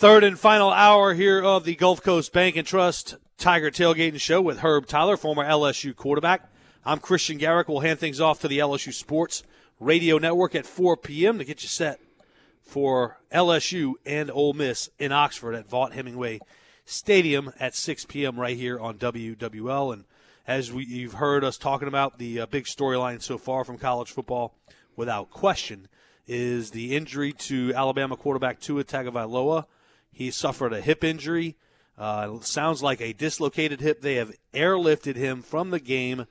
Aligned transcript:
Third 0.00 0.24
and 0.24 0.38
final 0.38 0.70
hour 0.70 1.12
here 1.12 1.42
of 1.42 1.64
the 1.64 1.74
Gulf 1.74 2.02
Coast 2.02 2.32
Bank 2.32 2.56
and 2.56 2.66
Trust 2.66 3.16
Tiger 3.36 3.70
Tailgating 3.70 4.18
Show 4.18 4.40
with 4.40 4.60
Herb 4.60 4.86
Tyler, 4.86 5.18
former 5.18 5.44
LSU 5.44 5.94
quarterback. 5.94 6.50
I'm 6.86 7.00
Christian 7.00 7.36
Garrick. 7.36 7.68
We'll 7.68 7.80
hand 7.80 7.98
things 7.98 8.18
off 8.18 8.40
to 8.40 8.48
the 8.48 8.60
LSU 8.60 8.94
Sports 8.94 9.42
Radio 9.78 10.16
Network 10.16 10.54
at 10.54 10.64
4 10.64 10.96
p.m. 10.96 11.36
to 11.36 11.44
get 11.44 11.62
you 11.62 11.68
set 11.68 12.00
for 12.62 13.18
LSU 13.30 13.92
and 14.06 14.30
Ole 14.30 14.54
Miss 14.54 14.88
in 14.98 15.12
Oxford 15.12 15.54
at 15.54 15.68
Vaught 15.68 15.92
Hemingway 15.92 16.40
Stadium 16.86 17.52
at 17.60 17.74
6 17.74 18.06
p.m. 18.06 18.40
right 18.40 18.56
here 18.56 18.80
on 18.80 18.96
WWL. 18.96 19.92
And 19.92 20.04
as 20.48 20.72
we, 20.72 20.86
you've 20.86 21.12
heard 21.12 21.44
us 21.44 21.58
talking 21.58 21.88
about, 21.88 22.16
the 22.16 22.40
uh, 22.40 22.46
big 22.46 22.64
storyline 22.64 23.20
so 23.20 23.36
far 23.36 23.66
from 23.66 23.76
college 23.76 24.10
football, 24.10 24.54
without 24.96 25.28
question, 25.28 25.88
is 26.26 26.70
the 26.70 26.96
injury 26.96 27.34
to 27.34 27.74
Alabama 27.74 28.16
quarterback 28.16 28.60
Tua 28.60 28.82
Tagovailoa. 28.82 29.66
He 30.20 30.30
suffered 30.30 30.74
a 30.74 30.82
hip 30.82 31.02
injury. 31.02 31.56
Uh, 31.96 32.40
sounds 32.42 32.82
like 32.82 33.00
a 33.00 33.14
dislocated 33.14 33.80
hip. 33.80 34.02
They 34.02 34.16
have 34.16 34.34
airlifted 34.52 35.16
him 35.16 35.40
from 35.40 35.70
the 35.70 35.80
game 35.80 36.26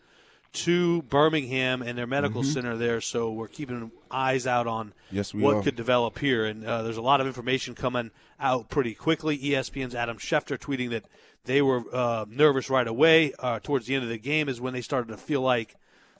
to 0.53 1.01
Birmingham 1.03 1.81
and 1.81 1.97
their 1.97 2.05
medical 2.05 2.43
Mm-hmm. 2.43 2.51
center 2.51 2.77
there. 2.77 3.01
So 3.01 3.31
we're 3.31 3.47
keeping 3.47 3.91
eyes 4.11 4.45
out 4.45 4.67
on 4.67 4.93
Yes, 5.11 5.33
what 5.33 5.55
are. 5.55 5.61
could 5.63 5.75
develop 5.75 6.19
here. 6.19 6.45
And 6.45 6.63
uh, 6.63 6.83
there's 6.83 6.97
a 6.97 7.01
lot 7.01 7.19
of 7.19 7.25
information 7.25 7.73
coming 7.73 8.11
out 8.39 8.69
pretty 8.69 8.93
quickly. 8.93 9.39
ESPN's 9.39 9.95
Adam 9.95 10.17
Schefter 10.17 10.55
tweeting 10.59 10.91
that 10.91 11.05
they 11.45 11.63
were 11.63 11.81
uh, 11.91 12.25
nervous 12.29 12.69
right 12.69 12.87
away. 12.87 13.33
Uh, 13.39 13.57
towards 13.59 13.87
the 13.87 13.95
end 13.95 14.03
of 14.03 14.09
the 14.11 14.19
game 14.19 14.47
is 14.49 14.61
when 14.61 14.73
they 14.73 14.81
started 14.81 15.07
to 15.07 15.17
feel 15.17 15.41
like 15.41 15.75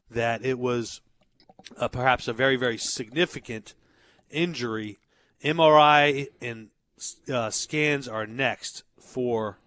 that 0.10 0.44
it 0.44 0.58
was 0.58 1.02
uh, 1.78 1.88
perhaps 1.88 2.28
a 2.28 2.34
very, 2.34 2.56
very 2.56 2.80
significant 2.80 3.76
injury. 4.32 4.98
MRI 5.44 6.28
and 6.42 6.70
uh, 7.32 7.50
scans 7.50 8.08
are 8.08 8.26
next 8.26 8.84
for 9.00 9.58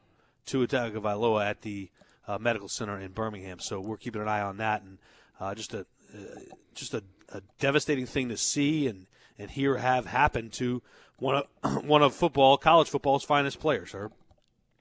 Tua 0.46 0.66
Tagovailoa 0.66 1.44
at 1.46 1.62
the 1.62 1.90
uh, 2.26 2.38
medical 2.38 2.68
center 2.68 2.98
in 2.98 3.12
Birmingham. 3.12 3.58
So 3.58 3.80
we're 3.80 3.96
keeping 3.96 4.22
an 4.22 4.28
eye 4.28 4.40
on 4.40 4.58
that, 4.58 4.82
and 4.82 4.98
uh, 5.40 5.54
just 5.54 5.74
a 5.74 5.80
uh, 6.14 6.40
just 6.74 6.94
a, 6.94 7.02
a 7.30 7.42
devastating 7.58 8.06
thing 8.06 8.28
to 8.28 8.36
see 8.36 8.86
and 8.86 9.06
and 9.38 9.50
hear 9.50 9.76
have 9.78 10.06
happened 10.06 10.52
to 10.54 10.82
one 11.18 11.44
of 11.62 11.84
one 11.84 12.02
of 12.02 12.14
football, 12.14 12.56
college 12.56 12.88
football's 12.88 13.24
finest 13.24 13.60
players. 13.60 13.92
Herb. 13.92 14.12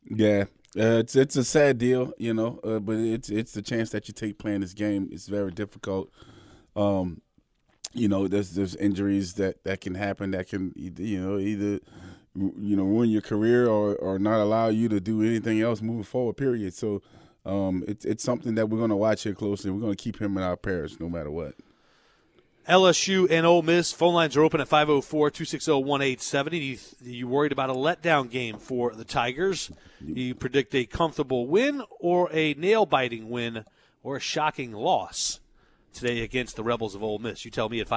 Yeah, 0.10 0.46
uh, 0.78 1.00
it's 1.00 1.16
it's 1.16 1.36
a 1.36 1.44
sad 1.44 1.78
deal, 1.78 2.14
you 2.18 2.34
know, 2.34 2.60
uh, 2.64 2.80
but 2.80 2.98
it's 2.98 3.30
it's 3.30 3.54
the 3.54 3.62
chance 3.62 3.92
that 3.92 4.08
you 4.08 4.14
take 4.14 4.38
playing 4.38 4.62
this 4.62 4.74
game. 4.74 5.10
It's 5.12 5.28
very 5.28 5.52
difficult. 5.52 6.10
Um, 6.76 7.22
you 7.94 8.08
know, 8.08 8.28
there's 8.28 8.52
there's 8.52 8.76
injuries 8.76 9.34
that, 9.34 9.64
that 9.64 9.82
can 9.82 9.96
happen 9.96 10.32
that 10.32 10.48
can 10.48 10.74
you 10.76 11.22
know 11.22 11.38
either 11.38 11.80
you 12.36 12.76
know 12.76 12.84
ruin 12.84 13.10
your 13.10 13.22
career 13.22 13.68
or, 13.68 13.96
or 13.96 14.18
not 14.18 14.40
allow 14.40 14.68
you 14.70 14.88
to 14.90 15.00
do 15.00 15.22
anything 15.22 15.62
else 15.62 15.82
moving 15.82 16.04
forward. 16.04 16.38
Period. 16.38 16.74
So 16.74 17.02
um, 17.46 17.84
it's 17.88 18.06
it's 18.06 18.24
something 18.24 18.56
that 18.56 18.70
we're 18.70 18.78
going 18.78 18.90
to 18.90 18.96
watch 18.96 19.24
here 19.24 19.34
closely. 19.34 19.72
We're 19.72 19.82
going 19.82 19.96
to 19.96 20.02
keep 20.02 20.22
him 20.22 20.38
in 20.38 20.44
our 20.44 20.58
pairs 20.58 21.00
no 21.00 21.10
matter 21.10 21.32
what. 21.32 21.56
LSU 22.70 23.30
and 23.30 23.46
Ole 23.46 23.64
Miss 23.64 23.92
phone 23.92 24.14
lines 24.14 24.38
are 24.38 24.44
open 24.44 24.62
at 24.62 24.70
504-260-1870. 24.70 26.62
You, 26.62 26.78
you 27.12 27.28
worried 27.28 27.52
about 27.52 27.72
a 27.72 27.74
letdown 27.74 28.30
game 28.30 28.60
for 28.60 28.94
the 28.94 29.04
Tigers? 29.04 29.72
You 30.00 30.36
predict 30.36 30.76
a 30.76 30.86
comfortable 30.86 31.48
win 31.48 31.82
or 32.00 32.30
a 32.32 32.54
nail-biting 32.54 33.30
win 33.30 33.66
or 34.04 34.18
a 34.18 34.20
shocking 34.20 34.74
loss 34.74 35.40
today 35.92 36.22
against 36.22 36.56
the 36.56 36.64
Rebels 36.64 36.94
of 36.94 37.02
Ole 37.02 37.18
Miss? 37.18 37.46
You 37.46 37.52
tell 37.52 37.68
me 37.68 37.80
at 37.82 37.88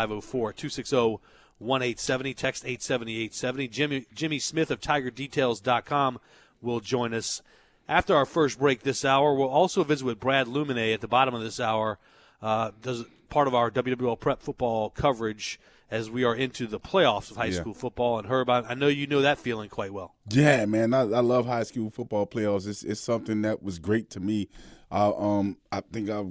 504-260-1870. 1.63 2.37
Text 2.37 2.65
870-870. 2.65 3.71
Jimmy, 3.71 4.07
Jimmy 4.15 4.39
Smith 4.39 4.71
of 4.71 4.81
TigerDetails.com 4.81 6.19
will 6.61 6.81
join 6.81 7.15
us 7.15 7.43
after 7.89 8.15
our 8.17 8.27
first 8.27 8.59
break 8.59 8.83
this 8.83 9.05
hour. 9.05 9.35
We'll 9.35 9.49
also 9.49 9.85
visit 9.85 10.05
with 10.05 10.21
Brad 10.21 10.47
Lumine 10.47 10.95
at 10.95 11.01
the 11.01 11.09
bottom 11.09 11.35
of 11.35 11.43
this 11.43 11.61
hour. 11.61 11.99
Uh, 12.43 12.71
does 12.83 13.05
part 13.29 13.49
of 13.49 13.55
our 13.55 13.71
WWL 13.71 14.19
prep 14.19 14.43
football 14.43 14.91
coverage 14.91 15.59
as 15.91 16.11
we 16.11 16.25
are 16.25 16.35
into 16.35 16.67
the 16.67 16.81
playoffs 16.81 17.31
of 17.31 17.37
high 17.37 17.47
Yeah. 17.47 17.61
school 17.61 17.75
football. 17.75 18.19
And 18.19 18.29
Herb, 18.29 18.49
I, 18.51 18.61
I 18.61 18.75
know 18.75 18.89
you 18.89 19.07
know 19.07 19.21
that 19.23 19.39
feeling 19.39 19.69
quite 19.69 19.93
well. 19.93 20.15
Yeah, 20.31 20.65
man, 20.67 20.93
I, 20.95 21.01
I 21.01 21.21
love 21.21 21.47
high 21.47 21.63
school 21.63 21.91
football 21.91 22.27
playoffs. 22.27 22.67
It's, 22.67 22.83
it's 22.83 23.01
something 23.01 23.43
that 23.43 23.63
was 23.63 23.79
great 23.79 24.11
to 24.11 24.21
me. 24.21 24.49
I 24.91 25.13
um 25.17 25.57
I 25.73 25.81
think 25.81 26.09
I 26.11 26.25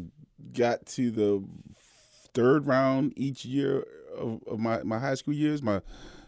got 0.54 0.86
to 0.88 1.12
the 1.12 1.44
third 2.34 2.66
round 2.68 3.14
each 3.16 3.46
year 3.46 3.86
of, 4.18 4.42
of 4.48 4.60
my, 4.60 4.84
my 4.84 5.00
high 5.00 5.16
school 5.16 5.34
years. 5.34 5.62
My 5.62 5.82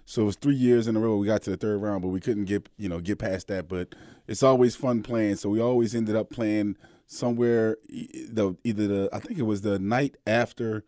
so 0.05 0.21
it 0.21 0.25
was 0.25 0.35
three 0.35 0.55
years 0.55 0.87
in 0.87 0.95
a 0.95 0.99
row 0.99 1.17
we 1.17 1.25
got 1.25 1.41
to 1.43 1.49
the 1.49 1.57
third 1.57 1.81
round, 1.81 2.03
but 2.03 2.09
we 2.09 2.19
couldn't 2.19 2.45
get 2.45 2.69
you 2.77 2.87
know 2.87 2.99
get 2.99 3.19
past 3.19 3.47
that. 3.47 3.67
But 3.67 3.95
it's 4.27 4.43
always 4.43 4.75
fun 4.75 5.01
playing. 5.03 5.37
So 5.37 5.49
we 5.49 5.59
always 5.59 5.95
ended 5.95 6.15
up 6.15 6.29
playing 6.29 6.77
somewhere 7.07 7.77
the 7.89 8.55
either 8.63 8.87
the 8.87 9.09
I 9.11 9.19
think 9.19 9.39
it 9.39 9.43
was 9.43 9.61
the 9.61 9.79
night 9.79 10.17
after 10.27 10.83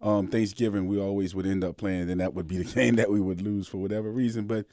um, 0.00 0.28
Thanksgiving. 0.28 0.86
We 0.86 0.98
always 0.98 1.34
would 1.34 1.46
end 1.46 1.62
up 1.62 1.76
playing, 1.76 2.10
and 2.10 2.20
that 2.20 2.34
would 2.34 2.48
be 2.48 2.58
the 2.58 2.64
game 2.74 2.96
that 2.96 3.10
we 3.10 3.20
would 3.20 3.42
lose 3.42 3.68
for 3.68 3.78
whatever 3.78 4.10
reason. 4.10 4.46
But 4.46 4.66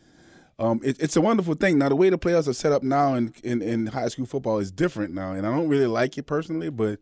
um, 0.58 0.80
it, 0.84 0.98
it's 1.00 1.16
a 1.16 1.22
wonderful 1.22 1.56
thing. 1.56 1.78
Now 1.78 1.90
the 1.90 1.96
way 1.96 2.10
the 2.10 2.18
playoffs 2.18 2.48
are 2.48 2.54
set 2.54 2.72
up 2.72 2.84
now 2.84 3.16
in, 3.16 3.34
in 3.44 3.62
in 3.62 3.88
high 3.88 4.08
school 4.08 4.26
football 4.26 4.60
is 4.60 4.72
different 4.72 5.14
now, 5.14 5.34
and 5.34 5.46
I 5.46 5.52
don't 5.52 5.68
really 5.68 5.88
like 5.88 6.18
it 6.18 6.24
personally, 6.24 6.70
but 6.70 7.00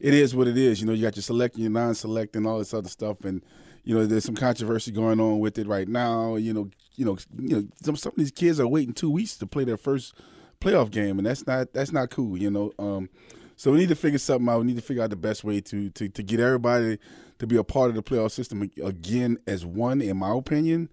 it 0.00 0.14
is 0.14 0.34
what 0.34 0.48
it 0.48 0.58
is. 0.58 0.80
You 0.80 0.86
know, 0.86 0.92
you 0.92 1.02
got 1.02 1.16
your 1.16 1.22
select, 1.22 1.56
your 1.56 1.70
non-select, 1.70 2.34
and 2.34 2.46
all 2.46 2.58
this 2.58 2.74
other 2.74 2.88
stuff, 2.88 3.24
and 3.24 3.42
you 3.84 3.94
know, 3.94 4.06
there's 4.06 4.24
some 4.24 4.34
controversy 4.34 4.90
going 4.90 5.20
on 5.20 5.38
with 5.38 5.58
it 5.58 5.66
right 5.66 5.86
now. 5.86 6.36
You 6.36 6.52
know, 6.54 6.70
you 6.96 7.04
know, 7.04 7.18
you 7.38 7.56
know, 7.56 7.68
some 7.82 7.96
some 7.96 8.12
of 8.12 8.18
these 8.18 8.30
kids 8.30 8.58
are 8.58 8.66
waiting 8.66 8.94
two 8.94 9.10
weeks 9.10 9.36
to 9.38 9.46
play 9.46 9.64
their 9.64 9.76
first 9.76 10.14
playoff 10.60 10.90
game, 10.90 11.18
and 11.18 11.26
that's 11.26 11.46
not 11.46 11.72
that's 11.72 11.92
not 11.92 12.10
cool. 12.10 12.36
You 12.36 12.50
know, 12.50 12.72
um, 12.78 13.10
so 13.56 13.72
we 13.72 13.78
need 13.78 13.90
to 13.90 13.94
figure 13.94 14.18
something 14.18 14.48
out. 14.48 14.60
We 14.60 14.66
need 14.66 14.76
to 14.76 14.82
figure 14.82 15.02
out 15.02 15.10
the 15.10 15.16
best 15.16 15.44
way 15.44 15.60
to 15.60 15.90
to 15.90 16.08
to 16.08 16.22
get 16.22 16.40
everybody 16.40 16.98
to 17.38 17.46
be 17.46 17.56
a 17.56 17.64
part 17.64 17.90
of 17.90 17.96
the 17.96 18.02
playoff 18.02 18.30
system 18.32 18.70
again 18.82 19.38
as 19.46 19.66
one, 19.66 20.00
in 20.00 20.16
my 20.16 20.34
opinion. 20.34 20.88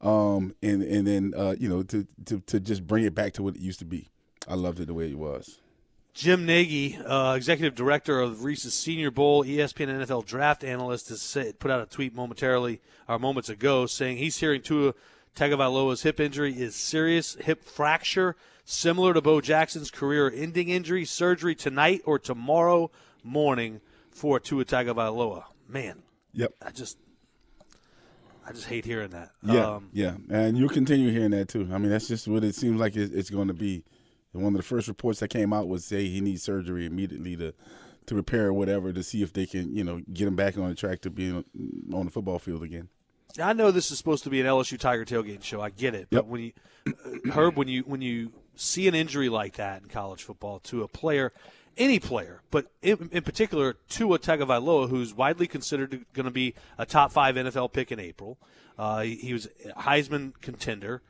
Um, 0.00 0.56
and 0.62 0.82
and 0.82 1.06
then 1.06 1.32
uh, 1.36 1.54
you 1.58 1.68
know 1.68 1.84
to, 1.84 2.06
to 2.26 2.40
to 2.40 2.58
just 2.58 2.86
bring 2.86 3.04
it 3.04 3.14
back 3.14 3.34
to 3.34 3.42
what 3.42 3.54
it 3.54 3.60
used 3.60 3.78
to 3.78 3.84
be. 3.84 4.08
I 4.48 4.54
loved 4.54 4.80
it 4.80 4.86
the 4.86 4.94
way 4.94 5.10
it 5.10 5.18
was. 5.18 5.60
Jim 6.14 6.44
Nagy, 6.44 6.98
uh, 6.98 7.34
executive 7.34 7.74
director 7.74 8.20
of 8.20 8.44
Reese's 8.44 8.74
Senior 8.74 9.10
Bowl, 9.10 9.44
ESPN 9.44 9.88
NFL 9.88 10.26
draft 10.26 10.62
analyst, 10.62 11.08
has 11.08 11.22
said, 11.22 11.58
put 11.58 11.70
out 11.70 11.80
a 11.80 11.86
tweet 11.86 12.14
momentarily 12.14 12.80
or 13.08 13.18
moments 13.18 13.48
ago 13.48 13.86
saying 13.86 14.18
he's 14.18 14.36
hearing 14.36 14.60
Tua 14.60 14.92
Tagovailoa's 15.34 16.02
hip 16.02 16.20
injury 16.20 16.52
is 16.52 16.74
serious 16.74 17.34
hip 17.36 17.64
fracture, 17.64 18.36
similar 18.66 19.14
to 19.14 19.22
Bo 19.22 19.40
Jackson's 19.40 19.90
career-ending 19.90 20.68
injury. 20.68 21.06
Surgery 21.06 21.54
tonight 21.54 22.02
or 22.04 22.18
tomorrow 22.18 22.90
morning 23.24 23.80
for 24.10 24.38
Tua 24.38 24.64
Tagovailoa. 24.66 25.44
Man, 25.66 26.02
Yep. 26.34 26.52
I 26.64 26.70
just, 26.70 26.98
I 28.46 28.52
just 28.52 28.66
hate 28.66 28.84
hearing 28.84 29.10
that. 29.10 29.30
Yeah, 29.42 29.66
Um, 29.76 29.88
yeah, 29.92 30.16
and 30.30 30.58
you'll 30.58 30.68
continue 30.68 31.10
hearing 31.10 31.30
that 31.30 31.48
too. 31.48 31.68
I 31.72 31.78
mean, 31.78 31.90
that's 31.90 32.08
just 32.08 32.28
what 32.28 32.44
it 32.44 32.54
seems 32.54 32.78
like 32.78 32.96
it's 32.96 33.30
going 33.30 33.48
to 33.48 33.54
be. 33.54 33.84
And 34.32 34.42
one 34.42 34.54
of 34.54 34.58
the 34.58 34.62
first 34.62 34.88
reports 34.88 35.20
that 35.20 35.28
came 35.28 35.52
out 35.52 35.68
was 35.68 35.84
say 35.84 36.08
he 36.08 36.20
needs 36.20 36.42
surgery 36.42 36.86
immediately 36.86 37.36
to 37.36 37.54
to 38.06 38.14
repair 38.16 38.52
whatever 38.52 38.92
to 38.92 39.02
see 39.02 39.22
if 39.22 39.32
they 39.32 39.46
can, 39.46 39.74
you 39.76 39.84
know, 39.84 40.00
get 40.12 40.26
him 40.26 40.34
back 40.34 40.58
on 40.58 40.68
the 40.68 40.74
track 40.74 41.00
to 41.02 41.10
being 41.10 41.44
on 41.92 42.06
the 42.06 42.10
football 42.10 42.40
field 42.40 42.62
again. 42.62 42.88
I 43.40 43.52
know 43.52 43.70
this 43.70 43.90
is 43.90 43.98
supposed 43.98 44.24
to 44.24 44.30
be 44.30 44.40
an 44.40 44.46
LSU 44.46 44.78
Tiger 44.78 45.04
tailgate 45.04 45.42
show. 45.44 45.60
I 45.60 45.70
get 45.70 45.94
it, 45.94 46.08
but 46.10 46.16
Yep. 46.16 46.26
when 46.26 46.40
you 46.42 46.52
uh, 46.86 47.30
Herb, 47.32 47.56
when 47.56 47.68
you 47.68 47.82
when 47.82 48.02
you 48.02 48.32
see 48.56 48.88
an 48.88 48.94
injury 48.94 49.28
like 49.28 49.54
that 49.54 49.82
in 49.82 49.88
college 49.88 50.22
football 50.22 50.58
to 50.60 50.82
a 50.82 50.88
player, 50.88 51.32
any 51.78 51.98
player, 51.98 52.42
but 52.50 52.66
in, 52.82 53.08
in 53.12 53.22
particular 53.22 53.74
to 53.90 54.12
a 54.14 54.18
Tagovailoa, 54.18 54.90
who's 54.90 55.14
widely 55.14 55.46
considered 55.46 56.04
going 56.12 56.24
to 56.24 56.30
be 56.32 56.54
a 56.76 56.84
top 56.84 57.12
five 57.12 57.36
NFL 57.36 57.72
pick 57.72 57.90
in 57.92 57.98
April, 58.00 58.36
uh, 58.78 59.00
he, 59.00 59.14
he 59.16 59.32
was 59.32 59.48
Heisman 59.78 60.32
contender. 60.40 61.02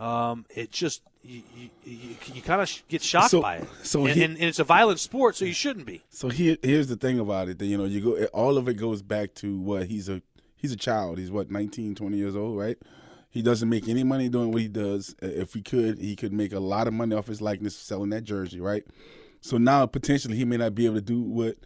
Um, 0.00 0.46
it 0.48 0.70
just 0.72 1.02
you, 1.22 1.42
you, 1.54 1.68
you, 1.84 2.16
you 2.34 2.40
kind 2.42 2.62
of 2.62 2.82
get 2.88 3.02
shocked 3.02 3.30
So- 3.30 3.42
by 3.42 3.56
it, 3.56 3.68
so 3.82 4.06
and, 4.06 4.14
he- 4.16 4.24
and, 4.24 4.34
and 4.36 4.44
it's 4.44 4.58
a 4.58 4.64
violent 4.64 4.98
sport, 4.98 5.36
so 5.36 5.44
you 5.44 5.52
shouldn't 5.52 5.84
be. 5.86 6.02
So 6.08 6.28
here, 6.30 6.56
here's 6.62 6.86
the 6.88 6.96
thing 6.96 7.18
about 7.20 7.48
it. 7.48 7.58
That, 7.58 7.66
you 7.66 7.76
know, 7.76 7.84
you 7.84 8.00
go. 8.00 8.24
All 8.32 8.56
of 8.56 8.66
it 8.68 8.74
goes 8.74 9.02
back 9.02 9.34
to 9.36 9.58
what 9.58 9.86
he's 9.88 10.08
a 10.08 10.22
he's 10.56 10.72
a 10.72 10.76
child. 10.76 11.18
He's 11.18 11.30
what 11.30 11.50
19, 11.50 11.94
20 11.94 12.16
years 12.16 12.34
old, 12.34 12.58
right? 12.58 12.78
He 13.28 13.42
doesn't 13.42 13.68
make 13.68 13.88
any 13.88 14.02
money 14.02 14.28
doing 14.28 14.50
what 14.50 14.62
he 14.62 14.68
does. 14.68 15.14
If 15.22 15.52
he 15.54 15.62
could, 15.62 15.98
he 15.98 16.16
could 16.16 16.32
make 16.32 16.52
a 16.52 16.58
lot 16.58 16.88
of 16.88 16.94
money 16.94 17.14
off 17.14 17.26
his 17.28 17.40
likeness 17.40 17.76
selling 17.76 18.10
that 18.10 18.24
jersey, 18.24 18.60
right? 18.60 18.84
So 19.42 19.56
now 19.58 19.86
potentially 19.86 20.36
he 20.36 20.44
may 20.44 20.56
not 20.56 20.74
be 20.74 20.86
able 20.86 20.96
to 20.96 21.00
do 21.02 21.20
what 21.20 21.56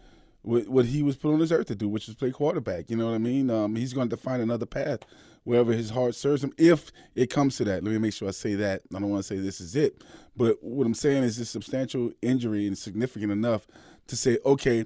what, 0.43 0.69
what 0.69 0.85
he 0.87 1.03
was 1.03 1.17
put 1.17 1.33
on 1.33 1.39
this 1.39 1.53
earth 1.53 1.69
to 1.69 1.75
do, 1.75 1.89
which 1.89 2.09
is 2.09 2.17
play 2.17 2.33
quarterback. 2.33 2.91
You 2.91 2.97
know 2.97 3.07
what 3.07 3.15
I 3.15 3.19
mean? 3.19 3.49
Um, 3.49 3.77
he's 3.77 3.95
going 3.95 4.09
to 4.11 4.17
find 4.17 4.43
another 4.43 4.67
path 4.67 5.01
wherever 5.45 5.73
his 5.73 5.91
heart 5.91 6.15
serves 6.15 6.43
him, 6.43 6.53
if 6.59 6.91
it 7.15 7.31
comes 7.31 7.57
to 7.57 7.65
that. 7.65 7.85
Let 7.85 7.93
me 7.93 7.99
make 7.99 8.13
sure 8.13 8.29
I 8.29 8.33
say 8.33 8.55
that. 8.57 8.83
I 8.95 8.99
don't 8.99 9.11
want 9.11 9.23
to 9.25 9.29
say 9.29 9.41
this 9.41 9.61
is 9.61 9.77
it, 9.77 10.03
but 10.37 10.57
what 10.63 10.87
I'm 10.87 10.95
saying 10.95 11.23
is 11.23 11.37
this 11.37 11.51
substantial 11.51 12.13
injury 12.21 12.67
and 12.67 12.77
significant 12.77 13.31
enough 13.31 13.67
to 14.09 14.17
say, 14.17 14.39
okay, 14.45 14.85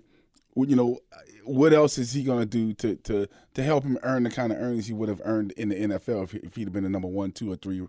you 0.54 0.76
know, 0.76 0.98
what 1.44 1.72
else 1.72 1.98
is 1.98 2.12
he 2.12 2.22
going 2.22 2.40
to 2.40 2.46
do 2.46 2.74
to 2.74 2.96
to 2.96 3.28
to 3.54 3.62
help 3.62 3.84
him 3.84 3.98
earn 4.02 4.24
the 4.24 4.30
kind 4.30 4.52
of 4.52 4.58
earnings 4.58 4.86
he 4.86 4.92
would 4.92 5.08
have 5.08 5.22
earned 5.24 5.52
in 5.52 5.70
the 5.70 5.76
NFL 5.76 6.24
if, 6.24 6.34
if 6.34 6.56
he'd 6.56 6.64
have 6.64 6.72
been 6.72 6.84
a 6.84 6.90
number 6.90 7.08
one, 7.08 7.32
two, 7.32 7.50
or 7.50 7.56
three 7.56 7.86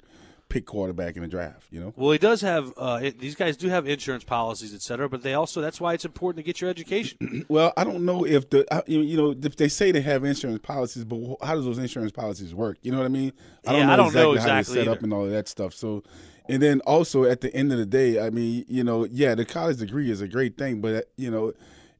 pick 0.50 0.66
quarterback 0.66 1.16
in 1.16 1.22
the 1.22 1.28
draft. 1.28 1.68
You 1.72 1.80
know. 1.80 1.94
Well, 1.96 2.12
he 2.12 2.18
does 2.18 2.42
have. 2.42 2.74
Uh, 2.76 3.00
it, 3.04 3.20
these 3.20 3.36
guys 3.36 3.56
do 3.56 3.70
have 3.70 3.88
insurance 3.88 4.24
policies, 4.24 4.74
et 4.74 4.82
cetera, 4.82 5.08
but 5.08 5.24
they 5.24 5.34
also 5.34 5.62
that's 5.62 5.80
why 5.80 5.94
it's 5.94 6.06
important 6.06 6.44
to 6.44 6.48
get 6.48 6.60
your 6.60 6.70
education. 6.70 7.46
well, 7.50 7.72
I 7.78 7.84
don't 7.84 8.06
know 8.06 8.26
if 8.26 8.50
the 8.50 8.66
you 8.88 9.16
know 9.16 9.36
if 9.42 9.56
they 9.56 9.70
say 9.70 9.92
they 9.92 10.02
have 10.02 10.26
insurance 10.26 10.60
policies, 10.62 11.06
but 11.06 11.38
how 11.42 11.56
does 11.56 11.66
those 11.66 11.78
insurance 11.78 12.12
policies 12.12 12.54
work? 12.54 12.78
You 12.82 12.92
know 12.92 12.98
what 12.98 13.06
I 13.06 13.10
mean? 13.10 13.32
I 13.66 13.72
don't, 13.72 13.80
yeah, 13.82 13.86
know, 13.86 13.94
I 13.94 13.96
don't 13.96 14.08
exactly 14.08 14.24
know 14.24 14.34
exactly 14.34 14.52
how 14.52 14.58
they 14.58 14.64
set 14.64 14.82
either. 14.82 14.92
up 14.92 15.04
and 15.04 15.14
all 15.14 15.26
of 15.26 15.32
that 15.32 15.48
stuff. 15.48 15.74
So. 15.74 16.04
And 16.52 16.64
then 16.64 16.82
also 16.88 17.26
at 17.26 17.42
the 17.42 17.56
end 17.56 17.72
of 17.72 17.78
the 17.78 17.86
day, 17.86 18.20
I 18.20 18.32
mean, 18.32 18.66
you 18.68 18.84
know, 18.84 19.06
yeah, 19.06 19.36
the 19.36 19.46
college 19.46 19.78
degree 19.78 20.10
is 20.10 20.20
a 20.20 20.28
great 20.28 20.58
thing, 20.58 20.82
but 20.82 21.08
you 21.16 21.30
know, 21.30 21.54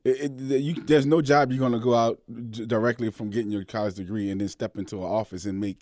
it, 0.04 0.32
it, 0.42 0.62
you, 0.62 0.74
there's 0.74 1.06
no 1.06 1.22
job 1.22 1.52
you're 1.52 1.60
going 1.60 1.74
to 1.74 1.80
go 1.80 1.94
out 1.94 2.20
directly 2.52 3.12
from 3.12 3.30
getting 3.30 3.52
your 3.52 3.64
college 3.64 3.96
degree 3.96 4.32
and 4.32 4.42
then 4.42 4.48
step 4.48 4.76
into 4.76 4.98
an 4.98 5.04
office 5.04 5.46
and 5.46 5.60
make 5.60 5.78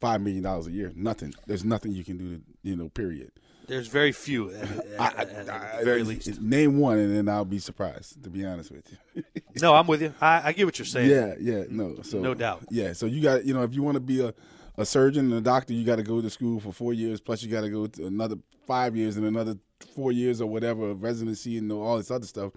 five 0.00 0.20
million 0.20 0.42
dollars 0.42 0.66
a 0.66 0.72
year. 0.72 0.92
Nothing. 0.94 1.34
There's 1.46 1.64
nothing 1.64 1.92
you 1.92 2.04
can 2.04 2.18
do. 2.18 2.36
To, 2.36 2.42
you 2.62 2.76
know, 2.76 2.88
period. 2.88 3.32
There's 3.66 3.86
very 3.86 4.10
few, 4.10 4.50
at, 4.98 5.16
at, 5.16 5.48
at 5.48 5.84
very 5.84 6.02
least. 6.02 6.40
Name 6.40 6.78
one, 6.78 6.98
and 6.98 7.14
then 7.14 7.28
I'll 7.28 7.44
be 7.44 7.60
surprised. 7.60 8.24
To 8.24 8.30
be 8.30 8.44
honest 8.44 8.72
with 8.72 8.98
you. 9.14 9.22
no, 9.62 9.74
I'm 9.74 9.86
with 9.86 10.02
you. 10.02 10.12
I, 10.20 10.48
I, 10.48 10.52
get 10.52 10.64
what 10.66 10.76
you're 10.76 10.86
saying. 10.86 11.08
Yeah, 11.08 11.34
yeah, 11.38 11.64
no, 11.68 12.02
so 12.02 12.18
no 12.18 12.34
doubt. 12.34 12.64
Yeah, 12.70 12.94
so 12.94 13.06
you 13.06 13.22
got 13.22 13.44
you 13.44 13.54
know 13.54 13.62
if 13.62 13.72
you 13.72 13.84
want 13.84 13.94
to 13.94 14.00
be 14.00 14.24
a 14.24 14.34
a 14.76 14.84
surgeon 14.84 15.26
and 15.26 15.34
a 15.34 15.40
doctor, 15.40 15.72
you 15.72 15.84
got 15.84 15.96
to 15.96 16.02
go 16.02 16.20
to 16.20 16.30
school 16.30 16.58
for 16.58 16.72
four 16.72 16.92
years. 16.92 17.20
Plus, 17.20 17.42
you 17.42 17.50
got 17.50 17.60
to 17.60 17.70
go 17.70 17.86
to 17.86 18.06
another 18.06 18.36
five 18.66 18.96
years 18.96 19.16
and 19.16 19.26
another 19.26 19.56
four 19.94 20.10
years 20.10 20.40
or 20.40 20.46
whatever 20.46 20.94
residency 20.94 21.58
and 21.58 21.70
all 21.70 21.96
this 21.96 22.10
other 22.10 22.26
stuff. 22.26 22.52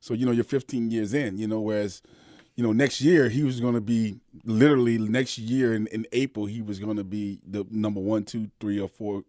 So 0.00 0.14
you 0.14 0.24
know 0.24 0.32
you're 0.32 0.44
15 0.44 0.90
years 0.90 1.14
in. 1.14 1.36
You 1.36 1.48
know, 1.48 1.60
whereas 1.60 2.00
you 2.56 2.62
know 2.62 2.72
next 2.72 3.00
year 3.00 3.28
he 3.28 3.42
was 3.42 3.60
going 3.60 3.74
to 3.74 3.80
be 3.80 4.20
literally 4.44 4.98
next 4.98 5.38
year 5.38 5.74
in, 5.74 5.86
in 5.88 6.06
April 6.12 6.46
he 6.46 6.62
was 6.62 6.78
going 6.78 6.96
to 6.96 7.04
be 7.04 7.40
the 7.46 7.66
number 7.70 8.00
one, 8.00 8.24
two, 8.24 8.50
three, 8.60 8.78
or 8.78 8.88
four 8.88 9.24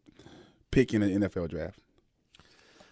pick 0.72 0.94
in 0.94 1.01
an 1.01 1.22
NFL 1.22 1.50
draft. 1.50 1.80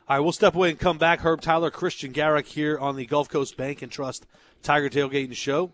All 0.07 0.17
right, 0.17 0.19
we'll 0.19 0.33
step 0.33 0.55
away 0.55 0.69
and 0.69 0.79
come 0.79 0.97
back. 0.97 1.21
Herb 1.21 1.41
Tyler, 1.41 1.71
Christian 1.71 2.11
Garrick 2.11 2.47
here 2.47 2.77
on 2.77 2.97
the 2.97 3.05
Gulf 3.05 3.29
Coast 3.29 3.55
Bank 3.55 3.81
and 3.81 3.91
Trust 3.91 4.25
Tiger 4.61 4.89
Tailgating 4.89 5.33
Show. 5.33 5.71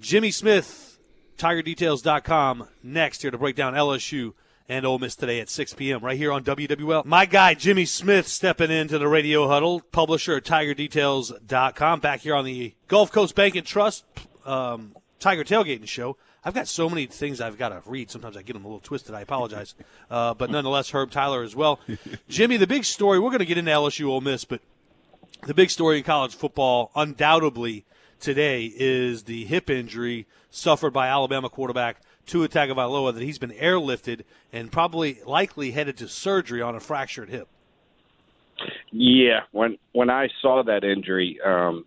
Jimmy 0.00 0.30
Smith, 0.30 0.98
TigerDetails.com, 1.36 2.68
next 2.82 3.20
here 3.20 3.30
to 3.30 3.36
break 3.36 3.56
down 3.56 3.74
LSU 3.74 4.32
and 4.70 4.86
Ole 4.86 5.00
Miss 5.00 5.16
today 5.16 5.40
at 5.40 5.48
6 5.48 5.74
p.m. 5.74 5.98
right 5.98 6.16
here 6.16 6.30
on 6.30 6.44
WWL. 6.44 7.04
My 7.04 7.26
guy 7.26 7.54
Jimmy 7.54 7.84
Smith 7.84 8.28
stepping 8.28 8.70
into 8.70 8.98
the 8.98 9.08
radio 9.08 9.48
huddle, 9.48 9.80
publisher 9.80 10.36
at 10.36 10.44
TigerDetails.com, 10.44 11.98
back 11.98 12.20
here 12.20 12.36
on 12.36 12.44
the 12.44 12.72
Gulf 12.86 13.10
Coast 13.10 13.34
Bank 13.34 13.56
and 13.56 13.66
Trust 13.66 14.04
um, 14.46 14.94
Tiger 15.18 15.42
Tailgating 15.42 15.88
Show. 15.88 16.16
I've 16.44 16.54
got 16.54 16.68
so 16.68 16.88
many 16.88 17.06
things 17.06 17.40
I've 17.40 17.58
got 17.58 17.70
to 17.70 17.82
read. 17.84 18.12
Sometimes 18.12 18.36
I 18.36 18.42
get 18.42 18.52
them 18.52 18.64
a 18.64 18.68
little 18.68 18.80
twisted. 18.80 19.12
I 19.12 19.22
apologize, 19.22 19.74
uh, 20.10 20.34
but 20.34 20.50
nonetheless, 20.50 20.90
Herb 20.90 21.10
Tyler 21.10 21.42
as 21.42 21.56
well. 21.56 21.80
Jimmy, 22.28 22.56
the 22.56 22.68
big 22.68 22.84
story. 22.84 23.18
We're 23.18 23.30
going 23.30 23.40
to 23.40 23.46
get 23.46 23.58
into 23.58 23.72
LSU 23.72 24.06
Ole 24.06 24.20
Miss, 24.20 24.44
but 24.44 24.60
the 25.48 25.54
big 25.54 25.70
story 25.70 25.98
in 25.98 26.04
college 26.04 26.36
football, 26.36 26.92
undoubtedly 26.94 27.84
today, 28.20 28.72
is 28.72 29.24
the 29.24 29.46
hip 29.46 29.68
injury 29.68 30.28
suffered 30.48 30.92
by 30.92 31.08
Alabama 31.08 31.48
quarterback 31.48 32.02
Tua 32.26 32.48
Tagovailoa 32.48 33.14
that 33.14 33.22
he's 33.22 33.38
been 33.38 33.52
airlifted 33.52 34.22
and 34.52 34.70
probably 34.70 35.18
likely 35.26 35.72
headed 35.72 35.96
to 35.98 36.08
surgery 36.08 36.62
on 36.62 36.74
a 36.74 36.80
fractured 36.80 37.28
hip. 37.28 37.48
Yeah, 38.92 39.40
when 39.52 39.78
when 39.92 40.10
I 40.10 40.28
saw 40.42 40.62
that 40.62 40.84
injury, 40.84 41.38
um, 41.44 41.84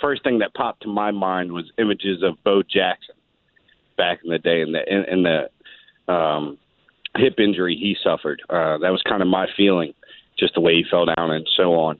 first 0.00 0.24
thing 0.24 0.40
that 0.40 0.54
popped 0.54 0.82
to 0.82 0.88
my 0.88 1.10
mind 1.10 1.52
was 1.52 1.70
images 1.78 2.22
of 2.22 2.42
Bo 2.42 2.62
Jackson 2.62 3.14
back 3.96 4.20
in 4.24 4.30
the 4.30 4.38
day, 4.38 4.62
and 4.62 4.74
the 4.74 4.80
in, 4.86 5.04
in 5.04 5.22
the 5.22 6.12
um, 6.12 6.58
hip 7.16 7.34
injury 7.38 7.76
he 7.76 7.96
suffered. 8.02 8.42
Uh, 8.48 8.78
that 8.78 8.90
was 8.90 9.02
kind 9.08 9.22
of 9.22 9.28
my 9.28 9.46
feeling, 9.56 9.94
just 10.38 10.54
the 10.54 10.60
way 10.60 10.74
he 10.74 10.84
fell 10.90 11.06
down 11.06 11.30
and 11.30 11.46
so 11.56 11.74
on. 11.74 11.98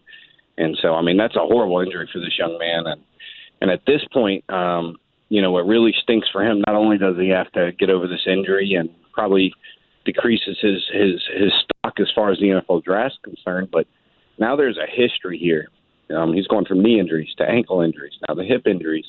And 0.56 0.76
so, 0.82 0.94
I 0.94 1.02
mean, 1.02 1.16
that's 1.16 1.36
a 1.36 1.40
horrible 1.40 1.80
injury 1.80 2.08
for 2.12 2.18
this 2.18 2.36
young 2.38 2.58
man. 2.58 2.86
And 2.86 3.02
and 3.60 3.70
at 3.70 3.84
this 3.86 4.02
point, 4.12 4.48
um, 4.50 4.96
you 5.28 5.42
know, 5.42 5.50
what 5.50 5.66
really 5.66 5.94
stinks 6.02 6.28
for 6.30 6.42
him, 6.42 6.62
not 6.66 6.76
only 6.76 6.98
does 6.98 7.16
he 7.18 7.28
have 7.28 7.50
to 7.52 7.72
get 7.78 7.90
over 7.90 8.06
this 8.06 8.26
injury 8.26 8.74
and 8.74 8.90
probably 9.12 9.52
decreases 10.04 10.56
his 10.60 10.82
his 10.92 11.22
his 11.36 11.52
stock 11.62 12.00
as 12.00 12.10
far 12.14 12.30
as 12.32 12.38
the 12.38 12.46
NFL 12.46 12.84
draft 12.84 13.14
is 13.14 13.34
concerned, 13.34 13.68
but 13.70 13.86
now 14.38 14.56
there's 14.56 14.78
a 14.78 14.90
history 14.90 15.38
here. 15.38 15.68
Um, 16.16 16.32
he's 16.32 16.46
going 16.46 16.64
from 16.64 16.82
knee 16.82 16.98
injuries 16.98 17.34
to 17.36 17.44
ankle 17.44 17.82
injuries, 17.82 18.14
now 18.26 18.34
the 18.34 18.44
hip 18.44 18.66
injuries. 18.66 19.04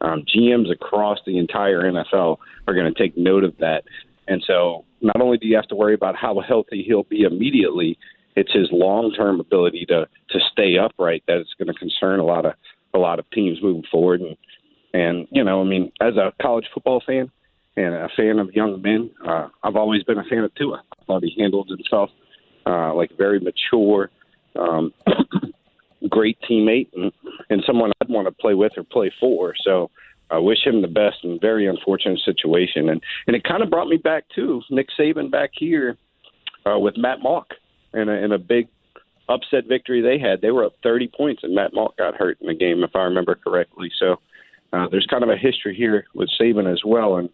Um, 0.00 0.24
GMs 0.24 0.72
across 0.72 1.18
the 1.24 1.38
entire 1.38 1.82
NFL 1.82 2.38
are 2.66 2.74
going 2.74 2.92
to 2.92 2.98
take 3.00 3.16
note 3.16 3.44
of 3.44 3.56
that, 3.58 3.84
and 4.26 4.42
so 4.44 4.84
not 5.00 5.20
only 5.20 5.38
do 5.38 5.46
you 5.46 5.54
have 5.54 5.68
to 5.68 5.76
worry 5.76 5.94
about 5.94 6.16
how 6.16 6.40
healthy 6.40 6.82
he'll 6.84 7.04
be 7.04 7.22
immediately, 7.22 7.96
it's 8.34 8.52
his 8.52 8.68
long-term 8.72 9.38
ability 9.38 9.86
to 9.86 10.08
to 10.30 10.38
stay 10.50 10.76
upright 10.76 11.22
that 11.28 11.38
is 11.38 11.54
going 11.56 11.72
to 11.72 11.78
concern 11.78 12.18
a 12.18 12.24
lot 12.24 12.46
of 12.46 12.54
a 12.94 12.98
lot 12.98 13.18
of 13.18 13.30
teams 13.30 13.62
moving 13.62 13.84
forward. 13.90 14.20
And 14.20 14.36
and, 14.92 15.26
you 15.30 15.44
know, 15.44 15.60
I 15.60 15.64
mean, 15.64 15.92
as 16.00 16.16
a 16.16 16.32
college 16.40 16.66
football 16.72 17.02
fan 17.06 17.30
and 17.76 17.94
a 17.94 18.08
fan 18.16 18.38
of 18.38 18.52
young 18.54 18.80
men, 18.82 19.10
uh, 19.26 19.48
I've 19.62 19.76
always 19.76 20.02
been 20.02 20.18
a 20.18 20.24
fan 20.24 20.44
of 20.44 20.54
Tua. 20.54 20.82
I 20.92 21.04
thought 21.04 21.22
he 21.22 21.34
handled 21.38 21.68
himself 21.68 22.10
uh, 22.66 22.94
like 22.94 23.16
very 23.16 23.40
mature, 23.40 24.10
um, 24.56 24.92
great 26.08 26.38
teammate, 26.48 26.88
and, 26.94 27.12
and 27.48 27.62
someone 27.66 27.92
I'd 28.00 28.08
want 28.08 28.28
to 28.28 28.32
play 28.32 28.54
with 28.54 28.72
or 28.76 28.84
play 28.84 29.12
for. 29.18 29.54
So 29.64 29.90
I 30.30 30.38
wish 30.38 30.58
him 30.64 30.82
the 30.82 30.88
best 30.88 31.18
in 31.24 31.32
a 31.32 31.38
very 31.38 31.66
unfortunate 31.66 32.20
situation. 32.24 32.88
And, 32.88 33.02
and 33.26 33.36
it 33.36 33.44
kind 33.44 33.62
of 33.62 33.70
brought 33.70 33.88
me 33.88 33.96
back 33.96 34.24
to 34.34 34.62
Nick 34.70 34.88
Saban 34.98 35.30
back 35.30 35.50
here 35.54 35.96
uh, 36.66 36.78
with 36.78 36.96
Matt 36.96 37.18
Mauck 37.20 37.46
in 37.94 38.08
a, 38.08 38.12
in 38.12 38.32
a 38.32 38.38
big 38.38 38.68
upset 39.28 39.64
victory 39.68 40.00
they 40.00 40.18
had. 40.18 40.40
They 40.40 40.50
were 40.50 40.64
up 40.64 40.74
30 40.82 41.10
points, 41.16 41.42
and 41.42 41.54
Matt 41.54 41.72
Mauck 41.72 41.96
got 41.96 42.14
hurt 42.14 42.38
in 42.40 42.46
the 42.46 42.54
game, 42.54 42.82
if 42.82 42.94
I 42.94 43.02
remember 43.02 43.34
correctly. 43.34 43.90
So 43.98 44.16
uh, 44.72 44.88
there's 44.90 45.06
kind 45.10 45.22
of 45.22 45.28
a 45.28 45.36
history 45.36 45.74
here 45.76 46.06
with 46.14 46.28
Saban 46.40 46.70
as 46.70 46.82
well, 46.84 47.16
and 47.16 47.28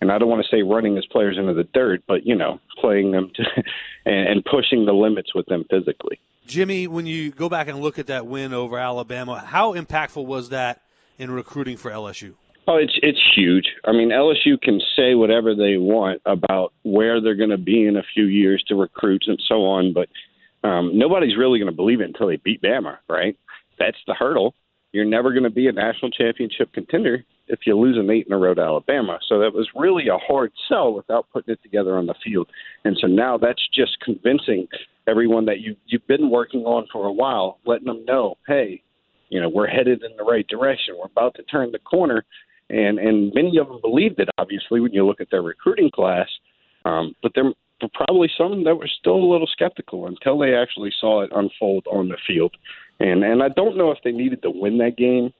and 0.00 0.10
I 0.10 0.18
don't 0.18 0.28
want 0.28 0.44
to 0.44 0.54
say 0.54 0.62
running 0.62 0.96
his 0.96 1.06
players 1.06 1.38
into 1.38 1.54
the 1.54 1.62
dirt, 1.62 2.02
but 2.08 2.26
you 2.26 2.34
know, 2.34 2.58
playing 2.80 3.12
them 3.12 3.30
to, 3.36 3.44
and, 4.04 4.28
and 4.28 4.44
pushing 4.44 4.84
the 4.84 4.92
limits 4.92 5.34
with 5.34 5.46
them 5.46 5.64
physically. 5.70 6.18
Jimmy, 6.46 6.88
when 6.88 7.06
you 7.06 7.30
go 7.30 7.48
back 7.48 7.68
and 7.68 7.80
look 7.80 8.00
at 8.00 8.08
that 8.08 8.26
win 8.26 8.52
over 8.52 8.78
Alabama, 8.78 9.38
how 9.38 9.74
impactful 9.74 10.26
was 10.26 10.48
that 10.48 10.82
in 11.18 11.30
recruiting 11.30 11.76
for 11.76 11.90
LSU? 11.90 12.34
Oh, 12.66 12.76
it's 12.76 12.98
it's 13.02 13.20
huge. 13.34 13.66
I 13.84 13.92
mean, 13.92 14.10
LSU 14.10 14.60
can 14.60 14.80
say 14.96 15.14
whatever 15.14 15.54
they 15.54 15.76
want 15.76 16.20
about 16.26 16.72
where 16.82 17.20
they're 17.20 17.36
going 17.36 17.50
to 17.50 17.58
be 17.58 17.86
in 17.86 17.96
a 17.96 18.02
few 18.14 18.24
years 18.24 18.62
to 18.68 18.74
recruits 18.74 19.28
and 19.28 19.40
so 19.48 19.64
on, 19.64 19.92
but 19.92 20.08
um, 20.68 20.96
nobody's 20.96 21.36
really 21.36 21.58
going 21.58 21.70
to 21.70 21.76
believe 21.76 22.00
it 22.00 22.06
until 22.06 22.28
they 22.28 22.36
beat 22.36 22.62
Bama, 22.62 22.98
right? 23.08 23.36
That's 23.78 23.98
the 24.06 24.14
hurdle 24.14 24.54
you're 24.92 25.04
never 25.04 25.32
going 25.32 25.42
to 25.42 25.50
be 25.50 25.68
a 25.68 25.72
national 25.72 26.10
championship 26.10 26.72
contender 26.72 27.24
if 27.48 27.60
you 27.66 27.76
lose 27.76 27.98
an 27.98 28.10
eight 28.10 28.26
in 28.26 28.32
a 28.32 28.38
row 28.38 28.54
to 28.54 28.60
Alabama. 28.60 29.18
So 29.28 29.38
that 29.40 29.52
was 29.52 29.68
really 29.74 30.08
a 30.08 30.18
hard 30.18 30.52
sell 30.68 30.94
without 30.94 31.26
putting 31.32 31.52
it 31.52 31.62
together 31.62 31.96
on 31.96 32.06
the 32.06 32.14
field. 32.24 32.48
And 32.84 32.96
so 33.00 33.06
now 33.06 33.38
that's 33.38 33.66
just 33.74 33.98
convincing 34.00 34.68
everyone 35.08 35.46
that 35.46 35.60
you 35.60 35.76
you've 35.86 36.06
been 36.06 36.30
working 36.30 36.60
on 36.60 36.86
for 36.92 37.06
a 37.06 37.12
while, 37.12 37.58
letting 37.66 37.86
them 37.86 38.04
know, 38.04 38.36
hey, 38.46 38.82
you 39.28 39.40
know, 39.40 39.48
we're 39.48 39.66
headed 39.66 40.02
in 40.02 40.16
the 40.16 40.24
right 40.24 40.46
direction. 40.46 40.94
We're 40.98 41.06
about 41.06 41.34
to 41.36 41.42
turn 41.44 41.72
the 41.72 41.78
corner. 41.78 42.24
And 42.70 42.98
and 42.98 43.32
many 43.34 43.58
of 43.58 43.68
them 43.68 43.80
believed 43.82 44.20
it, 44.20 44.28
obviously, 44.38 44.80
when 44.80 44.92
you 44.92 45.06
look 45.06 45.20
at 45.20 45.30
their 45.30 45.42
recruiting 45.42 45.90
class. 45.90 46.28
Um, 46.84 47.14
but 47.22 47.32
there 47.34 47.44
were 47.44 47.88
probably 47.94 48.30
some 48.36 48.64
that 48.64 48.76
were 48.76 48.88
still 49.00 49.16
a 49.16 49.32
little 49.32 49.46
skeptical 49.46 50.06
until 50.06 50.38
they 50.38 50.54
actually 50.54 50.92
saw 51.00 51.22
it 51.22 51.30
unfold 51.34 51.86
on 51.90 52.08
the 52.08 52.16
field. 52.26 52.54
And 53.02 53.24
and 53.24 53.42
I 53.42 53.48
don't 53.48 53.76
know 53.76 53.90
if 53.90 53.98
they 54.04 54.12
needed 54.12 54.42
to 54.42 54.50
win 54.50 54.78
that 54.78 54.96
game 54.96 55.32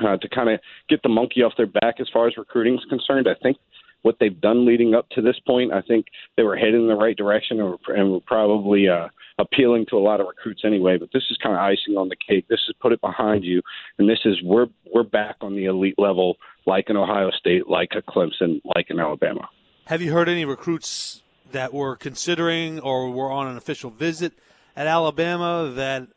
uh, 0.00 0.18
to 0.18 0.28
kind 0.28 0.50
of 0.50 0.60
get 0.88 1.02
the 1.02 1.08
monkey 1.08 1.42
off 1.42 1.54
their 1.56 1.66
back 1.66 2.00
as 2.00 2.08
far 2.12 2.26
as 2.26 2.36
recruiting 2.36 2.74
is 2.74 2.84
concerned. 2.88 3.26
I 3.28 3.34
think 3.42 3.56
what 4.02 4.16
they've 4.20 4.40
done 4.40 4.66
leading 4.66 4.94
up 4.94 5.08
to 5.10 5.22
this 5.22 5.38
point, 5.46 5.72
I 5.72 5.80
think 5.80 6.06
they 6.36 6.42
were 6.42 6.56
headed 6.56 6.74
in 6.74 6.88
the 6.88 6.96
right 6.96 7.16
direction 7.16 7.60
and 7.60 7.70
were, 7.70 7.94
and 7.94 8.12
were 8.12 8.20
probably 8.20 8.88
uh, 8.88 9.08
appealing 9.38 9.86
to 9.90 9.96
a 9.96 10.00
lot 10.00 10.20
of 10.20 10.26
recruits 10.26 10.62
anyway. 10.64 10.98
But 10.98 11.10
this 11.12 11.22
is 11.30 11.38
kind 11.42 11.54
of 11.54 11.60
icing 11.60 11.96
on 11.96 12.08
the 12.08 12.16
cake. 12.16 12.46
This 12.48 12.60
is 12.68 12.74
put 12.80 12.92
it 12.92 13.00
behind 13.00 13.44
you, 13.44 13.62
and 13.98 14.08
this 14.08 14.20
is 14.24 14.36
we're 14.42 14.66
we're 14.92 15.02
back 15.02 15.36
on 15.40 15.54
the 15.56 15.64
elite 15.64 15.98
level, 15.98 16.36
like 16.66 16.90
in 16.90 16.96
Ohio 16.96 17.30
State, 17.30 17.68
like 17.68 17.92
a 17.96 18.02
Clemson, 18.02 18.60
like 18.74 18.90
in 18.90 19.00
Alabama. 19.00 19.48
Have 19.86 20.02
you 20.02 20.12
heard 20.12 20.28
any 20.28 20.44
recruits 20.44 21.22
that 21.52 21.72
were 21.72 21.96
considering 21.96 22.80
or 22.80 23.10
were 23.10 23.30
on 23.30 23.46
an 23.46 23.56
official 23.56 23.90
visit 23.90 24.32
at 24.76 24.86
Alabama 24.86 25.70
that 25.74 26.08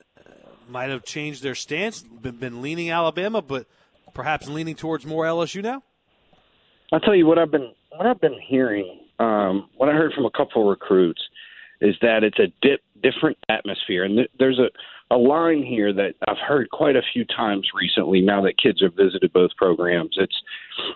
might 0.69 0.89
have 0.89 1.03
changed 1.03 1.43
their 1.43 1.55
stance, 1.55 2.01
been, 2.01 2.37
been 2.37 2.61
leaning 2.61 2.89
Alabama, 2.89 3.41
but 3.41 3.67
perhaps 4.13 4.47
leaning 4.47 4.75
towards 4.75 5.05
more 5.05 5.25
LSU 5.25 5.61
now? 5.61 5.83
I'll 6.91 6.99
tell 6.99 7.15
you 7.15 7.25
what 7.25 7.37
I've 7.37 7.51
been 7.51 7.71
what 7.95 8.05
I've 8.05 8.21
been 8.21 8.39
hearing. 8.47 8.99
Um, 9.19 9.69
what 9.77 9.89
I 9.89 9.93
heard 9.93 10.13
from 10.13 10.25
a 10.25 10.31
couple 10.31 10.61
of 10.63 10.67
recruits 10.67 11.21
is 11.81 11.95
that 12.01 12.23
it's 12.23 12.39
a 12.39 12.47
dip, 12.61 12.81
different 13.01 13.37
atmosphere, 13.49 14.03
and 14.03 14.17
th- 14.17 14.31
there's 14.37 14.59
a 14.59 14.69
a 15.11 15.17
line 15.17 15.63
here 15.63 15.93
that 15.93 16.15
I've 16.27 16.37
heard 16.37 16.69
quite 16.71 16.95
a 16.95 17.01
few 17.13 17.25
times 17.25 17.67
recently. 17.79 18.21
Now 18.21 18.41
that 18.41 18.57
kids 18.57 18.81
have 18.81 18.95
visited 18.95 19.31
both 19.33 19.51
programs, 19.55 20.15
it's 20.17 20.35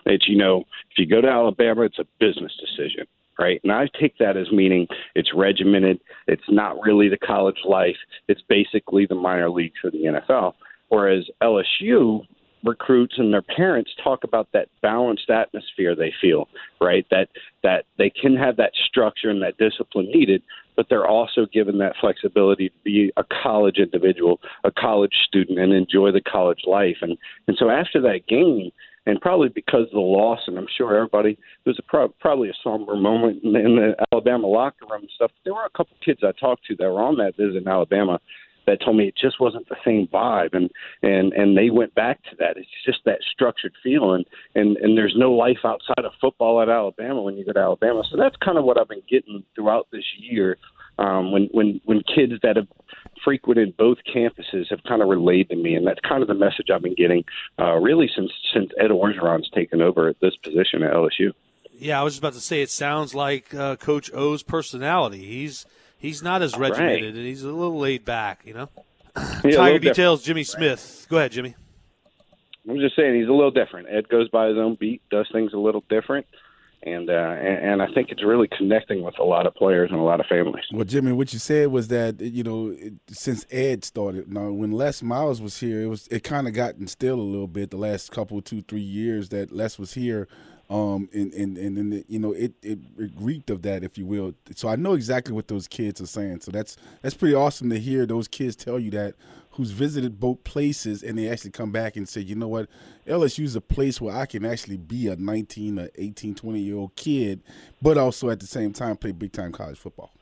it's 0.06 0.28
you 0.28 0.36
know 0.36 0.64
if 0.90 0.98
you 0.98 1.06
go 1.06 1.20
to 1.20 1.28
Alabama, 1.28 1.82
it's 1.82 1.98
a 1.98 2.06
business 2.18 2.52
decision, 2.60 3.06
right? 3.40 3.60
And 3.64 3.72
I 3.72 3.88
take 3.98 4.18
that 4.18 4.36
as 4.36 4.52
meaning 4.52 4.86
it's 5.14 5.30
regimented. 5.34 5.98
It's 6.28 6.42
not 6.48 6.76
really 6.82 7.08
the 7.08 7.16
college 7.16 7.60
life. 7.64 7.96
It's 8.28 8.42
basically 8.48 9.06
the 9.06 9.14
minor 9.14 9.48
leagues 9.48 9.78
or 9.82 9.90
the 9.90 10.20
NFL. 10.28 10.52
Whereas 10.90 11.24
LSU 11.42 12.26
recruits 12.62 13.14
and 13.16 13.32
their 13.32 13.42
parents 13.42 13.90
talk 14.04 14.24
about 14.24 14.48
that 14.52 14.68
balanced 14.82 15.30
atmosphere 15.30 15.96
they 15.96 16.12
feel, 16.20 16.48
right? 16.82 17.06
That 17.10 17.28
that 17.62 17.86
they 17.96 18.10
can 18.10 18.36
have 18.36 18.56
that 18.58 18.72
structure 18.86 19.30
and 19.30 19.42
that 19.42 19.56
discipline 19.56 20.10
needed, 20.12 20.42
but 20.76 20.86
they're 20.90 21.06
also 21.06 21.46
given 21.50 21.78
that 21.78 21.94
flexibility 21.98 22.68
to 22.68 22.74
be 22.84 23.12
a 23.16 23.24
college 23.42 23.78
individual, 23.78 24.40
a 24.64 24.70
college 24.70 25.14
student, 25.26 25.58
and 25.58 25.72
enjoy 25.72 26.12
the 26.12 26.20
college 26.20 26.64
life. 26.66 26.98
And 27.00 27.16
and 27.48 27.56
so 27.58 27.70
after 27.70 28.02
that 28.02 28.26
game, 28.28 28.70
and 29.06 29.20
probably 29.20 29.48
because 29.48 29.84
of 29.84 29.92
the 29.92 30.00
loss, 30.00 30.40
and 30.46 30.58
I'm 30.58 30.66
sure 30.76 30.94
everybody 30.94 31.34
there 31.64 31.70
was 31.70 31.78
a 31.78 31.82
pro- 31.82 32.08
probably 32.20 32.50
a 32.50 32.54
somber 32.62 32.96
moment 32.96 33.42
in, 33.42 33.56
in 33.56 33.76
the 33.76 33.94
Alabama 34.12 34.46
locker 34.46 34.86
room 34.90 35.02
and 35.02 35.10
stuff. 35.14 35.30
There 35.44 35.54
were 35.54 35.64
a 35.64 35.76
couple 35.76 35.96
kids 36.04 36.20
I 36.22 36.32
talked 36.38 36.64
to 36.66 36.76
that 36.76 36.84
were 36.84 37.02
on 37.02 37.16
that 37.16 37.36
visit 37.36 37.56
in 37.56 37.68
Alabama 37.68 38.20
that 38.66 38.80
told 38.84 38.96
me 38.96 39.08
it 39.08 39.14
just 39.20 39.40
wasn't 39.40 39.68
the 39.68 39.76
same 39.84 40.06
vibe 40.12 40.54
and 40.54 40.70
and 41.02 41.32
and 41.32 41.56
they 41.56 41.70
went 41.70 41.94
back 41.94 42.22
to 42.24 42.36
that 42.38 42.56
it's 42.56 42.68
just 42.84 43.00
that 43.04 43.18
structured 43.32 43.72
feeling 43.82 44.24
and 44.54 44.76
and 44.76 44.96
there's 44.96 45.14
no 45.16 45.32
life 45.32 45.58
outside 45.64 46.04
of 46.04 46.12
football 46.20 46.60
at 46.60 46.68
Alabama 46.68 47.22
when 47.22 47.36
you 47.36 47.44
go 47.44 47.52
to 47.52 47.58
Alabama 47.58 48.02
so 48.10 48.16
that's 48.16 48.36
kind 48.36 48.58
of 48.58 48.64
what 48.64 48.78
I've 48.78 48.88
been 48.88 49.02
getting 49.08 49.42
throughout 49.54 49.88
this 49.90 50.04
year 50.18 50.56
um 51.00 51.32
when 51.32 51.48
when 51.52 51.80
when 51.84 52.02
kids 52.02 52.34
that 52.42 52.56
have 52.56 52.68
frequented 53.24 53.76
both 53.76 53.98
campuses 54.14 54.66
have 54.70 54.80
kind 54.88 55.02
of 55.02 55.08
relayed 55.08 55.48
to 55.48 55.56
me 55.56 55.74
and 55.74 55.86
that's 55.86 56.00
kind 56.00 56.22
of 56.22 56.28
the 56.28 56.34
message 56.34 56.66
I've 56.72 56.82
been 56.82 56.94
getting 56.94 57.24
uh 57.58 57.74
really 57.76 58.08
since 58.14 58.30
since 58.54 58.70
Ed 58.78 58.90
Orgeron's 58.90 59.50
taken 59.50 59.82
over 59.82 60.08
at 60.08 60.20
this 60.20 60.36
position 60.36 60.82
at 60.82 60.92
LSU 60.92 61.32
yeah 61.72 62.00
I 62.00 62.04
was 62.04 62.14
just 62.14 62.20
about 62.22 62.34
to 62.34 62.40
say 62.40 62.62
it 62.62 62.70
sounds 62.70 63.14
like 63.14 63.52
uh, 63.54 63.76
coach 63.76 64.10
O's 64.14 64.42
personality 64.42 65.24
he's 65.24 65.66
He's 66.00 66.22
not 66.22 66.40
as 66.40 66.56
regimented, 66.56 67.02
right. 67.02 67.14
and 67.14 67.26
he's 67.26 67.42
a 67.42 67.52
little 67.52 67.78
laid 67.78 68.04
back, 68.04 68.40
you 68.44 68.54
know. 68.54 68.68
Yeah, 69.44 69.56
Tiger 69.56 69.78
details. 69.80 70.22
Jimmy 70.22 70.44
Smith. 70.44 71.06
Go 71.10 71.18
ahead, 71.18 71.32
Jimmy. 71.32 71.54
I'm 72.68 72.78
just 72.78 72.96
saying 72.96 73.16
he's 73.16 73.28
a 73.28 73.32
little 73.32 73.50
different. 73.50 73.88
Ed 73.90 74.08
goes 74.08 74.28
by 74.30 74.46
his 74.48 74.56
own 74.56 74.76
beat, 74.76 75.02
does 75.10 75.28
things 75.32 75.52
a 75.52 75.58
little 75.58 75.82
different, 75.90 76.26
and 76.82 77.10
uh, 77.10 77.12
and, 77.12 77.58
and 77.72 77.82
I 77.82 77.92
think 77.92 78.10
it's 78.10 78.24
really 78.24 78.48
connecting 78.48 79.02
with 79.02 79.18
a 79.18 79.24
lot 79.24 79.46
of 79.46 79.54
players 79.54 79.90
and 79.90 80.00
a 80.00 80.02
lot 80.02 80.20
of 80.20 80.26
families. 80.26 80.64
Well, 80.72 80.84
Jimmy, 80.84 81.12
what 81.12 81.32
you 81.32 81.38
said 81.38 81.68
was 81.68 81.88
that 81.88 82.20
you 82.20 82.42
know 82.42 82.74
since 83.08 83.46
Ed 83.50 83.84
started, 83.84 84.32
now 84.32 84.50
when 84.50 84.72
Les 84.72 85.02
Miles 85.02 85.40
was 85.40 85.60
here, 85.60 85.82
it 85.82 85.86
was 85.86 86.06
it 86.08 86.24
kind 86.24 86.48
of 86.48 86.54
got 86.54 86.76
instilled 86.76 87.18
a 87.18 87.22
little 87.22 87.48
bit 87.48 87.70
the 87.70 87.76
last 87.76 88.10
couple, 88.10 88.40
two, 88.40 88.62
three 88.62 88.80
years 88.80 89.28
that 89.30 89.52
Les 89.52 89.78
was 89.78 89.94
here 89.94 90.28
um, 90.70 91.08
and 91.12 91.32
and 91.34 91.58
and, 91.58 91.76
and 91.76 92.04
you 92.06 92.20
know 92.20 92.32
it, 92.32 92.54
it, 92.62 92.78
it 92.96 93.10
reeked 93.16 93.50
of 93.50 93.62
that, 93.62 93.82
if 93.82 93.98
you 93.98 94.06
will. 94.06 94.34
So 94.54 94.68
I 94.68 94.76
know 94.76 94.94
exactly 94.94 95.34
what 95.34 95.48
those 95.48 95.66
kids 95.66 96.00
are 96.00 96.06
saying. 96.06 96.40
So 96.40 96.52
that's 96.52 96.76
that's 97.02 97.14
pretty 97.14 97.34
awesome 97.34 97.70
to 97.70 97.78
hear 97.78 98.06
those 98.06 98.28
kids 98.28 98.54
tell 98.54 98.78
you 98.78 98.90
that 98.92 99.16
who's 99.60 99.72
visited 99.72 100.18
both 100.18 100.42
places 100.42 101.02
and 101.02 101.18
they 101.18 101.28
actually 101.28 101.50
come 101.50 101.70
back 101.70 101.94
and 101.94 102.08
say, 102.08 102.18
you 102.18 102.34
know 102.34 102.48
what, 102.48 102.66
LSU 103.06 103.44
is 103.44 103.54
a 103.54 103.60
place 103.60 104.00
where 104.00 104.16
I 104.16 104.24
can 104.24 104.46
actually 104.46 104.78
be 104.78 105.06
a 105.08 105.16
19 105.16 105.78
or 105.78 105.90
18, 105.96 106.34
20 106.34 106.58
year 106.58 106.76
old 106.76 106.96
kid, 106.96 107.42
but 107.82 107.98
also 107.98 108.30
at 108.30 108.40
the 108.40 108.46
same 108.46 108.72
time 108.72 108.96
play 108.96 109.12
big 109.12 109.32
time 109.32 109.52
college 109.52 109.76
football. 109.76 110.12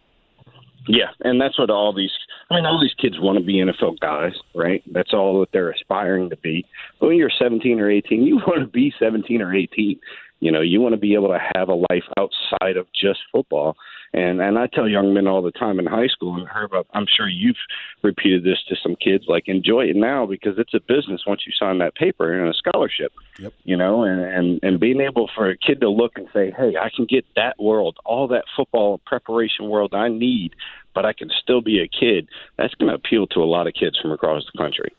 Yeah, 0.88 1.10
and 1.20 1.40
that's 1.40 1.56
what 1.56 1.70
all 1.70 1.92
these 1.92 2.10
I 2.50 2.56
mean, 2.56 2.66
all 2.66 2.80
these 2.80 2.94
kids 3.00 3.20
want 3.20 3.38
to 3.38 3.44
be 3.44 3.62
NFL 3.62 4.00
guys, 4.00 4.32
right? 4.56 4.82
That's 4.90 5.12
all 5.12 5.38
that 5.40 5.52
they're 5.52 5.70
aspiring 5.70 6.30
to 6.30 6.36
be. 6.38 6.66
But 6.98 7.08
when 7.08 7.16
you're 7.16 7.30
17 7.38 7.78
or 7.78 7.88
18, 7.88 8.22
you 8.22 8.36
want 8.46 8.60
to 8.62 8.66
be 8.66 8.92
17 8.98 9.40
or 9.40 9.54
18. 9.54 10.00
You 10.40 10.50
know, 10.50 10.62
you 10.62 10.80
want 10.80 10.94
to 10.94 11.00
be 11.00 11.14
able 11.14 11.28
to 11.28 11.38
have 11.54 11.68
a 11.68 11.74
life 11.74 12.04
outside 12.18 12.76
of 12.76 12.86
just 12.92 13.20
football. 13.30 13.76
And 14.14 14.40
and 14.40 14.58
I 14.58 14.66
tell 14.66 14.88
young 14.88 15.12
men 15.12 15.26
all 15.26 15.42
the 15.42 15.52
time 15.52 15.78
in 15.78 15.86
high 15.86 16.06
school, 16.06 16.34
and 16.34 16.48
Herb, 16.48 16.72
I'm 16.94 17.06
sure 17.06 17.28
you've 17.28 17.56
repeated 18.02 18.42
this 18.42 18.58
to 18.68 18.76
some 18.82 18.96
kids, 18.96 19.24
like 19.28 19.48
enjoy 19.48 19.84
it 19.84 19.96
now 19.96 20.24
because 20.24 20.58
it's 20.58 20.74
a 20.74 20.80
business 20.80 21.22
once 21.26 21.42
you 21.46 21.52
sign 21.58 21.78
that 21.78 21.94
paper 21.94 22.32
and 22.32 22.48
a 22.48 22.54
scholarship. 22.54 23.12
Yep. 23.38 23.52
You 23.64 23.76
know, 23.76 24.04
and 24.04 24.20
and 24.20 24.60
and 24.62 24.80
being 24.80 25.00
able 25.00 25.28
for 25.34 25.50
a 25.50 25.56
kid 25.56 25.80
to 25.80 25.90
look 25.90 26.12
and 26.16 26.28
say, 26.32 26.52
hey, 26.56 26.74
I 26.80 26.90
can 26.94 27.04
get 27.04 27.26
that 27.36 27.60
world, 27.60 27.98
all 28.04 28.28
that 28.28 28.44
football 28.56 28.98
preparation 29.04 29.68
world 29.68 29.94
I 29.94 30.08
need, 30.08 30.54
but 30.94 31.04
I 31.04 31.12
can 31.12 31.30
still 31.42 31.60
be 31.60 31.80
a 31.80 31.88
kid. 31.88 32.28
That's 32.56 32.74
going 32.74 32.88
to 32.88 32.94
appeal 32.94 33.26
to 33.28 33.40
a 33.40 33.44
lot 33.44 33.66
of 33.66 33.74
kids 33.74 33.98
from 34.00 34.12
across 34.12 34.44
the 34.50 34.58
country. 34.58 34.92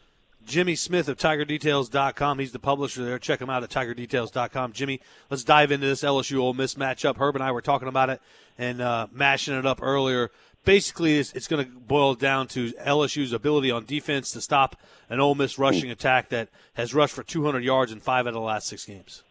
Jimmy 0.49 0.75
Smith 0.75 1.07
of 1.07 1.17
TigerDetails.com. 1.17 2.39
He's 2.39 2.51
the 2.51 2.59
publisher 2.59 3.05
there. 3.05 3.19
Check 3.19 3.39
him 3.39 3.51
out 3.51 3.61
at 3.63 3.69
TigerDetails.com. 3.69 4.73
Jimmy, 4.73 4.99
let's 5.29 5.43
dive 5.43 5.71
into 5.71 5.85
this 5.85 6.01
LSU 6.01 6.39
Ole 6.39 6.55
Miss 6.55 6.73
matchup. 6.73 7.17
Herb 7.17 7.35
and 7.35 7.43
I 7.43 7.51
were 7.51 7.61
talking 7.61 7.87
about 7.87 8.09
it 8.09 8.19
and 8.57 8.81
uh, 8.81 9.07
mashing 9.11 9.53
it 9.53 9.67
up 9.67 9.79
earlier. 9.81 10.31
Basically, 10.65 11.19
it's, 11.19 11.31
it's 11.33 11.47
going 11.47 11.63
to 11.63 11.71
boil 11.71 12.15
down 12.15 12.47
to 12.47 12.71
LSU's 12.73 13.31
ability 13.31 13.69
on 13.69 13.85
defense 13.85 14.31
to 14.31 14.41
stop 14.41 14.75
an 15.07 15.19
Ole 15.19 15.35
Miss 15.35 15.59
rushing 15.59 15.91
attack 15.91 16.29
that 16.29 16.49
has 16.73 16.95
rushed 16.95 17.13
for 17.13 17.23
200 17.23 17.63
yards 17.63 17.91
in 17.91 17.99
five 17.99 18.25
out 18.25 18.29
of 18.29 18.33
the 18.33 18.39
last 18.39 18.67
six 18.67 18.85
games. 18.85 19.21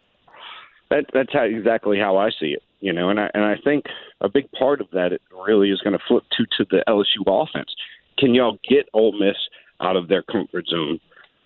That, 0.89 1.05
that's 1.13 1.33
how, 1.33 1.43
exactly 1.43 1.99
how 1.99 2.15
I 2.15 2.29
see 2.29 2.53
it. 2.53 2.63
You 2.79 2.93
know, 2.93 3.09
and 3.09 3.19
I 3.19 3.29
and 3.33 3.43
I 3.43 3.55
think 3.61 3.83
a 4.21 4.29
big 4.29 4.49
part 4.53 4.79
of 4.79 4.87
that 4.93 5.11
it 5.11 5.21
really 5.45 5.69
is 5.69 5.81
going 5.81 5.97
to 5.97 6.03
flip 6.07 6.23
to 6.37 6.45
to 6.57 6.65
the 6.71 6.81
LSU 6.87 7.27
offense. 7.27 7.69
Can 8.17 8.33
y'all 8.33 8.57
get 8.69 8.87
Ole 8.93 9.11
Miss 9.19 9.35
out 9.81 9.97
of 9.97 10.07
their 10.07 10.23
comfort 10.23 10.65
zone? 10.67 11.01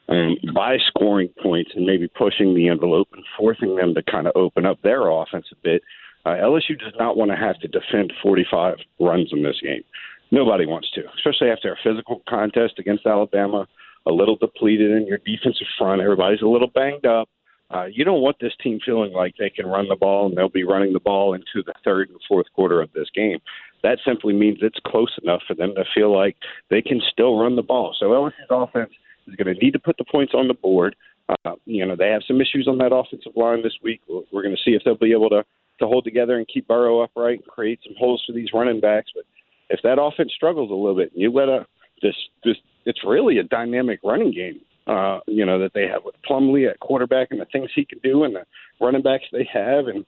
Um, 0.09 0.35
by 0.53 0.77
scoring 0.87 1.29
points 1.41 1.71
and 1.75 1.85
maybe 1.85 2.07
pushing 2.07 2.53
the 2.53 2.67
envelope 2.67 3.07
and 3.13 3.23
forcing 3.37 3.75
them 3.75 3.93
to 3.95 4.03
kind 4.03 4.27
of 4.27 4.33
open 4.35 4.65
up 4.65 4.81
their 4.81 5.09
offense 5.09 5.45
a 5.51 5.55
bit. 5.63 5.81
Uh, 6.25 6.31
LSU 6.31 6.79
does 6.79 6.93
not 6.97 7.17
want 7.17 7.31
to 7.31 7.37
have 7.37 7.59
to 7.59 7.67
defend 7.67 8.13
45 8.21 8.75
runs 8.99 9.29
in 9.31 9.43
this 9.43 9.59
game. 9.61 9.83
Nobody 10.31 10.65
wants 10.65 10.89
to, 10.91 11.01
especially 11.15 11.49
after 11.49 11.71
a 11.71 11.77
physical 11.83 12.21
contest 12.27 12.79
against 12.79 13.05
Alabama, 13.05 13.67
a 14.05 14.11
little 14.11 14.35
depleted 14.35 14.91
in 14.91 15.05
your 15.05 15.19
defensive 15.19 15.67
front. 15.77 16.01
Everybody's 16.01 16.41
a 16.41 16.47
little 16.47 16.69
banged 16.69 17.05
up. 17.05 17.29
Uh, 17.73 17.85
you 17.85 18.03
don't 18.03 18.21
want 18.21 18.37
this 18.39 18.53
team 18.61 18.79
feeling 18.85 19.13
like 19.13 19.33
they 19.37 19.49
can 19.49 19.65
run 19.65 19.87
the 19.87 19.95
ball 19.95 20.27
and 20.27 20.37
they'll 20.37 20.49
be 20.49 20.63
running 20.63 20.93
the 20.93 20.99
ball 20.99 21.33
into 21.33 21.63
the 21.65 21.73
third 21.83 22.09
and 22.09 22.19
fourth 22.27 22.45
quarter 22.53 22.81
of 22.81 22.91
this 22.93 23.09
game. 23.15 23.39
That 23.81 23.99
simply 24.05 24.33
means 24.33 24.59
it's 24.61 24.79
close 24.85 25.17
enough 25.23 25.41
for 25.47 25.55
them 25.55 25.73
to 25.75 25.83
feel 25.93 26.15
like 26.15 26.37
they 26.69 26.81
can 26.81 27.01
still 27.11 27.37
run 27.37 27.55
the 27.55 27.63
ball. 27.63 27.95
So 27.99 28.07
LSU's 28.07 28.33
offense 28.49 28.91
is 29.27 29.35
going 29.35 29.53
to 29.53 29.61
need 29.63 29.71
to 29.71 29.79
put 29.79 29.97
the 29.97 30.05
points 30.05 30.33
on 30.33 30.47
the 30.47 30.53
board. 30.53 30.95
Uh, 31.29 31.53
you 31.65 31.85
know, 31.85 31.95
they 31.95 32.09
have 32.09 32.21
some 32.27 32.41
issues 32.41 32.67
on 32.67 32.77
that 32.79 32.93
offensive 32.93 33.31
line 33.35 33.63
this 33.63 33.77
week. 33.81 34.01
We're, 34.07 34.43
going 34.43 34.55
to 34.55 34.61
see 34.63 34.75
if 34.75 34.83
they'll 34.83 34.97
be 34.97 35.13
able 35.13 35.29
to 35.29 35.43
to 35.79 35.87
hold 35.87 36.03
together 36.03 36.37
and 36.37 36.47
keep 36.47 36.67
Burrow 36.67 37.01
upright 37.01 37.39
and 37.39 37.47
create 37.47 37.79
some 37.83 37.95
holes 37.97 38.23
for 38.27 38.33
these 38.33 38.49
running 38.53 38.79
backs. 38.79 39.09
But 39.15 39.23
if 39.69 39.79
that 39.83 39.99
offense 39.99 40.31
struggles 40.35 40.69
a 40.69 40.73
little 40.73 40.95
bit, 40.95 41.11
you 41.15 41.31
let 41.31 41.49
a 41.49 41.65
this 42.01 42.15
this 42.43 42.57
it's 42.85 43.03
really 43.05 43.37
a 43.39 43.43
dynamic 43.43 43.99
running 44.03 44.31
game. 44.31 44.61
Uh, 44.85 45.19
you 45.27 45.45
know 45.45 45.57
that 45.59 45.73
they 45.73 45.87
have 45.87 46.03
with 46.03 46.15
Plumlee 46.29 46.69
at 46.69 46.79
quarterback 46.79 47.29
and 47.31 47.39
the 47.39 47.45
things 47.45 47.69
he 47.73 47.85
can 47.85 47.99
do 48.03 48.25
and 48.25 48.35
the 48.35 48.45
running 48.81 49.01
backs 49.01 49.23
they 49.31 49.47
have, 49.51 49.87
and 49.87 50.05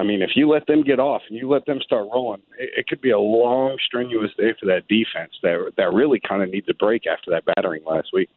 I 0.00 0.02
mean, 0.02 0.22
if 0.22 0.30
you 0.34 0.48
let 0.48 0.66
them 0.66 0.82
get 0.82 0.98
off 0.98 1.20
and 1.28 1.36
you 1.36 1.46
let 1.46 1.66
them 1.66 1.78
start 1.84 2.08
rolling, 2.10 2.40
it, 2.58 2.70
it 2.78 2.86
could 2.88 3.02
be 3.02 3.10
a 3.10 3.18
long, 3.18 3.76
strenuous 3.84 4.30
day 4.38 4.54
for 4.58 4.64
that 4.66 4.88
defense 4.88 5.32
that 5.42 5.72
that 5.76 5.92
really 5.92 6.18
kind 6.26 6.42
of 6.42 6.48
needs 6.48 6.66
a 6.70 6.74
break 6.74 7.06
after 7.06 7.30
that 7.32 7.44
battering 7.44 7.84
last 7.84 8.08
week. 8.14 8.30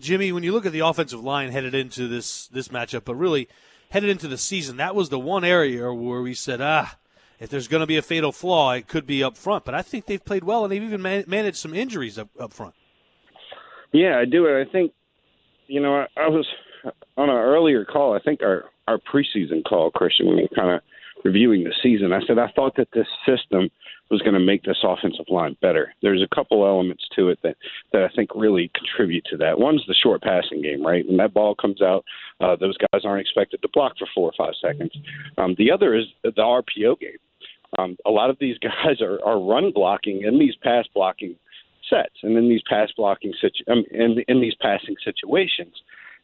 Jimmy, 0.00 0.32
when 0.32 0.42
you 0.42 0.50
look 0.52 0.66
at 0.66 0.72
the 0.72 0.80
offensive 0.80 1.22
line 1.22 1.52
headed 1.52 1.72
into 1.72 2.08
this 2.08 2.48
this 2.48 2.66
matchup, 2.68 3.04
but 3.04 3.14
really 3.14 3.48
headed 3.90 4.10
into 4.10 4.26
the 4.26 4.36
season, 4.36 4.76
that 4.78 4.96
was 4.96 5.08
the 5.08 5.20
one 5.20 5.44
area 5.44 5.92
where 5.94 6.20
we 6.20 6.34
said, 6.34 6.60
ah, 6.60 6.96
if 7.38 7.48
there's 7.48 7.68
going 7.68 7.82
to 7.82 7.86
be 7.86 7.96
a 7.96 8.02
fatal 8.02 8.32
flaw, 8.32 8.72
it 8.72 8.88
could 8.88 9.06
be 9.06 9.22
up 9.22 9.36
front. 9.36 9.64
But 9.64 9.76
I 9.76 9.82
think 9.82 10.06
they've 10.06 10.24
played 10.24 10.42
well, 10.42 10.64
and 10.64 10.72
they've 10.72 10.82
even 10.82 11.00
man- 11.00 11.24
managed 11.28 11.58
some 11.58 11.74
injuries 11.74 12.18
up, 12.18 12.28
up 12.40 12.52
front. 12.52 12.74
Yeah, 13.92 14.18
I 14.18 14.24
do. 14.24 14.48
And 14.48 14.68
I 14.68 14.70
think, 14.70 14.92
you 15.68 15.80
know, 15.80 15.94
I, 15.94 16.06
I 16.16 16.28
was 16.28 16.46
on 17.16 17.30
an 17.30 17.36
earlier 17.36 17.84
call. 17.84 18.14
I 18.14 18.18
think 18.18 18.42
our 18.42 18.64
our 18.88 18.98
preseason 18.98 19.64
call, 19.64 19.90
Christian, 19.90 20.26
when 20.26 20.36
we 20.36 20.42
were 20.42 20.56
kind 20.56 20.70
of 20.70 20.80
reviewing 21.24 21.64
the 21.64 21.74
season, 21.82 22.12
I 22.12 22.20
said 22.26 22.38
I 22.38 22.50
thought 22.54 22.76
that 22.76 22.88
this 22.92 23.06
system 23.26 23.70
was 24.10 24.22
going 24.22 24.34
to 24.34 24.40
make 24.40 24.62
this 24.62 24.78
offensive 24.84 25.26
line 25.28 25.56
better. 25.60 25.92
There's 26.00 26.22
a 26.22 26.34
couple 26.34 26.64
elements 26.64 27.04
to 27.16 27.30
it 27.30 27.38
that 27.42 27.56
that 27.92 28.02
I 28.02 28.08
think 28.14 28.30
really 28.34 28.70
contribute 28.74 29.24
to 29.30 29.36
that. 29.38 29.58
One's 29.58 29.82
the 29.88 29.94
short 29.94 30.22
passing 30.22 30.62
game, 30.62 30.86
right? 30.86 31.06
When 31.06 31.16
that 31.16 31.34
ball 31.34 31.54
comes 31.54 31.82
out, 31.82 32.04
uh, 32.40 32.54
those 32.56 32.76
guys 32.76 33.02
aren't 33.04 33.20
expected 33.20 33.62
to 33.62 33.68
block 33.72 33.94
for 33.98 34.06
four 34.14 34.30
or 34.30 34.34
five 34.38 34.54
seconds. 34.62 34.92
Um, 35.38 35.56
the 35.58 35.72
other 35.72 35.94
is 35.94 36.04
the 36.22 36.30
RPO 36.30 37.00
game. 37.00 37.18
Um, 37.78 37.96
a 38.06 38.10
lot 38.10 38.30
of 38.30 38.38
these 38.38 38.58
guys 38.62 39.00
are, 39.00 39.18
are 39.24 39.40
run 39.40 39.72
blocking 39.74 40.22
in 40.22 40.38
these 40.38 40.54
pass 40.62 40.86
blocking 40.94 41.34
sets 41.90 42.14
and 42.22 42.36
in 42.36 42.48
these 42.48 42.62
pass 42.68 42.90
blocking 42.96 43.32
situ- 43.40 43.64
um, 43.70 43.84
in, 43.90 44.22
in 44.28 44.40
these 44.40 44.54
passing 44.60 44.96
situations 45.04 45.74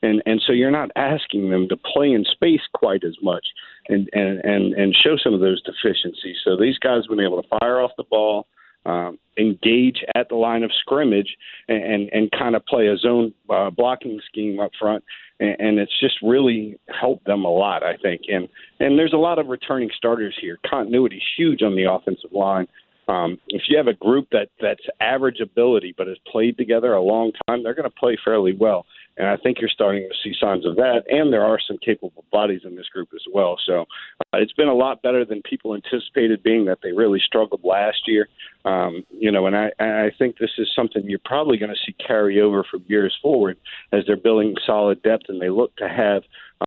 and 0.03 0.23
and 0.27 0.43
so 0.47 0.53
you're 0.53 0.71
not 0.71 0.91
asking 0.97 1.51
them 1.51 1.69
to 1.69 1.77
play 1.77 2.11
in 2.13 2.25
space 2.25 2.63
quite 2.75 3.05
as 3.05 3.17
much 3.23 3.47
and 3.89 4.09
and 4.13 4.41
and, 4.45 4.75
and 4.75 4.97
show 5.03 5.17
some 5.23 5.35
of 5.35 5.41
those 5.41 5.63
deficiencies. 5.63 6.37
So 6.45 6.57
these 6.57 6.79
guys 6.79 7.03
have 7.05 7.17
been 7.17 7.25
able 7.25 7.43
to 7.43 7.49
fire 7.61 7.81
off 7.81 7.93
the 7.97 8.05
ball, 8.05 8.47
um, 8.85 9.19
engage 9.39 10.05
at 10.15 10.29
the 10.29 10.37
line 10.37 10.63
of 10.63 10.71
scrimmage, 10.81 11.37
and 11.69 11.83
and, 11.83 12.11
and 12.13 12.31
kind 12.33 12.57
of 12.57 12.65
play 12.67 12.89
a 12.89 12.97
zone 12.97 13.33
uh, 13.51 13.71
blocking 13.71 14.21
scheme 14.29 14.61
up 14.61 14.71
front, 14.79 15.05
and, 15.41 15.57
and 15.59 15.79
it's 15.79 15.99
just 16.01 16.15
really 16.23 16.79
helped 17.01 17.25
them 17.27 17.45
a 17.45 17.51
lot, 17.51 17.83
I 17.83 17.97
think. 17.97 18.23
And 18.29 18.49
and 18.81 18.99
there's 18.99 19.15
a 19.15 19.19
lot 19.19 19.39
of 19.39 19.47
returning 19.47 19.91
starters 19.97 20.37
here. 20.41 20.59
Continuity 20.69 21.17
is 21.17 21.23
huge 21.37 21.63
on 21.63 21.77
the 21.77 21.91
offensive 21.91 22.33
line. 22.33 22.67
Um, 23.09 23.39
if 23.49 23.63
you 23.69 23.77
have 23.77 23.89
a 23.89 23.95
group 23.95 24.29
that 24.31 24.49
that's 24.61 24.83
average 25.01 25.41
ability 25.41 25.95
but 25.99 26.07
has 26.07 26.19
played 26.31 26.57
together 26.57 26.93
a 26.93 27.03
long 27.03 27.33
time, 27.49 27.63
they're 27.63 27.75
going 27.75 27.91
to 27.91 27.97
play 27.97 28.17
fairly 28.25 28.55
well. 28.59 28.87
And 29.17 29.29
I 29.29 29.37
think 29.37 29.59
you're 29.61 29.69
starting 29.69 30.09
to 30.09 30.15
see 30.23 30.35
signs 30.41 30.65
of 30.65 30.77
that. 30.77 31.03
And 31.09 31.33
there 31.33 31.45
are 31.45 31.59
some 31.67 31.77
capable 31.79 32.25
bodies 32.33 32.63
in 32.65 32.77
this 32.77 32.89
group 32.89 33.11
as 33.15 33.23
well. 33.33 33.57
So 33.67 33.83
uh, 34.21 34.39
it's 34.39 34.53
been 34.55 34.69
a 34.69 34.75
lot 34.75 35.03
better 35.03 35.25
than 35.25 35.43
people 35.43 35.75
anticipated, 35.75 36.43
being 36.43 36.65
that 36.67 36.79
they 36.83 36.93
really 36.93 37.21
struggled 37.21 37.63
last 37.63 38.07
year. 38.07 38.29
Um, 38.65 39.05
you 39.11 39.31
know, 39.31 39.47
and 39.47 39.57
I, 39.57 39.71
I 39.79 40.11
think 40.19 40.39
this 40.39 40.53
is 40.57 40.69
something 40.75 41.03
you're 41.05 41.21
probably 41.25 41.59
going 41.59 41.71
to 41.73 41.77
see 41.85 41.95
carry 42.05 42.41
over 42.41 42.65
from 42.65 42.85
years 42.89 43.17
forward 43.21 43.59
as 43.93 44.05
they're 44.07 44.17
building 44.17 44.55
solid 44.65 45.03
depth 45.03 45.25
and 45.29 45.41
they 45.41 45.51
look 45.51 45.77
to 45.77 45.89
have 45.89 46.23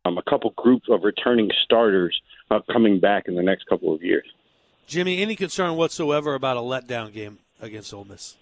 um, 0.05 0.17
a 0.17 0.23
couple 0.29 0.53
groups 0.57 0.87
of 0.89 1.03
returning 1.03 1.49
starters 1.63 2.19
uh, 2.51 2.59
coming 2.71 2.99
back 2.99 3.27
in 3.27 3.35
the 3.35 3.43
next 3.43 3.65
couple 3.67 3.93
of 3.93 4.03
years. 4.03 4.27
Jimmy, 4.87 5.21
any 5.21 5.35
concern 5.35 5.75
whatsoever 5.77 6.35
about 6.35 6.57
a 6.57 6.59
letdown 6.59 7.11
game 7.11 7.39
against 7.59 7.93
Ole 7.93 8.05
Miss? 8.05 8.35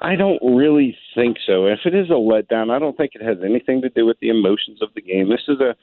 I 0.00 0.16
don't 0.16 0.40
really 0.42 0.96
think 1.14 1.38
so. 1.46 1.66
If 1.66 1.80
it 1.84 1.94
is 1.94 2.10
a 2.10 2.14
letdown, 2.14 2.70
I 2.70 2.78
don't 2.78 2.96
think 2.96 3.12
it 3.14 3.22
has 3.22 3.38
anything 3.44 3.82
to 3.82 3.88
do 3.88 4.06
with 4.06 4.18
the 4.20 4.28
emotions 4.28 4.80
of 4.82 4.88
the 4.94 5.02
game. 5.02 5.28
This 5.28 5.44
is 5.48 5.60
a 5.60 5.76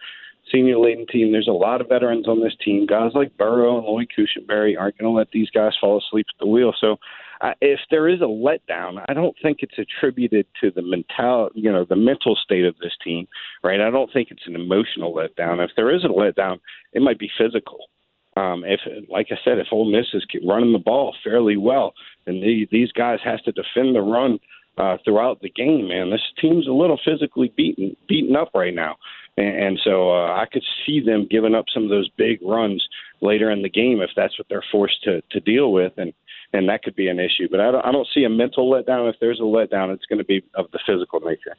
senior 0.51 0.77
laden 0.77 1.05
team. 1.07 1.31
There's 1.31 1.47
a 1.47 1.51
lot 1.51 1.81
of 1.81 1.89
veterans 1.89 2.27
on 2.27 2.41
this 2.41 2.55
team. 2.63 2.85
Guys 2.85 3.11
like 3.13 3.35
Burrow 3.37 3.77
and 3.77 3.85
Lloyd 3.85 4.07
Cushenberry 4.17 4.77
aren't 4.79 4.97
going 4.97 5.11
to 5.11 5.17
let 5.17 5.31
these 5.31 5.49
guys 5.49 5.73
fall 5.79 5.97
asleep 5.97 6.25
at 6.29 6.39
the 6.39 6.47
wheel. 6.47 6.73
So, 6.79 6.97
uh, 7.41 7.51
if 7.61 7.79
there 7.91 8.07
is 8.07 8.21
a 8.21 8.25
letdown, 8.25 9.03
I 9.09 9.13
don't 9.13 9.35
think 9.41 9.57
it's 9.61 9.77
attributed 9.77 10.47
to 10.61 10.71
the 10.71 10.81
mental, 10.81 11.49
you 11.53 11.71
know, 11.71 11.85
the 11.87 11.95
mental 11.95 12.35
state 12.35 12.65
of 12.65 12.75
this 12.77 12.93
team, 13.03 13.27
right? 13.63 13.81
I 13.81 13.89
don't 13.89 14.11
think 14.13 14.29
it's 14.31 14.47
an 14.47 14.55
emotional 14.55 15.13
letdown. 15.13 15.63
If 15.63 15.71
there 15.75 15.93
is 15.93 16.05
a 16.05 16.07
letdown, 16.07 16.59
it 16.93 17.01
might 17.01 17.19
be 17.19 17.29
physical. 17.37 17.89
Um, 18.35 18.63
if, 18.65 18.81
like 19.09 19.27
I 19.31 19.37
said, 19.45 19.59
if 19.59 19.67
Ole 19.71 19.89
Miss 19.89 20.07
is 20.13 20.25
running 20.45 20.73
the 20.73 20.79
ball 20.79 21.15
fairly 21.23 21.55
well, 21.57 21.93
and 22.27 22.43
the, 22.43 22.67
these 22.71 22.91
guys 22.91 23.19
has 23.23 23.41
to 23.43 23.51
defend 23.53 23.95
the 23.95 24.01
run 24.01 24.39
uh, 24.77 24.97
throughout 25.05 25.41
the 25.41 25.49
game, 25.49 25.87
man, 25.87 26.09
this 26.09 26.21
team's 26.41 26.67
a 26.67 26.71
little 26.71 26.99
physically 27.05 27.53
beaten 27.55 27.95
beaten 28.09 28.35
up 28.35 28.49
right 28.53 28.75
now, 28.75 28.97
and, 29.37 29.63
and 29.63 29.79
so 29.83 30.11
uh, 30.11 30.33
I 30.33 30.45
could 30.51 30.63
see 30.85 30.99
them 30.99 31.27
giving 31.29 31.55
up 31.55 31.65
some 31.73 31.83
of 31.83 31.89
those 31.89 32.09
big 32.17 32.39
runs 32.41 32.85
later 33.21 33.51
in 33.51 33.61
the 33.61 33.69
game 33.69 34.01
if 34.01 34.09
that's 34.17 34.37
what 34.37 34.47
they're 34.49 34.65
forced 34.69 35.01
to 35.03 35.21
to 35.31 35.39
deal 35.39 35.71
with, 35.71 35.93
and 35.95 36.11
and 36.51 36.67
that 36.67 36.83
could 36.83 36.95
be 36.95 37.07
an 37.07 37.19
issue. 37.19 37.47
But 37.49 37.61
I 37.61 37.71
don't, 37.71 37.85
I 37.85 37.91
don't 37.91 38.07
see 38.13 38.25
a 38.25 38.29
mental 38.29 38.69
letdown. 38.69 39.09
If 39.09 39.15
there's 39.21 39.39
a 39.39 39.43
letdown, 39.43 39.93
it's 39.93 40.05
going 40.05 40.19
to 40.19 40.25
be 40.25 40.43
of 40.55 40.69
the 40.71 40.79
physical 40.85 41.21
nature. 41.21 41.55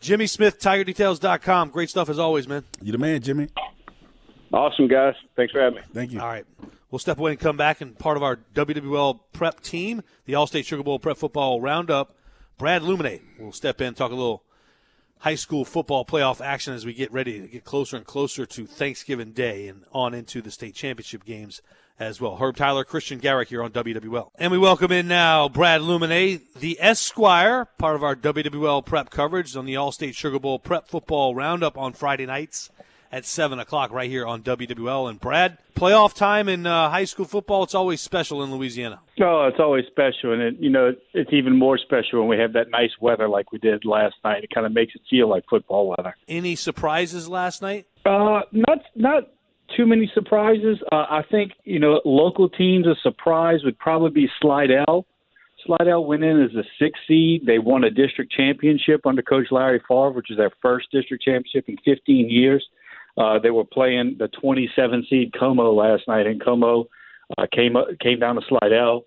Jimmy 0.00 0.26
Smith, 0.26 0.60
TigerDetails.com. 0.60 1.70
Great 1.70 1.90
stuff 1.90 2.08
as 2.08 2.18
always, 2.18 2.46
man. 2.46 2.64
You 2.82 2.92
the 2.92 2.98
man, 2.98 3.20
Jimmy. 3.20 3.48
Awesome, 4.52 4.88
guys. 4.88 5.14
Thanks 5.36 5.52
for 5.52 5.60
having 5.60 5.80
me. 5.80 5.84
Thank 5.92 6.12
you. 6.12 6.20
All 6.20 6.28
right. 6.28 6.46
We'll 6.90 6.98
step 6.98 7.18
away 7.18 7.32
and 7.32 7.40
come 7.40 7.56
back 7.56 7.80
and 7.82 7.98
part 7.98 8.16
of 8.16 8.22
our 8.22 8.36
WWL 8.54 9.20
prep 9.32 9.60
team, 9.60 10.02
the 10.24 10.36
All-State 10.36 10.64
Sugar 10.64 10.82
Bowl 10.82 10.98
Prep 10.98 11.18
Football 11.18 11.60
Roundup. 11.60 12.14
Brad 12.56 12.82
Luminate 12.82 13.20
will 13.38 13.52
step 13.52 13.80
in, 13.80 13.94
talk 13.94 14.10
a 14.10 14.14
little 14.14 14.42
high 15.18 15.34
school 15.34 15.64
football 15.64 16.04
playoff 16.04 16.40
action 16.40 16.72
as 16.72 16.86
we 16.86 16.94
get 16.94 17.12
ready 17.12 17.40
to 17.40 17.46
get 17.46 17.64
closer 17.64 17.96
and 17.96 18.06
closer 18.06 18.46
to 18.46 18.66
Thanksgiving 18.66 19.32
Day 19.32 19.68
and 19.68 19.84
on 19.92 20.14
into 20.14 20.40
the 20.40 20.50
state 20.50 20.74
championship 20.74 21.24
games 21.24 21.60
as 22.00 22.20
well. 22.20 22.36
Herb 22.36 22.56
Tyler, 22.56 22.84
Christian 22.84 23.18
Garrick 23.18 23.48
here 23.48 23.62
on 23.62 23.70
WWL. 23.72 24.30
And 24.36 24.50
we 24.50 24.58
welcome 24.58 24.92
in 24.92 25.08
now 25.08 25.48
Brad 25.48 25.82
Luminate, 25.82 26.40
the 26.54 26.78
Esquire, 26.80 27.66
part 27.78 27.96
of 27.96 28.02
our 28.02 28.16
WWL 28.16 28.84
prep 28.84 29.10
coverage 29.10 29.56
on 29.56 29.66
the 29.66 29.76
All-State 29.76 30.14
Sugar 30.14 30.38
Bowl 30.38 30.58
Prep 30.58 30.88
Football 30.88 31.34
Roundup 31.34 31.76
on 31.76 31.92
Friday 31.92 32.24
nights 32.24 32.70
at 33.10 33.24
7 33.24 33.58
o'clock 33.58 33.92
right 33.92 34.10
here 34.10 34.26
on 34.26 34.42
WWL. 34.42 35.08
And 35.08 35.20
Brad, 35.20 35.58
playoff 35.74 36.14
time 36.14 36.48
in 36.48 36.66
uh, 36.66 36.90
high 36.90 37.04
school 37.04 37.24
football, 37.24 37.62
it's 37.62 37.74
always 37.74 38.00
special 38.00 38.42
in 38.42 38.54
Louisiana. 38.54 39.00
Oh, 39.20 39.46
it's 39.46 39.60
always 39.60 39.84
special. 39.86 40.32
And, 40.32 40.42
it, 40.42 40.56
you 40.58 40.70
know, 40.70 40.94
it's 41.14 41.32
even 41.32 41.58
more 41.58 41.78
special 41.78 42.20
when 42.20 42.28
we 42.28 42.38
have 42.38 42.52
that 42.54 42.70
nice 42.70 42.90
weather 43.00 43.28
like 43.28 43.52
we 43.52 43.58
did 43.58 43.84
last 43.84 44.16
night. 44.24 44.44
It 44.44 44.50
kind 44.54 44.66
of 44.66 44.72
makes 44.72 44.94
it 44.94 45.02
feel 45.08 45.28
like 45.28 45.44
football 45.48 45.88
weather. 45.96 46.14
Any 46.26 46.54
surprises 46.54 47.28
last 47.28 47.62
night? 47.62 47.86
Uh, 48.04 48.40
not, 48.52 48.78
not 48.94 49.24
too 49.76 49.86
many 49.86 50.10
surprises. 50.14 50.78
Uh, 50.90 51.06
I 51.08 51.22
think, 51.30 51.52
you 51.64 51.78
know, 51.78 52.00
local 52.04 52.48
teams, 52.48 52.86
a 52.86 52.94
surprise 53.02 53.60
would 53.64 53.78
probably 53.78 54.10
be 54.10 54.28
Slidell. 54.40 55.06
Slidell 55.66 56.04
went 56.04 56.24
in 56.24 56.40
as 56.42 56.54
a 56.54 56.62
six 56.78 56.98
seed. 57.06 57.44
They 57.46 57.58
won 57.58 57.84
a 57.84 57.90
district 57.90 58.32
championship 58.32 59.06
under 59.06 59.22
Coach 59.22 59.48
Larry 59.50 59.82
Favre, 59.86 60.10
which 60.10 60.30
is 60.30 60.36
their 60.36 60.52
first 60.62 60.86
district 60.92 61.24
championship 61.24 61.68
in 61.68 61.76
15 61.84 62.30
years. 62.30 62.64
Uh, 63.18 63.38
they 63.38 63.50
were 63.50 63.64
playing 63.64 64.16
the 64.18 64.28
27 64.40 65.06
seed 65.10 65.32
Comeaux 65.32 65.74
last 65.74 66.06
night, 66.06 66.26
and 66.26 66.40
Comeaux 66.40 66.86
uh, 67.36 67.46
came 67.52 67.74
came 68.00 68.20
down 68.20 68.36
to 68.36 68.42
Slidell. 68.48 69.04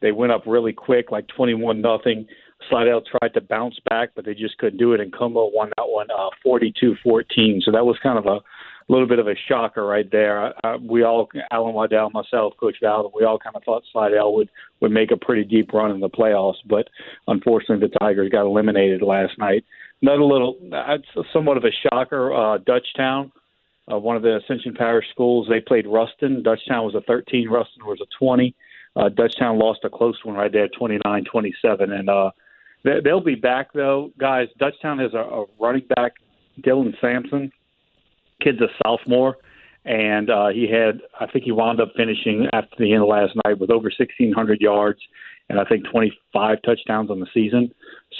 They 0.00 0.12
went 0.12 0.32
up 0.32 0.42
really 0.46 0.72
quick, 0.72 1.10
like 1.10 1.26
21 1.28 1.80
nothing. 1.80 2.26
Slidell 2.68 3.02
tried 3.02 3.34
to 3.34 3.40
bounce 3.40 3.78
back, 3.88 4.10
but 4.14 4.24
they 4.24 4.34
just 4.34 4.58
couldn't 4.58 4.78
do 4.78 4.92
it, 4.92 5.00
and 5.00 5.12
Comeaux 5.12 5.50
won 5.52 5.70
that 5.76 5.86
one 5.86 6.08
uh, 6.10 6.30
42-14. 6.46 7.62
So 7.62 7.72
that 7.72 7.84
was 7.84 7.96
kind 8.02 8.18
of 8.18 8.26
a 8.26 8.40
little 8.88 9.06
bit 9.06 9.18
of 9.18 9.28
a 9.28 9.34
shocker 9.48 9.84
right 9.84 10.10
there. 10.10 10.52
Uh, 10.64 10.78
we 10.78 11.02
all, 11.02 11.28
Alan 11.50 11.74
Waddell, 11.74 12.10
myself, 12.10 12.54
Coach 12.58 12.76
Val, 12.82 13.10
we 13.14 13.24
all 13.24 13.38
kind 13.38 13.56
of 13.56 13.64
thought 13.64 13.82
Slidell 13.92 14.34
would 14.34 14.50
would 14.80 14.92
make 14.92 15.10
a 15.10 15.16
pretty 15.16 15.44
deep 15.44 15.72
run 15.72 15.90
in 15.90 16.00
the 16.00 16.08
playoffs, 16.08 16.56
but 16.66 16.88
unfortunately 17.28 17.88
the 17.88 17.98
Tigers 17.98 18.30
got 18.30 18.44
eliminated 18.44 19.00
last 19.00 19.38
night. 19.38 19.64
Another 20.02 20.24
little, 20.24 20.58
that's 20.70 21.04
somewhat 21.32 21.56
of 21.56 21.64
a 21.64 21.70
shocker. 21.82 22.34
Uh, 22.34 22.58
Dutchtown 22.58 23.30
uh, 23.90 23.98
one 23.98 24.16
of 24.16 24.22
the 24.22 24.36
Ascension 24.36 24.74
Parish 24.74 25.06
schools. 25.10 25.46
They 25.48 25.60
played 25.60 25.86
Ruston. 25.86 26.42
Dutchtown 26.42 26.84
was 26.84 26.94
a 26.94 27.00
13. 27.02 27.48
Ruston 27.48 27.84
was 27.84 28.00
a 28.00 28.06
20. 28.18 28.54
Uh, 28.96 29.08
Dutchtown 29.08 29.60
lost 29.60 29.80
a 29.84 29.90
close 29.90 30.18
one 30.24 30.36
right 30.36 30.52
there, 30.52 30.68
29-27. 30.68 31.90
And 31.90 32.08
uh, 32.08 32.30
they, 32.84 33.00
they'll 33.02 33.20
be 33.20 33.34
back 33.34 33.72
though, 33.72 34.10
guys. 34.18 34.48
Dutchtown 34.60 35.02
has 35.02 35.14
a, 35.14 35.18
a 35.18 35.44
running 35.58 35.86
back, 35.96 36.14
Dylan 36.60 36.98
Sampson. 37.00 37.50
Kid's 38.40 38.60
a 38.60 38.68
sophomore, 38.82 39.38
and 39.84 40.28
uh, 40.28 40.48
he 40.48 40.68
had 40.70 41.00
I 41.18 41.26
think 41.26 41.44
he 41.44 41.52
wound 41.52 41.80
up 41.80 41.92
finishing 41.96 42.48
after 42.52 42.76
the 42.78 42.92
end 42.92 43.02
of 43.02 43.08
last 43.08 43.32
night 43.44 43.58
with 43.58 43.70
over 43.70 43.90
1,600 43.96 44.60
yards 44.60 45.00
and 45.48 45.60
I 45.60 45.64
think 45.64 45.84
25 45.90 46.58
touchdowns 46.62 47.10
on 47.10 47.20
the 47.20 47.26
season. 47.34 47.72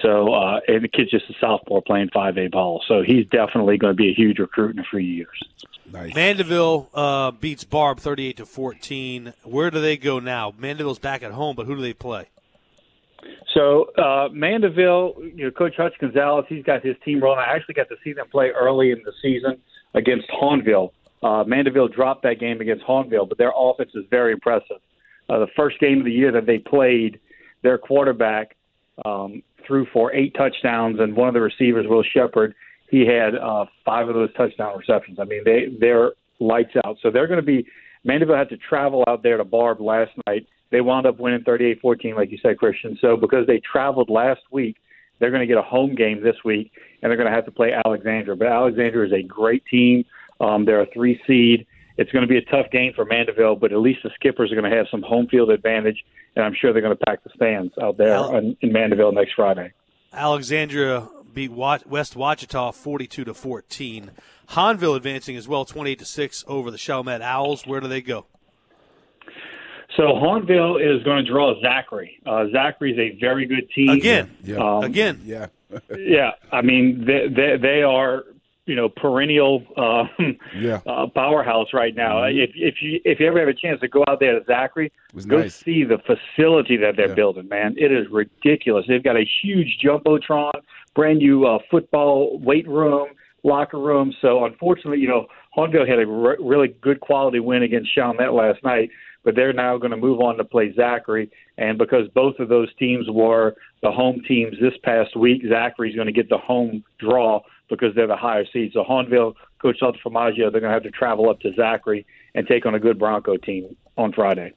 So, 0.02 0.32
uh, 0.34 0.60
and 0.68 0.84
the 0.84 0.88
kid's 0.88 1.10
just 1.10 1.24
a 1.30 1.34
sophomore 1.40 1.82
playing 1.82 2.10
5A 2.14 2.50
ball. 2.50 2.82
So 2.86 3.02
he's 3.02 3.26
definitely 3.26 3.78
going 3.78 3.92
to 3.92 3.96
be 3.96 4.10
a 4.10 4.14
huge 4.14 4.38
recruit 4.38 4.76
in 4.76 4.80
a 4.80 4.84
few 4.90 4.98
years. 4.98 5.42
Nice. 5.90 6.14
Mandeville 6.14 6.88
uh, 6.94 7.30
beats 7.30 7.64
Barbe 7.64 8.00
38 8.00 8.38
to 8.38 8.46
14. 8.46 9.32
Where 9.44 9.70
do 9.70 9.80
they 9.80 9.96
go 9.96 10.18
now? 10.18 10.52
Mandeville's 10.58 10.98
back 10.98 11.22
at 11.22 11.32
home, 11.32 11.56
but 11.56 11.66
who 11.66 11.76
do 11.76 11.82
they 11.82 11.92
play? 11.92 12.28
So 13.54 13.92
uh, 13.96 14.28
Mandeville, 14.32 15.14
you 15.34 15.44
know, 15.44 15.50
Coach 15.50 15.76
Hutch 15.76 15.94
Gonzalez, 16.00 16.46
he's 16.48 16.64
got 16.64 16.84
his 16.84 16.96
team 17.04 17.22
rolling. 17.22 17.38
I 17.38 17.54
actually 17.54 17.74
got 17.74 17.88
to 17.88 17.96
see 18.02 18.12
them 18.12 18.26
play 18.28 18.50
early 18.50 18.90
in 18.90 19.02
the 19.04 19.12
season 19.22 19.58
against 19.94 20.28
Hahnville. 20.28 20.90
Uh, 21.22 21.44
Mandeville 21.44 21.88
dropped 21.88 22.22
that 22.24 22.38
game 22.38 22.60
against 22.60 22.84
Hahnville, 22.84 23.28
but 23.28 23.38
their 23.38 23.52
offense 23.56 23.92
is 23.94 24.04
very 24.10 24.32
impressive 24.32 24.76
uh, 25.28 25.38
the 25.38 25.46
first 25.56 25.78
game 25.80 25.98
of 25.98 26.04
the 26.04 26.12
year 26.12 26.32
that 26.32 26.46
they 26.46 26.58
played, 26.58 27.20
their 27.62 27.78
quarterback 27.78 28.56
um, 29.04 29.42
threw 29.66 29.86
for 29.92 30.12
eight 30.12 30.34
touchdowns, 30.34 31.00
and 31.00 31.16
one 31.16 31.28
of 31.28 31.34
the 31.34 31.40
receivers, 31.40 31.86
Will 31.88 32.02
Shepard, 32.02 32.54
he 32.90 33.06
had 33.06 33.34
uh, 33.34 33.66
five 33.84 34.08
of 34.08 34.14
those 34.14 34.32
touchdown 34.34 34.78
receptions. 34.78 35.18
I 35.18 35.24
mean, 35.24 35.42
they 35.44 35.66
they're 35.80 36.12
lights 36.38 36.74
out. 36.84 36.98
So 37.02 37.10
they're 37.10 37.26
going 37.26 37.40
to 37.40 37.46
be. 37.46 37.66
Mandeville 38.04 38.36
had 38.36 38.50
to 38.50 38.58
travel 38.58 39.02
out 39.08 39.22
there 39.22 39.38
to 39.38 39.44
Barbe 39.44 39.80
last 39.80 40.12
night. 40.26 40.46
They 40.70 40.82
wound 40.82 41.06
up 41.06 41.18
winning 41.18 41.40
38-14, 41.40 42.14
like 42.16 42.30
you 42.30 42.38
said, 42.42 42.58
Christian. 42.58 42.98
So 43.00 43.16
because 43.16 43.46
they 43.46 43.60
traveled 43.60 44.10
last 44.10 44.42
week, 44.50 44.76
they're 45.18 45.30
going 45.30 45.40
to 45.40 45.46
get 45.46 45.56
a 45.56 45.62
home 45.62 45.94
game 45.94 46.22
this 46.22 46.36
week, 46.44 46.72
and 47.00 47.08
they're 47.08 47.16
going 47.16 47.28
to 47.28 47.34
have 47.34 47.46
to 47.46 47.50
play 47.50 47.72
Alexandria. 47.72 48.36
But 48.36 48.48
Alexandria 48.48 49.06
is 49.06 49.12
a 49.12 49.26
great 49.26 49.64
team. 49.66 50.04
Um, 50.40 50.64
they're 50.64 50.82
a 50.82 50.86
three 50.92 51.20
seed, 51.26 51.66
it's 51.96 52.10
going 52.10 52.22
to 52.22 52.28
be 52.28 52.38
a 52.38 52.44
tough 52.44 52.70
game 52.70 52.92
for 52.94 53.04
Mandeville, 53.04 53.56
but 53.56 53.72
at 53.72 53.78
least 53.78 54.00
the 54.02 54.10
Skippers 54.14 54.50
are 54.50 54.56
going 54.56 54.70
to 54.70 54.76
have 54.76 54.86
some 54.90 55.02
home 55.02 55.26
field 55.28 55.50
advantage, 55.50 56.04
and 56.34 56.44
I'm 56.44 56.54
sure 56.54 56.72
they're 56.72 56.82
going 56.82 56.96
to 56.96 57.04
pack 57.06 57.22
the 57.22 57.30
stands 57.34 57.72
out 57.80 57.96
there 57.96 58.14
Al- 58.14 58.36
on, 58.36 58.56
in 58.60 58.72
Mandeville 58.72 59.12
next 59.12 59.32
Friday. 59.34 59.72
Alexandria 60.12 61.08
beat 61.32 61.50
West 61.50 61.84
Ouachita 62.14 62.72
42 62.72 63.24
to 63.24 63.34
14. 63.34 64.10
Hahnville 64.50 64.96
advancing 64.96 65.36
as 65.36 65.48
well 65.48 65.64
28 65.64 65.98
to 65.98 66.04
6 66.04 66.44
over 66.46 66.70
the 66.70 66.78
Chalmette 66.78 67.22
Owls. 67.22 67.66
Where 67.66 67.80
do 67.80 67.88
they 67.88 68.02
go? 68.02 68.26
So 69.96 70.02
Hahnville 70.02 70.76
is 70.80 71.02
going 71.04 71.24
to 71.24 71.30
draw 71.30 71.60
Zachary. 71.60 72.20
Uh, 72.26 72.46
Zachary's 72.52 72.98
a 72.98 73.18
very 73.20 73.46
good 73.46 73.70
team. 73.74 73.90
Again. 73.90 74.36
Yeah. 74.42 74.56
Um, 74.56 74.84
Again. 74.84 75.22
Yeah. 75.24 75.46
Yeah, 75.98 76.32
I 76.52 76.62
mean 76.62 77.04
they 77.04 77.26
they, 77.28 77.56
they 77.60 77.82
are 77.82 78.22
you 78.66 78.74
know 78.74 78.88
perennial 78.88 79.62
um, 79.76 80.36
Yeah. 80.56 80.80
uh, 80.86 81.06
powerhouse 81.14 81.68
right 81.72 81.94
now. 81.94 82.24
If 82.24 82.50
if 82.54 82.76
you 82.80 83.00
if 83.04 83.20
you 83.20 83.26
ever 83.26 83.38
have 83.40 83.48
a 83.48 83.54
chance 83.54 83.80
to 83.80 83.88
go 83.88 84.04
out 84.08 84.20
there 84.20 84.38
to 84.38 84.44
Zachary, 84.46 84.92
go 85.26 85.40
nice. 85.40 85.54
see 85.54 85.84
the 85.84 85.98
facility 85.98 86.76
that 86.78 86.96
they're 86.96 87.08
Yeah. 87.08 87.14
building. 87.14 87.48
Man, 87.48 87.74
it 87.76 87.92
is 87.92 88.06
ridiculous. 88.10 88.86
They've 88.88 89.02
got 89.02 89.16
a 89.16 89.24
huge 89.42 89.78
jumbotron, 89.84 90.52
brand 90.94 91.18
new 91.18 91.44
uh, 91.46 91.58
football 91.70 92.38
weight 92.38 92.66
room, 92.68 93.08
locker 93.42 93.78
room. 93.78 94.14
So 94.20 94.44
unfortunately, 94.44 94.98
you 95.00 95.08
know, 95.08 95.26
Hahnville 95.56 95.88
had 95.88 95.98
a 95.98 96.06
re- 96.06 96.36
really 96.40 96.68
good 96.80 97.00
quality 97.00 97.40
win 97.40 97.62
against 97.62 97.94
Chalmette 97.94 98.32
last 98.32 98.62
night, 98.64 98.90
but 99.24 99.34
they're 99.36 99.52
now 99.52 99.76
going 99.76 99.90
to 99.90 99.96
move 99.96 100.20
on 100.20 100.36
to 100.38 100.44
play 100.44 100.72
Zachary. 100.74 101.30
And 101.58 101.78
because 101.78 102.08
both 102.14 102.38
of 102.40 102.48
those 102.48 102.74
teams 102.76 103.06
were 103.08 103.54
the 103.82 103.92
home 103.92 104.22
teams 104.26 104.56
this 104.60 104.72
past 104.82 105.14
week, 105.16 105.42
Zachary's 105.48 105.94
going 105.94 106.06
to 106.06 106.12
get 106.12 106.28
the 106.28 106.38
home 106.38 106.82
draw 106.98 107.40
because 107.68 107.94
they're 107.94 108.06
the 108.06 108.16
higher 108.16 108.44
seed. 108.52 108.72
So 108.72 108.84
Hahnville, 108.84 109.34
Coach 109.60 109.78
Saltaformaggio, 109.80 110.50
they're 110.52 110.60
going 110.60 110.64
to 110.64 110.70
have 110.70 110.82
to 110.82 110.90
travel 110.90 111.30
up 111.30 111.40
to 111.40 111.52
Zachary 111.54 112.06
and 112.34 112.46
take 112.46 112.66
on 112.66 112.74
a 112.74 112.80
good 112.80 112.98
Bronco 112.98 113.36
team 113.36 113.76
on 113.96 114.12
Friday. 114.12 114.52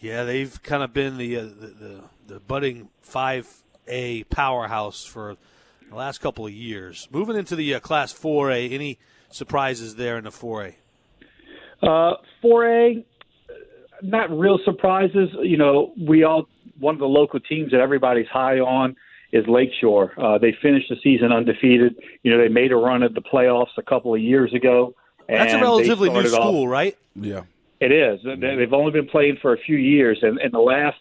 Yeah, 0.00 0.24
they've 0.24 0.60
kind 0.62 0.82
of 0.82 0.92
been 0.92 1.16
the, 1.16 1.36
uh, 1.36 1.42
the, 1.42 1.48
the, 1.48 2.00
the 2.26 2.40
budding 2.40 2.88
5A 3.06 4.28
powerhouse 4.30 5.04
for 5.04 5.36
the 5.88 5.94
last 5.94 6.18
couple 6.18 6.46
of 6.46 6.52
years. 6.52 7.06
Moving 7.12 7.36
into 7.36 7.54
the 7.54 7.74
uh, 7.74 7.80
Class 7.80 8.12
4A, 8.12 8.72
any 8.72 8.98
surprises 9.30 9.96
there 9.96 10.16
in 10.16 10.24
the 10.24 10.30
4A? 10.30 10.74
Uh, 11.82 12.14
4A, 12.42 13.04
not 14.02 14.30
real 14.36 14.58
surprises. 14.64 15.28
You 15.42 15.56
know, 15.56 15.92
we 16.00 16.24
all 16.24 16.48
one 16.78 16.94
of 16.94 16.98
the 16.98 17.06
local 17.06 17.38
teams 17.38 17.70
that 17.70 17.80
everybody's 17.80 18.26
high 18.26 18.58
on 18.58 18.96
is 19.32 19.46
Lakeshore. 19.46 20.12
Uh, 20.18 20.38
they 20.38 20.52
finished 20.62 20.88
the 20.88 20.96
season 21.02 21.32
undefeated. 21.32 21.96
You 22.22 22.32
know, 22.32 22.38
they 22.38 22.48
made 22.48 22.72
a 22.72 22.76
run 22.76 23.02
at 23.02 23.14
the 23.14 23.22
playoffs 23.22 23.76
a 23.78 23.82
couple 23.82 24.14
of 24.14 24.20
years 24.20 24.52
ago. 24.54 24.94
That's 25.28 25.54
a 25.54 25.60
relatively 25.60 26.08
new 26.10 26.20
started 26.26 26.34
off- 26.34 26.42
school, 26.48 26.68
right? 26.68 26.96
Yeah. 27.14 27.42
it 27.80 27.90
is. 27.92 28.20
They- 28.22 28.56
They've 28.56 28.72
only 28.72 28.92
been 28.92 29.06
playing 29.08 29.38
for 29.42 29.52
a 29.54 29.58
few 29.58 29.76
years, 29.76 30.18
and 30.22 30.38
in 30.40 30.52
the 30.52 30.60
last, 30.60 30.98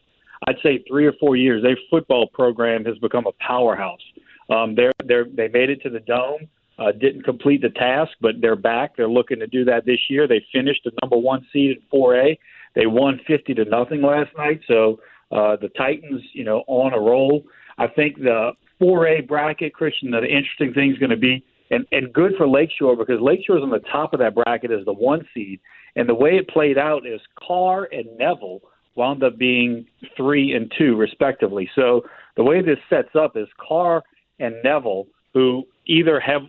I'd 0.48 0.58
say, 0.64 0.84
three 0.88 1.06
or 1.06 1.14
four 1.14 1.36
years, 1.36 1.62
their 1.62 1.78
football 1.90 2.28
program 2.34 2.86
has 2.86 2.98
become 3.00 3.26
a 3.28 3.34
powerhouse. 3.46 4.02
Um, 4.50 4.76
they're 4.76 4.92
they're 5.06 5.26
they 5.26 5.48
made 5.48 5.70
it 5.70 5.82
to 5.84 5.90
the 5.90 6.00
dome. 6.00 6.48
Uh, 6.80 6.92
didn't 6.92 7.22
complete 7.24 7.62
the 7.62 7.70
task, 7.70 8.12
but 8.22 8.42
they're 8.42 8.56
back. 8.56 8.96
They're 8.96 9.08
looking 9.10 9.38
to 9.40 9.48
do 9.48 9.64
that 9.66 9.86
this 9.86 10.00
year. 10.10 10.28
They 10.28 10.44
finished 10.52 10.82
the 10.84 10.92
number 11.04 11.16
one 11.18 11.46
seed 11.54 11.78
in 11.78 11.82
4A. 11.94 12.38
They 12.74 12.88
won 12.88 13.20
50 13.28 13.54
to 13.54 13.66
nothing 13.66 14.02
last 14.02 14.32
night. 14.36 14.62
So 14.68 15.00
uh, 15.32 15.58
the 15.58 15.70
Titans, 15.78 16.22
you 16.34 16.44
know, 16.44 16.64
on 16.68 16.94
a 16.94 17.00
roll. 17.00 17.44
I 17.82 17.88
think 17.88 18.18
the 18.18 18.52
4A 18.80 19.28
bracket, 19.28 19.74
Christian, 19.74 20.12
the 20.12 20.20
interesting 20.20 20.72
thing 20.72 20.92
is 20.92 21.00
going 21.00 21.10
to 21.10 21.18
be, 21.18 21.44
and, 21.72 21.86
and 21.92 22.14
good 22.14 22.34
for 22.38 22.48
Lakeshore 22.48 22.96
because 22.96 23.20
Lakeshore 23.20 23.58
is 23.58 23.64
on 23.64 23.72
the 23.72 23.80
top 23.92 24.14
of 24.14 24.20
that 24.20 24.36
bracket 24.36 24.70
as 24.72 24.86
the 24.86 24.94
one 24.94 25.28
seed. 25.34 25.60
And 25.96 26.08
the 26.08 26.14
way 26.14 26.32
it 26.32 26.48
played 26.48 26.78
out 26.78 27.08
is 27.08 27.20
Karr 27.36 27.88
and 27.92 28.06
Neville 28.20 28.60
wound 28.96 29.24
up 29.24 29.38
being 29.38 29.88
three 30.16 30.54
and 30.54 30.72
two, 30.78 30.96
respectively. 30.96 31.70
So 31.76 32.04
the 32.38 32.44
way 32.44 32.62
this 32.62 32.78
sets 32.88 33.16
up 33.20 33.36
is 33.36 33.48
Karr 33.58 34.04
and 34.40 34.56
Neville, 34.64 35.08
who 35.34 35.64
either 35.88 36.20
have 36.20 36.44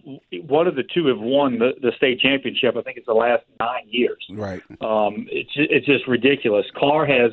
one 0.49 0.67
of 0.67 0.75
the 0.75 0.85
two 0.95 1.07
have 1.07 1.19
won 1.19 1.59
the, 1.59 1.71
the 1.81 1.93
state 1.97 2.21
championship. 2.21 2.77
I 2.77 2.83
think 2.83 2.99
it's 2.99 3.07
the 3.07 3.15
last 3.15 3.45
nine 3.59 3.87
years. 3.87 4.23
Right. 4.31 4.61
Um, 4.83 5.27
it's 5.31 5.51
it's 5.55 5.87
just 5.87 6.07
ridiculous. 6.07 6.67
Karr 6.79 7.07
has 7.07 7.33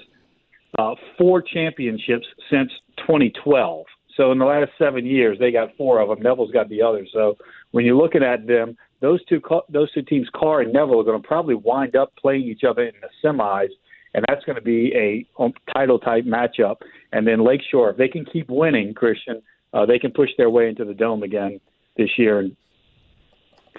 uh, 0.79 0.95
four 1.17 1.41
championships 1.41 2.25
since 2.49 2.71
2012. 2.99 3.85
So 4.15 4.31
in 4.31 4.39
the 4.39 4.45
last 4.45 4.71
seven 4.77 5.05
years, 5.05 5.37
they 5.37 5.51
got 5.51 5.75
four 5.77 5.99
of 5.99 6.09
them. 6.09 6.21
Neville's 6.21 6.51
got 6.51 6.69
the 6.69 6.81
other. 6.81 7.05
So 7.11 7.37
when 7.71 7.85
you're 7.85 7.97
looking 7.97 8.23
at 8.23 8.47
them, 8.47 8.77
those 9.01 9.23
two 9.25 9.41
those 9.69 9.91
two 9.93 10.01
teams, 10.01 10.27
Karr 10.33 10.61
and 10.61 10.73
Neville, 10.73 11.01
are 11.01 11.03
going 11.03 11.21
to 11.21 11.27
probably 11.27 11.55
wind 11.55 11.95
up 11.95 12.13
playing 12.15 12.43
each 12.43 12.63
other 12.63 12.83
in 12.83 12.93
the 13.01 13.09
semis, 13.23 13.69
and 14.13 14.25
that's 14.27 14.43
going 14.45 14.55
to 14.57 14.61
be 14.61 14.93
a 14.95 15.41
um, 15.41 15.53
title 15.73 15.99
type 15.99 16.25
matchup. 16.25 16.77
And 17.11 17.27
then 17.27 17.43
Lakeshore, 17.43 17.91
if 17.91 17.97
they 17.97 18.07
can 18.07 18.25
keep 18.25 18.49
winning, 18.49 18.93
Christian, 18.93 19.41
uh, 19.73 19.85
they 19.85 19.99
can 19.99 20.11
push 20.11 20.29
their 20.37 20.49
way 20.49 20.67
into 20.67 20.85
the 20.85 20.93
dome 20.93 21.23
again 21.23 21.59
this 21.97 22.09
year 22.17 22.39
in 22.39 22.57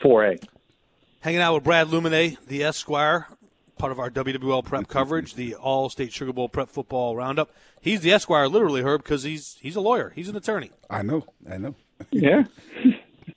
4A. 0.02 0.42
Hanging 1.20 1.40
out 1.40 1.54
with 1.54 1.64
Brad 1.64 1.88
Lumine, 1.88 2.38
the 2.46 2.64
Esquire, 2.64 3.26
part 3.80 3.92
of 3.92 3.98
our 3.98 4.10
WWL 4.10 4.64
prep 4.64 4.88
coverage, 4.88 5.34
the 5.34 5.54
All 5.54 5.88
State 5.88 6.12
Sugar 6.12 6.32
Bowl 6.32 6.48
prep 6.48 6.68
football 6.68 7.16
roundup. 7.16 7.50
He's 7.80 8.02
the 8.02 8.12
Esquire, 8.12 8.46
literally, 8.46 8.82
Herb, 8.82 9.02
because 9.02 9.22
he's 9.22 9.56
he's 9.60 9.74
a 9.74 9.80
lawyer. 9.80 10.12
He's 10.14 10.28
an 10.28 10.36
attorney. 10.36 10.70
I 10.88 11.02
know. 11.02 11.24
I 11.50 11.56
know. 11.56 11.74
Yeah. 12.10 12.44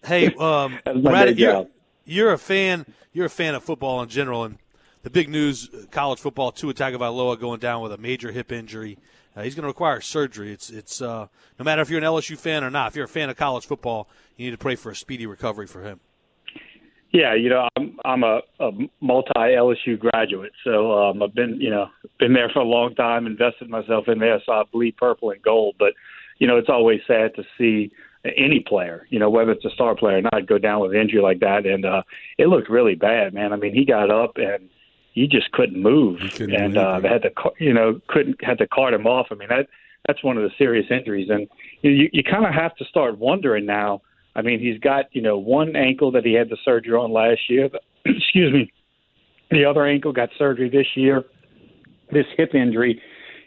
Hey, 0.05 0.33
um, 0.35 0.79
Brad, 1.03 1.37
you're, 1.37 1.67
you're 2.05 2.31
a 2.31 2.37
fan. 2.37 2.85
You're 3.11 3.25
a 3.25 3.29
fan 3.29 3.55
of 3.55 3.63
football 3.63 4.01
in 4.01 4.07
general, 4.07 4.45
and 4.45 4.57
the 5.01 5.09
big 5.09 5.27
news: 5.27 5.69
uh, 5.69 5.85
college 5.91 6.19
football. 6.19 6.53
Tua 6.53 6.73
Tagovailoa 6.73 7.37
going 7.37 7.59
down 7.59 7.81
with 7.81 7.91
a 7.91 7.97
major 7.97 8.31
hip 8.31 8.53
injury. 8.53 8.97
Uh, 9.35 9.41
he's 9.43 9.53
going 9.53 9.63
to 9.63 9.67
require 9.67 9.99
surgery. 9.99 10.53
It's 10.53 10.69
it's 10.69 11.01
uh, 11.01 11.27
no 11.59 11.65
matter 11.65 11.81
if 11.81 11.89
you're 11.89 11.99
an 11.99 12.05
LSU 12.05 12.37
fan 12.37 12.63
or 12.63 12.69
not. 12.69 12.87
If 12.87 12.95
you're 12.95 13.05
a 13.05 13.09
fan 13.09 13.29
of 13.29 13.35
college 13.35 13.65
football, 13.65 14.07
you 14.37 14.45
need 14.45 14.51
to 14.51 14.57
pray 14.57 14.75
for 14.75 14.91
a 14.91 14.95
speedy 14.95 15.25
recovery 15.25 15.67
for 15.67 15.83
him. 15.83 15.99
Yeah, 17.13 17.35
you 17.35 17.47
know, 17.47 17.69
I'm 17.75 17.97
I'm 18.03 18.23
a, 18.23 18.41
a 18.59 18.71
multi 18.99 19.31
LSU 19.35 19.99
graduate, 19.99 20.51
so 20.63 20.91
um, 20.91 21.21
I've 21.21 21.35
been 21.35 21.61
you 21.61 21.69
know 21.69 21.87
been 22.19 22.33
there 22.33 22.49
for 22.49 22.59
a 22.59 22.65
long 22.65 22.95
time, 22.95 23.27
invested 23.27 23.69
myself 23.69 24.07
in 24.07 24.17
there, 24.17 24.41
so 24.45 24.51
I 24.51 24.63
bleed 24.71 24.97
purple 24.97 25.29
and 25.29 25.41
gold. 25.41 25.75
But 25.77 25.93
you 26.39 26.47
know, 26.47 26.57
it's 26.57 26.69
always 26.69 27.01
sad 27.07 27.35
to 27.35 27.43
see 27.57 27.91
any 28.25 28.61
player, 28.65 29.05
you 29.09 29.19
know, 29.19 29.29
whether 29.29 29.51
it's 29.51 29.65
a 29.65 29.69
star 29.69 29.95
player 29.95 30.17
or 30.17 30.21
not, 30.21 30.47
go 30.47 30.57
down 30.57 30.79
with 30.79 30.91
an 30.91 30.97
injury 30.97 31.21
like 31.21 31.39
that, 31.41 31.65
and 31.65 31.85
uh, 31.85 32.03
it 32.37 32.47
looked 32.47 32.69
really 32.69 32.95
bad, 32.95 33.33
man. 33.33 33.53
I 33.53 33.57
mean, 33.57 33.75
he 33.75 33.85
got 33.85 34.09
up 34.09 34.37
and 34.37 34.69
he 35.13 35.27
just 35.27 35.51
couldn't 35.51 35.81
move, 35.81 36.19
couldn't 36.31 36.55
and 36.55 36.77
uh, 36.77 36.99
they 36.99 37.09
had 37.09 37.21
to 37.21 37.31
you 37.59 37.73
know 37.73 38.01
couldn't 38.07 38.43
had 38.43 38.57
to 38.57 38.67
cart 38.67 38.93
him 38.93 39.05
off. 39.05 39.27
I 39.29 39.35
mean 39.35 39.49
that 39.49 39.67
that's 40.07 40.23
one 40.23 40.37
of 40.37 40.43
the 40.43 40.49
serious 40.57 40.87
injuries, 40.89 41.29
and 41.29 41.47
you 41.81 41.91
you, 41.91 42.09
you 42.11 42.23
kind 42.23 42.45
of 42.45 42.53
have 42.53 42.75
to 42.77 42.85
start 42.85 43.17
wondering 43.17 43.65
now. 43.65 44.01
I 44.35 44.41
mean, 44.41 44.59
he's 44.59 44.79
got 44.79 45.05
you 45.11 45.21
know 45.21 45.37
one 45.37 45.75
ankle 45.75 46.11
that 46.11 46.25
he 46.25 46.33
had 46.33 46.49
the 46.49 46.57
surgery 46.63 46.93
on 46.95 47.11
last 47.11 47.41
year. 47.49 47.69
Excuse 48.05 48.53
me. 48.53 48.71
The 49.51 49.65
other 49.65 49.85
ankle 49.85 50.11
got 50.13 50.29
surgery 50.37 50.69
this 50.69 50.87
year. 50.95 51.23
This 52.11 52.25
hip 52.37 52.53
injury, 52.53 53.01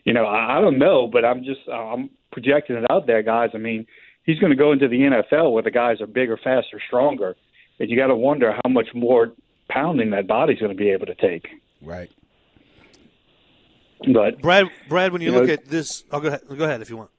you 0.04 0.12
know, 0.12 0.24
I, 0.24 0.58
I 0.58 0.60
don't 0.60 0.78
know, 0.78 1.06
but 1.06 1.24
I'm 1.24 1.44
just 1.44 1.60
uh, 1.68 1.72
I'm 1.72 2.10
projecting 2.32 2.76
it 2.76 2.84
out 2.90 3.06
there, 3.06 3.22
guys. 3.22 3.50
I 3.54 3.58
mean, 3.58 3.86
he's 4.24 4.38
going 4.38 4.50
to 4.50 4.56
go 4.56 4.72
into 4.72 4.88
the 4.88 4.96
NFL 4.98 5.52
where 5.52 5.62
the 5.62 5.70
guys 5.70 6.00
are 6.00 6.06
bigger, 6.06 6.36
faster, 6.36 6.80
stronger, 6.84 7.36
and 7.78 7.88
you 7.90 7.96
got 7.96 8.08
to 8.08 8.16
wonder 8.16 8.52
how 8.52 8.68
much 8.70 8.88
more 8.94 9.32
pounding 9.68 10.10
that 10.10 10.26
body's 10.26 10.58
going 10.58 10.70
to 10.72 10.76
be 10.76 10.90
able 10.90 11.06
to 11.06 11.14
take. 11.14 11.46
Right. 11.82 12.10
But 14.12 14.40
Brad, 14.40 14.66
Brad, 14.88 15.12
when 15.12 15.22
you, 15.22 15.30
You 15.32 15.38
look 15.38 15.46
know- 15.46 15.52
at 15.54 15.66
this, 15.66 16.04
oh, 16.10 16.20
go 16.20 16.28
ahead. 16.28 16.40
Go 16.48 16.64
ahead 16.64 16.80
if 16.82 16.90
you 16.90 16.96
want. 16.96 17.10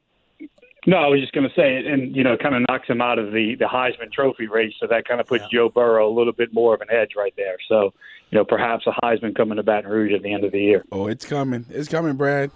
No, 0.86 0.98
I 0.98 1.08
was 1.08 1.20
just 1.20 1.34
going 1.34 1.48
to 1.48 1.54
say, 1.56 1.76
and 1.76 2.16
you 2.16 2.24
know, 2.24 2.34
it 2.34 2.42
kind 2.42 2.56
of 2.56 2.64
knocks 2.70 2.88
him 2.88 3.02
out 3.02 3.20
of 3.20 3.32
the 3.32 3.56
the 3.56 3.66
Heisman 3.66 4.12
Trophy 4.12 4.48
race, 4.48 4.74
so 4.80 4.88
that 4.88 5.08
kind 5.08 5.20
of 5.20 5.28
puts 5.28 5.44
Joe 5.52 5.70
Burrow 5.70 6.10
a 6.10 6.14
little 6.14 6.34
bit 6.34 6.54
more 6.54 6.76
of 6.76 6.82
an 6.82 6.88
edge 6.92 7.12
right 7.18 7.34
there. 7.36 7.58
So, 7.68 7.94
you 8.30 8.38
know, 8.38 8.46
perhaps 8.46 8.86
a 8.88 8.92
Heisman 9.04 9.36
coming 9.36 9.58
to 9.58 9.64
Baton 9.64 9.90
Rouge 9.90 10.14
at 10.14 10.22
the 10.22 10.34
end 10.34 10.46
of 10.46 10.52
the 10.52 10.60
year. 10.60 10.86
Oh, 10.92 11.08
it's 11.08 11.26
coming. 11.26 11.66
It's 11.70 11.90
coming, 11.90 12.16
Brad. 12.16 12.52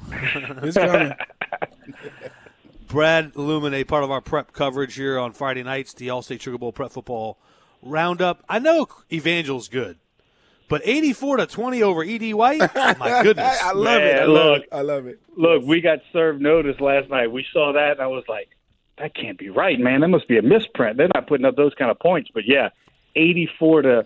It's 0.64 0.78
coming. 0.78 1.14
Brad 2.88 3.34
Lumine, 3.36 3.88
part 3.88 4.04
of 4.04 4.12
our 4.12 4.20
prep 4.22 4.52
coverage 4.52 4.96
here 4.96 5.18
on 5.18 5.32
Friday 5.32 5.64
nights, 5.64 5.94
the 5.94 6.10
All-State 6.10 6.42
Sugar 6.42 6.58
Bowl 6.58 6.74
prep 6.74 6.92
football 6.92 7.38
roundup. 7.82 8.44
I 8.50 8.60
know 8.60 8.88
Evangel's 9.10 9.70
good, 9.70 9.98
but 10.72 10.82
84 10.86 11.38
to 11.38 11.48
20 11.48 11.84
over 11.84 12.02
Ed 12.02 12.32
White. 12.32 12.62
My 12.74 13.20
goodness. 13.24 13.62
I 13.62 13.74
love 13.74 14.02
it. 14.02 14.16
I 14.16 14.26
love 14.26 14.28
look. 14.30 14.64
it. 14.64 14.70
I 14.72 14.82
love 14.82 15.06
it. 15.06 15.20
Look, 15.36 15.64
we 15.66 15.82
got 15.82 16.00
served 16.14 16.42
notice 16.42 16.80
last 16.80 17.10
night. 17.10 17.30
We 17.30 17.46
saw 17.52 17.74
that, 17.74 17.92
and 17.92 18.02
I 18.02 18.08
was 18.08 18.24
like, 18.30 18.48
that 18.98 19.14
can't 19.14 19.38
be 19.38 19.50
right, 19.50 19.78
man. 19.78 20.00
That 20.00 20.08
must 20.08 20.30
be 20.30 20.38
a 20.38 20.42
misprint. 20.42 20.96
They're 20.96 21.10
not 21.14 21.28
putting 21.28 21.46
up 21.46 21.58
those 21.58 21.74
kind 21.74 21.92
of 21.92 22.00
points. 22.00 22.30
But 22.34 22.44
yeah, 22.48 22.70
84 23.18 23.82
to, 23.82 24.00
uh, 24.00 24.06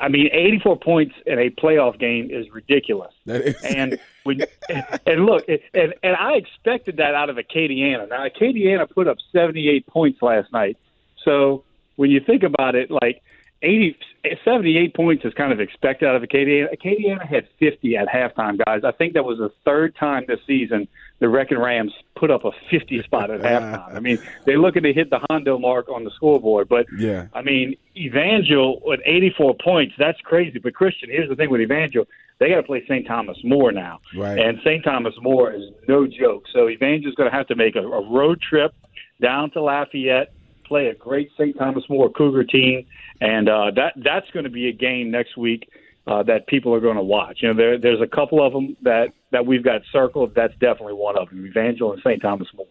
I 0.00 0.08
mean, 0.08 0.28
84 0.32 0.78
points 0.78 1.16
in 1.26 1.40
a 1.40 1.50
playoff 1.50 1.98
game 1.98 2.30
is 2.30 2.48
ridiculous. 2.52 3.12
That 3.26 3.40
is. 3.42 3.60
and 3.64 3.98
when 4.22 4.42
and 5.06 5.26
look 5.26 5.44
and 5.48 5.94
and 6.04 6.16
I 6.16 6.34
expected 6.34 6.98
that 6.98 7.16
out 7.16 7.30
of 7.30 7.36
Acadiana. 7.36 8.08
Now 8.08 8.28
Acadiana 8.28 8.88
put 8.88 9.08
up 9.08 9.18
78 9.32 9.88
points 9.88 10.22
last 10.22 10.52
night. 10.52 10.78
So 11.24 11.64
when 11.96 12.12
you 12.12 12.20
think 12.20 12.44
about 12.44 12.76
it, 12.76 12.92
like 12.92 13.22
80 13.62 13.96
78 14.44 14.94
points 14.94 15.24
is 15.24 15.34
kind 15.34 15.52
of 15.52 15.60
expected 15.60 16.08
out 16.08 16.16
of 16.16 16.22
Acadiana. 16.22 16.66
Acadiana 16.74 17.26
had 17.26 17.46
50 17.58 17.96
at 17.96 18.08
halftime, 18.08 18.58
guys. 18.64 18.82
I 18.84 18.92
think 18.92 19.14
that 19.14 19.24
was 19.24 19.38
the 19.38 19.50
third 19.64 19.94
time 19.96 20.24
this 20.26 20.40
season 20.46 20.88
the 21.20 21.28
Wrecking 21.28 21.58
Rams 21.58 21.92
put 22.16 22.30
up 22.30 22.44
a 22.44 22.50
50 22.70 23.02
spot 23.02 23.30
at 23.30 23.40
ah. 23.44 23.46
halftime. 23.88 23.96
I 23.96 24.00
mean, 24.00 24.18
they're 24.44 24.58
looking 24.58 24.82
to 24.82 24.92
hit 24.92 25.10
the 25.10 25.20
Hondo 25.30 25.58
mark 25.58 25.88
on 25.88 26.04
the 26.04 26.10
scoreboard, 26.10 26.68
but 26.68 26.86
Yeah. 26.98 27.26
I 27.32 27.42
mean, 27.42 27.76
Evangel 27.96 28.80
with 28.84 29.00
84 29.04 29.56
points, 29.62 29.94
that's 29.98 30.20
crazy. 30.22 30.58
But 30.58 30.74
Christian, 30.74 31.10
here's 31.10 31.28
the 31.28 31.36
thing 31.36 31.50
with 31.50 31.60
Evangel, 31.60 32.06
they 32.40 32.48
got 32.48 32.56
to 32.56 32.62
play 32.64 32.82
St. 32.84 33.06
Thomas 33.06 33.38
More 33.44 33.70
now, 33.72 34.00
Right. 34.16 34.38
and 34.38 34.58
St. 34.64 34.82
Thomas 34.84 35.14
More 35.20 35.52
is 35.52 35.62
no 35.88 36.06
joke. 36.06 36.44
So 36.52 36.68
Evangel's 36.68 37.14
going 37.14 37.30
to 37.30 37.36
have 37.36 37.46
to 37.48 37.54
make 37.56 37.76
a, 37.76 37.80
a 37.82 38.10
road 38.10 38.40
trip 38.40 38.74
down 39.22 39.50
to 39.52 39.62
Lafayette, 39.62 40.32
play 40.74 40.88
a 40.88 40.94
great 40.94 41.30
St. 41.38 41.56
Thomas 41.56 41.84
More 41.88 42.10
Cougar 42.10 42.42
team, 42.42 42.84
and 43.20 43.48
uh, 43.48 43.70
that 43.76 43.92
that's 44.02 44.28
going 44.32 44.42
to 44.42 44.50
be 44.50 44.66
a 44.66 44.72
game 44.72 45.08
next 45.08 45.36
week 45.36 45.70
uh, 46.08 46.24
that 46.24 46.48
people 46.48 46.74
are 46.74 46.80
going 46.80 46.96
to 46.96 47.02
watch. 47.02 47.38
You 47.42 47.48
know, 47.48 47.54
there, 47.54 47.78
there's 47.78 48.00
a 48.00 48.08
couple 48.08 48.44
of 48.44 48.52
them 48.52 48.76
that 48.82 49.12
that 49.30 49.46
we've 49.46 49.62
got 49.62 49.82
circled. 49.92 50.34
That's 50.34 50.52
definitely 50.54 50.94
one 50.94 51.16
of 51.16 51.30
them. 51.30 51.46
Evangel 51.46 51.92
and 51.92 52.02
St. 52.02 52.20
Thomas 52.20 52.48
More. 52.56 52.66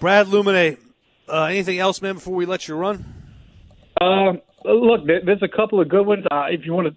Brad 0.00 0.26
Lumine, 0.26 0.76
uh, 1.28 1.44
anything 1.44 1.78
else, 1.78 2.02
man, 2.02 2.14
before 2.14 2.34
we 2.34 2.46
let 2.46 2.66
you 2.66 2.74
run? 2.74 3.04
Uh, 4.00 4.32
look, 4.64 5.06
there, 5.06 5.20
there's 5.24 5.42
a 5.42 5.56
couple 5.56 5.80
of 5.80 5.88
good 5.88 6.04
ones. 6.04 6.24
Uh, 6.32 6.46
if 6.50 6.66
you 6.66 6.72
want 6.72 6.88
to, 6.88 6.96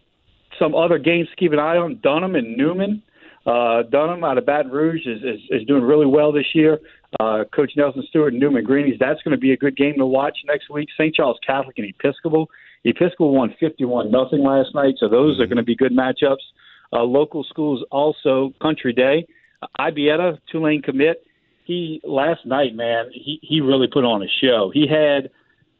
some 0.57 0.73
other 0.73 0.97
games 0.97 1.29
to 1.29 1.35
keep 1.35 1.51
an 1.53 1.59
eye 1.59 1.77
on, 1.77 1.99
Dunham 2.01 2.33
and 2.33 2.57
Newman. 2.57 3.03
Uh, 3.45 3.83
Dunham 3.83 4.23
out 4.23 4.37
of 4.37 4.47
Baton 4.47 4.71
Rouge 4.71 5.05
is, 5.05 5.21
is, 5.21 5.41
is 5.49 5.67
doing 5.67 5.83
really 5.83 6.05
well 6.07 6.31
this 6.31 6.55
year. 6.55 6.79
Uh, 7.19 7.43
Coach 7.53 7.73
Nelson 7.75 8.03
Stewart 8.09 8.33
and 8.33 8.39
Newman 8.39 8.63
Greenies, 8.63 8.97
that's 8.99 9.21
going 9.23 9.31
to 9.31 9.37
be 9.37 9.51
a 9.51 9.57
good 9.57 9.75
game 9.75 9.95
to 9.97 10.05
watch 10.05 10.37
next 10.45 10.69
week. 10.69 10.89
St. 10.97 11.13
Charles 11.13 11.37
Catholic 11.45 11.77
and 11.77 11.87
Episcopal. 11.87 12.49
Episcopal 12.83 13.33
won 13.33 13.55
51 13.59 14.11
nothing 14.11 14.43
last 14.43 14.75
night, 14.75 14.95
so 14.99 15.07
those 15.07 15.39
are 15.39 15.45
going 15.45 15.57
to 15.57 15.63
be 15.63 15.75
good 15.75 15.93
matchups. 15.93 16.43
Uh, 16.91 17.03
local 17.03 17.43
schools 17.43 17.83
also, 17.91 18.53
Country 18.61 18.93
Day. 18.93 19.25
Uh, 19.61 19.67
Ibieta, 19.79 20.39
Tulane 20.51 20.81
commit. 20.81 21.25
He 21.65 22.01
last 22.03 22.45
night, 22.45 22.75
man, 22.75 23.09
he, 23.13 23.39
he 23.41 23.61
really 23.61 23.87
put 23.87 24.03
on 24.03 24.21
a 24.21 24.27
show. 24.41 24.69
He 24.73 24.85
had 24.87 25.29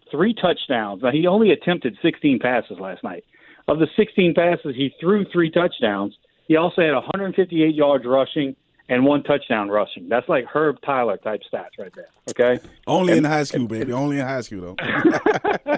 three 0.09 0.33
touchdowns. 0.33 1.03
Now 1.03 1.11
he 1.11 1.27
only 1.27 1.51
attempted 1.51 1.97
16 2.01 2.39
passes 2.39 2.79
last 2.79 3.03
night. 3.03 3.25
Of 3.67 3.79
the 3.79 3.87
16 3.97 4.33
passes, 4.33 4.75
he 4.75 4.93
threw 4.99 5.25
three 5.31 5.49
touchdowns. 5.49 6.15
He 6.47 6.55
also 6.55 6.81
had 6.81 6.93
158 6.93 7.73
yards 7.73 8.05
rushing 8.05 8.55
and 8.93 9.05
one 9.05 9.23
touchdown 9.23 9.69
rushing. 9.69 10.07
That's 10.09 10.27
like 10.29 10.45
Herb 10.45 10.77
Tyler 10.85 11.17
type 11.17 11.41
stats 11.51 11.79
right 11.79 11.91
there. 11.95 12.09
Okay, 12.29 12.63
Only 12.87 13.17
in 13.17 13.23
high 13.23 13.43
school, 13.43 13.67
baby. 13.67 13.91
Only 13.91 14.19
in 14.19 14.25
high 14.25 14.41
school, 14.41 14.75
though. 14.77 15.77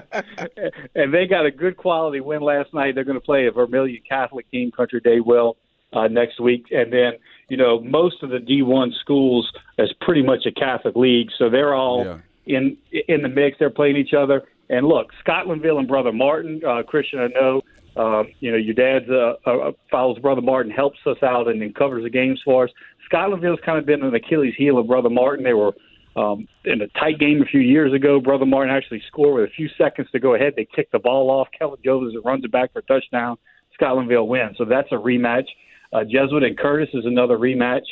and 0.94 1.12
they 1.12 1.26
got 1.26 1.46
a 1.46 1.50
good 1.50 1.76
quality 1.76 2.20
win 2.20 2.42
last 2.42 2.72
night. 2.74 2.94
They're 2.94 3.04
going 3.04 3.18
to 3.18 3.24
play 3.24 3.46
a 3.46 3.50
Vermilion 3.52 4.02
Catholic 4.08 4.50
team, 4.50 4.70
Country 4.70 5.00
Day 5.00 5.20
will, 5.20 5.56
uh, 5.92 6.08
next 6.08 6.40
week. 6.40 6.66
And 6.70 6.92
then, 6.92 7.12
you 7.48 7.56
know, 7.56 7.80
most 7.80 8.22
of 8.22 8.30
the 8.30 8.38
D1 8.38 8.92
schools 9.00 9.50
is 9.78 9.92
pretty 10.00 10.22
much 10.22 10.46
a 10.46 10.52
Catholic 10.52 10.96
league, 10.96 11.28
so 11.38 11.48
they're 11.48 11.74
all 11.74 12.04
Yeah. 12.04 12.18
in 12.46 12.76
in 13.08 13.22
the 13.22 13.28
mix. 13.28 13.58
They're 13.58 13.70
playing 13.70 13.96
each 13.96 14.14
other. 14.14 14.42
And 14.68 14.86
look, 14.86 15.12
Scotlandville 15.24 15.78
and 15.78 15.86
Brother 15.86 16.12
Martin, 16.12 16.60
uh, 16.66 16.82
Christian, 16.82 17.20
I 17.20 17.28
know, 17.28 17.62
uh, 17.96 18.24
you 18.40 18.50
know, 18.50 18.58
your 18.58 18.74
dad's 18.74 19.10
uh, 19.10 19.34
uh, 19.48 19.72
follows 19.90 20.18
Brother 20.18 20.42
Martin, 20.42 20.70
helps 20.70 20.98
us 21.06 21.16
out, 21.22 21.48
and 21.48 21.60
then 21.60 21.72
covers 21.72 22.04
the 22.04 22.10
games 22.10 22.40
for 22.44 22.64
us. 22.64 22.70
Scotlandville's 23.10 23.60
kind 23.64 23.78
of 23.78 23.86
been 23.86 24.02
an 24.02 24.14
Achilles 24.14 24.54
heel 24.56 24.78
of 24.78 24.86
Brother 24.86 25.08
Martin. 25.08 25.44
They 25.44 25.54
were 25.54 25.72
um, 26.16 26.46
in 26.64 26.82
a 26.82 26.88
tight 26.88 27.18
game 27.18 27.40
a 27.42 27.46
few 27.46 27.60
years 27.60 27.92
ago. 27.92 28.20
Brother 28.20 28.46
Martin 28.46 28.74
actually 28.74 29.02
scored 29.06 29.40
with 29.40 29.50
a 29.50 29.54
few 29.54 29.68
seconds 29.78 30.08
to 30.12 30.18
go 30.18 30.34
ahead. 30.34 30.54
They 30.56 30.66
kicked 30.66 30.92
the 30.92 30.98
ball 30.98 31.30
off. 31.30 31.48
Kellen 31.56 31.78
Jones 31.84 32.14
runs 32.24 32.44
it 32.44 32.52
back 32.52 32.72
for 32.72 32.80
a 32.80 32.82
touchdown. 32.82 33.36
Scotlandville 33.80 34.26
wins. 34.26 34.56
So 34.58 34.64
that's 34.64 34.88
a 34.92 34.96
rematch. 34.96 35.46
Uh, 35.92 36.04
Jesuit 36.04 36.42
and 36.42 36.58
Curtis 36.58 36.88
is 36.94 37.04
another 37.06 37.38
rematch. 37.38 37.84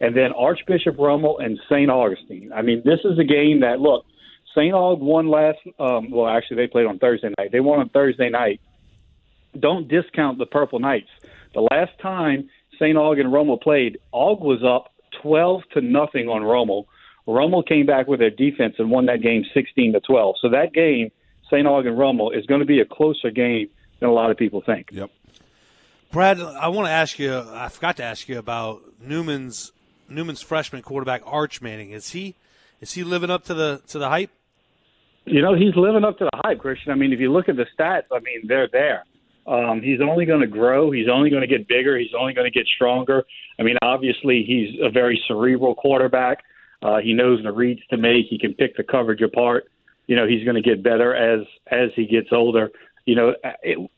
And 0.00 0.16
then 0.16 0.32
Archbishop 0.32 0.96
Rummel 0.98 1.38
and 1.38 1.58
St. 1.68 1.90
Augustine. 1.90 2.52
I 2.54 2.62
mean, 2.62 2.82
this 2.84 3.00
is 3.04 3.18
a 3.18 3.24
game 3.24 3.60
that, 3.60 3.80
look, 3.80 4.04
St. 4.54 4.72
Aug 4.72 5.00
won 5.00 5.28
last, 5.28 5.58
um, 5.78 6.10
well, 6.10 6.26
actually, 6.28 6.56
they 6.56 6.66
played 6.66 6.86
on 6.86 6.98
Thursday 6.98 7.28
night. 7.38 7.52
They 7.52 7.60
won 7.60 7.80
on 7.80 7.88
Thursday 7.90 8.30
night. 8.30 8.60
Don't 9.58 9.88
discount 9.88 10.38
the 10.38 10.46
Purple 10.46 10.78
Knights. 10.78 11.08
The 11.54 11.60
last 11.60 11.92
time 12.00 12.48
St. 12.74 12.96
Aug 12.96 13.20
and 13.20 13.32
Rummel 13.32 13.58
played, 13.58 13.98
Aug 14.14 14.40
was 14.40 14.62
up 14.64 14.92
12 15.22 15.62
to 15.74 15.80
nothing 15.80 16.28
on 16.28 16.42
Rummel. 16.42 16.86
Rummel 17.26 17.62
came 17.62 17.86
back 17.86 18.06
with 18.06 18.20
their 18.20 18.30
defense 18.30 18.76
and 18.78 18.90
won 18.90 19.06
that 19.06 19.22
game 19.22 19.44
16 19.52 19.92
to 19.92 20.00
12. 20.00 20.36
So 20.40 20.48
that 20.50 20.72
game, 20.72 21.10
St. 21.46 21.66
Aug 21.66 21.86
and 21.86 21.98
Rummel, 21.98 22.30
is 22.32 22.46
going 22.46 22.60
to 22.60 22.66
be 22.66 22.80
a 22.80 22.84
closer 22.84 23.30
game 23.30 23.68
than 24.00 24.08
a 24.08 24.12
lot 24.12 24.30
of 24.30 24.36
people 24.36 24.62
think. 24.64 24.88
Yep. 24.92 25.10
Brad, 26.12 26.40
I 26.40 26.68
want 26.68 26.88
to 26.88 26.92
ask 26.92 27.18
you. 27.18 27.38
I 27.38 27.68
forgot 27.68 27.96
to 27.98 28.02
ask 28.02 28.28
you 28.28 28.38
about 28.38 28.82
Newman's 29.00 29.70
Newman's 30.08 30.42
freshman 30.42 30.82
quarterback 30.82 31.22
Arch 31.24 31.62
Manning. 31.62 31.92
Is 31.92 32.10
he 32.10 32.34
is 32.80 32.92
he 32.92 33.04
living 33.04 33.30
up 33.30 33.44
to 33.44 33.54
the 33.54 33.80
to 33.88 33.98
the 33.98 34.08
hype? 34.08 34.30
You 35.24 35.40
know, 35.40 35.54
he's 35.54 35.76
living 35.76 36.02
up 36.02 36.18
to 36.18 36.24
the 36.24 36.40
hype, 36.42 36.58
Christian. 36.58 36.90
I 36.90 36.96
mean, 36.96 37.12
if 37.12 37.20
you 37.20 37.30
look 37.30 37.48
at 37.48 37.54
the 37.54 37.66
stats, 37.78 38.06
I 38.10 38.18
mean, 38.20 38.42
they're 38.48 38.68
there. 38.72 39.04
Um, 39.50 39.82
he's 39.82 40.00
only 40.00 40.26
going 40.26 40.42
to 40.42 40.46
grow. 40.46 40.92
He's 40.92 41.08
only 41.12 41.28
going 41.28 41.42
to 41.42 41.48
get 41.48 41.66
bigger. 41.66 41.98
He's 41.98 42.14
only 42.16 42.32
going 42.32 42.50
to 42.50 42.56
get 42.56 42.68
stronger. 42.68 43.24
I 43.58 43.64
mean, 43.64 43.76
obviously, 43.82 44.44
he's 44.46 44.78
a 44.80 44.90
very 44.90 45.20
cerebral 45.26 45.74
quarterback. 45.74 46.44
Uh, 46.82 46.98
he 46.98 47.12
knows 47.12 47.42
the 47.42 47.50
reads 47.50 47.80
to 47.90 47.96
make. 47.96 48.26
He 48.30 48.38
can 48.38 48.54
pick 48.54 48.76
the 48.76 48.84
coverage 48.84 49.22
apart. 49.22 49.64
You 50.06 50.14
know, 50.14 50.26
he's 50.26 50.44
going 50.44 50.54
to 50.54 50.62
get 50.62 50.84
better 50.84 51.14
as 51.14 51.46
as 51.66 51.90
he 51.96 52.06
gets 52.06 52.28
older. 52.30 52.70
You 53.06 53.16
know, 53.16 53.34
it, 53.62 53.90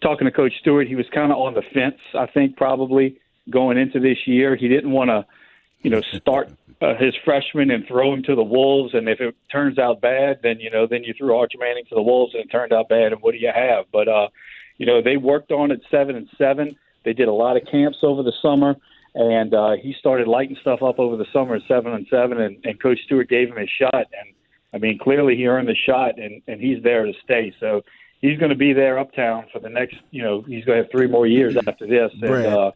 talking 0.00 0.24
to 0.24 0.30
Coach 0.30 0.52
Stewart, 0.60 0.88
he 0.88 0.96
was 0.96 1.06
kind 1.14 1.30
of 1.30 1.38
on 1.38 1.52
the 1.52 1.62
fence. 1.74 2.00
I 2.14 2.26
think 2.26 2.56
probably 2.56 3.20
going 3.50 3.76
into 3.76 4.00
this 4.00 4.18
year, 4.26 4.56
he 4.56 4.66
didn't 4.66 4.90
want 4.90 5.10
to, 5.10 5.26
you 5.82 5.90
know, 5.90 6.00
start 6.14 6.50
uh, 6.80 6.94
his 6.98 7.14
freshman 7.22 7.70
and 7.70 7.86
throw 7.86 8.14
him 8.14 8.22
to 8.24 8.34
the 8.34 8.42
wolves. 8.42 8.94
And 8.94 9.08
if 9.10 9.20
it 9.20 9.36
turns 9.52 9.78
out 9.78 10.00
bad, 10.00 10.40
then 10.42 10.58
you 10.58 10.70
know, 10.70 10.86
then 10.86 11.04
you 11.04 11.12
threw 11.16 11.36
Archie 11.36 11.58
Manning 11.58 11.84
to 11.90 11.94
the 11.94 12.02
wolves, 12.02 12.32
and 12.34 12.44
it 12.44 12.48
turned 12.48 12.72
out 12.72 12.88
bad. 12.88 13.12
And 13.12 13.20
what 13.20 13.32
do 13.32 13.38
you 13.38 13.52
have? 13.54 13.84
But 13.92 14.08
uh, 14.08 14.28
you 14.78 14.86
know, 14.86 15.02
they 15.02 15.16
worked 15.16 15.52
on 15.52 15.70
it 15.70 15.82
seven 15.90 16.16
and 16.16 16.28
seven. 16.36 16.76
They 17.04 17.12
did 17.12 17.28
a 17.28 17.32
lot 17.32 17.56
of 17.56 17.66
camps 17.70 17.98
over 18.02 18.22
the 18.22 18.32
summer, 18.42 18.76
and 19.14 19.54
uh, 19.54 19.72
he 19.80 19.94
started 19.98 20.28
lighting 20.28 20.56
stuff 20.60 20.82
up 20.82 20.98
over 20.98 21.16
the 21.16 21.26
summer 21.32 21.54
at 21.56 21.62
seven 21.68 21.92
and 21.92 22.06
seven. 22.10 22.40
And, 22.40 22.58
and 22.64 22.80
Coach 22.80 22.98
Stewart 23.04 23.28
gave 23.28 23.48
him 23.48 23.56
his 23.56 23.70
shot, 23.70 23.94
and 23.94 24.34
I 24.74 24.78
mean, 24.78 24.98
clearly 24.98 25.36
he 25.36 25.46
earned 25.46 25.68
the 25.68 25.74
shot, 25.74 26.18
and 26.18 26.42
and 26.46 26.60
he's 26.60 26.82
there 26.82 27.04
to 27.04 27.12
stay. 27.24 27.54
So. 27.60 27.82
He's 28.22 28.38
going 28.38 28.48
to 28.48 28.56
be 28.56 28.72
there 28.72 28.98
uptown 28.98 29.44
for 29.52 29.58
the 29.60 29.68
next, 29.68 29.96
you 30.10 30.22
know, 30.22 30.40
he's 30.40 30.64
going 30.64 30.78
to 30.78 30.84
have 30.84 30.90
three 30.90 31.06
more 31.06 31.26
years 31.26 31.54
after 31.54 31.86
this. 31.86 32.10
And 32.12 32.20
Brad, 32.22 32.46
uh, 32.46 32.72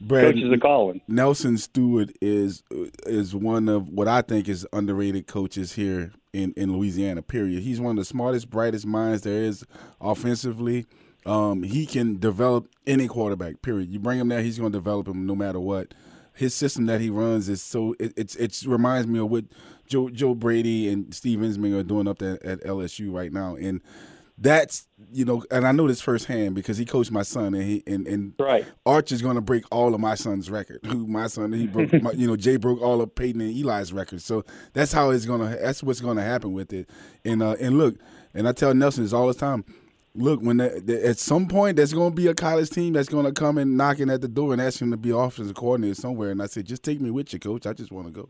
Brad, 0.00 0.34
coaches 0.34 0.50
are 0.50 0.58
calling. 0.58 1.02
Nelson 1.06 1.58
Stewart 1.58 2.10
is 2.22 2.62
is 3.04 3.34
one 3.34 3.68
of 3.68 3.90
what 3.90 4.08
I 4.08 4.22
think 4.22 4.48
is 4.48 4.66
underrated 4.72 5.26
coaches 5.26 5.74
here 5.74 6.12
in, 6.32 6.54
in 6.56 6.72
Louisiana. 6.72 7.20
Period. 7.20 7.62
He's 7.62 7.80
one 7.80 7.92
of 7.92 7.96
the 7.98 8.06
smartest, 8.06 8.48
brightest 8.48 8.86
minds 8.86 9.22
there 9.22 9.42
is 9.42 9.64
offensively. 10.00 10.86
Um, 11.26 11.62
he 11.64 11.86
can 11.86 12.18
develop 12.18 12.68
any 12.86 13.08
quarterback. 13.08 13.60
Period. 13.60 13.90
You 13.90 13.98
bring 13.98 14.18
him 14.18 14.28
there, 14.28 14.42
he's 14.42 14.58
going 14.58 14.72
to 14.72 14.78
develop 14.78 15.08
him 15.08 15.26
no 15.26 15.34
matter 15.34 15.60
what. 15.60 15.92
His 16.32 16.54
system 16.54 16.86
that 16.86 17.00
he 17.00 17.10
runs 17.10 17.48
is 17.48 17.62
so 17.62 17.94
it, 17.98 18.12
it's 18.16 18.36
it 18.36 18.62
reminds 18.66 19.06
me 19.06 19.18
of 19.18 19.30
what 19.30 19.46
Joe 19.88 20.10
Joe 20.10 20.34
Brady 20.34 20.88
and 20.88 21.12
Steve 21.14 21.38
Ensminger 21.38 21.80
are 21.80 21.82
doing 21.82 22.06
up 22.06 22.18
there 22.18 22.38
at 22.46 22.62
LSU 22.62 23.12
right 23.12 23.32
now, 23.32 23.56
and 23.56 23.80
that's 24.38 24.86
you 25.12 25.24
know, 25.24 25.42
and 25.50 25.66
I 25.66 25.72
know 25.72 25.88
this 25.88 26.02
firsthand 26.02 26.54
because 26.54 26.76
he 26.76 26.84
coached 26.84 27.10
my 27.10 27.22
son, 27.22 27.54
and 27.54 27.62
he 27.62 27.82
and 27.86 28.06
and 28.06 28.34
Right. 28.38 28.66
Arch 28.84 29.12
is 29.12 29.22
going 29.22 29.36
to 29.36 29.40
break 29.40 29.64
all 29.70 29.94
of 29.94 30.00
my 30.00 30.14
son's 30.14 30.50
record. 30.50 30.80
Who 30.84 31.06
my 31.08 31.26
son 31.26 31.52
he 31.54 31.66
broke, 31.66 31.90
my, 32.02 32.12
you 32.12 32.26
know, 32.26 32.36
Jay 32.36 32.56
broke 32.56 32.82
all 32.82 33.00
of 33.00 33.14
Peyton 33.14 33.40
and 33.40 33.56
Eli's 33.56 33.92
records. 33.92 34.24
So 34.24 34.44
that's 34.74 34.92
how 34.92 35.10
it's 35.10 35.24
gonna. 35.24 35.56
That's 35.56 35.82
what's 35.82 36.00
gonna 36.02 36.22
happen 36.22 36.52
with 36.52 36.72
it. 36.72 36.90
And 37.24 37.42
uh, 37.42 37.56
and 37.58 37.78
look, 37.78 37.96
and 38.34 38.46
I 38.46 38.52
tell 38.52 38.74
Nelson 38.74 39.04
this 39.04 39.14
all 39.14 39.26
the 39.28 39.34
time. 39.34 39.64
Look, 40.16 40.40
when 40.40 40.56
the, 40.58 41.02
at 41.06 41.18
some 41.18 41.46
point 41.46 41.76
there's 41.76 41.92
going 41.92 42.10
to 42.12 42.16
be 42.16 42.26
a 42.28 42.34
college 42.34 42.70
team 42.70 42.94
that's 42.94 43.08
going 43.08 43.26
to 43.26 43.32
come 43.32 43.58
and 43.58 43.76
knocking 43.76 44.10
at 44.10 44.20
the 44.22 44.28
door 44.28 44.52
and 44.52 44.62
asking 44.62 44.90
to 44.92 44.96
be 44.96 45.10
offensive 45.10 45.54
coordinator 45.54 45.94
somewhere, 45.94 46.30
and 46.30 46.42
I 46.42 46.46
said, 46.46 46.64
just 46.66 46.82
take 46.82 47.00
me 47.00 47.10
with 47.10 47.32
you, 47.32 47.38
coach. 47.38 47.66
I 47.66 47.72
just 47.72 47.92
want 47.92 48.06
to 48.06 48.12
go. 48.12 48.28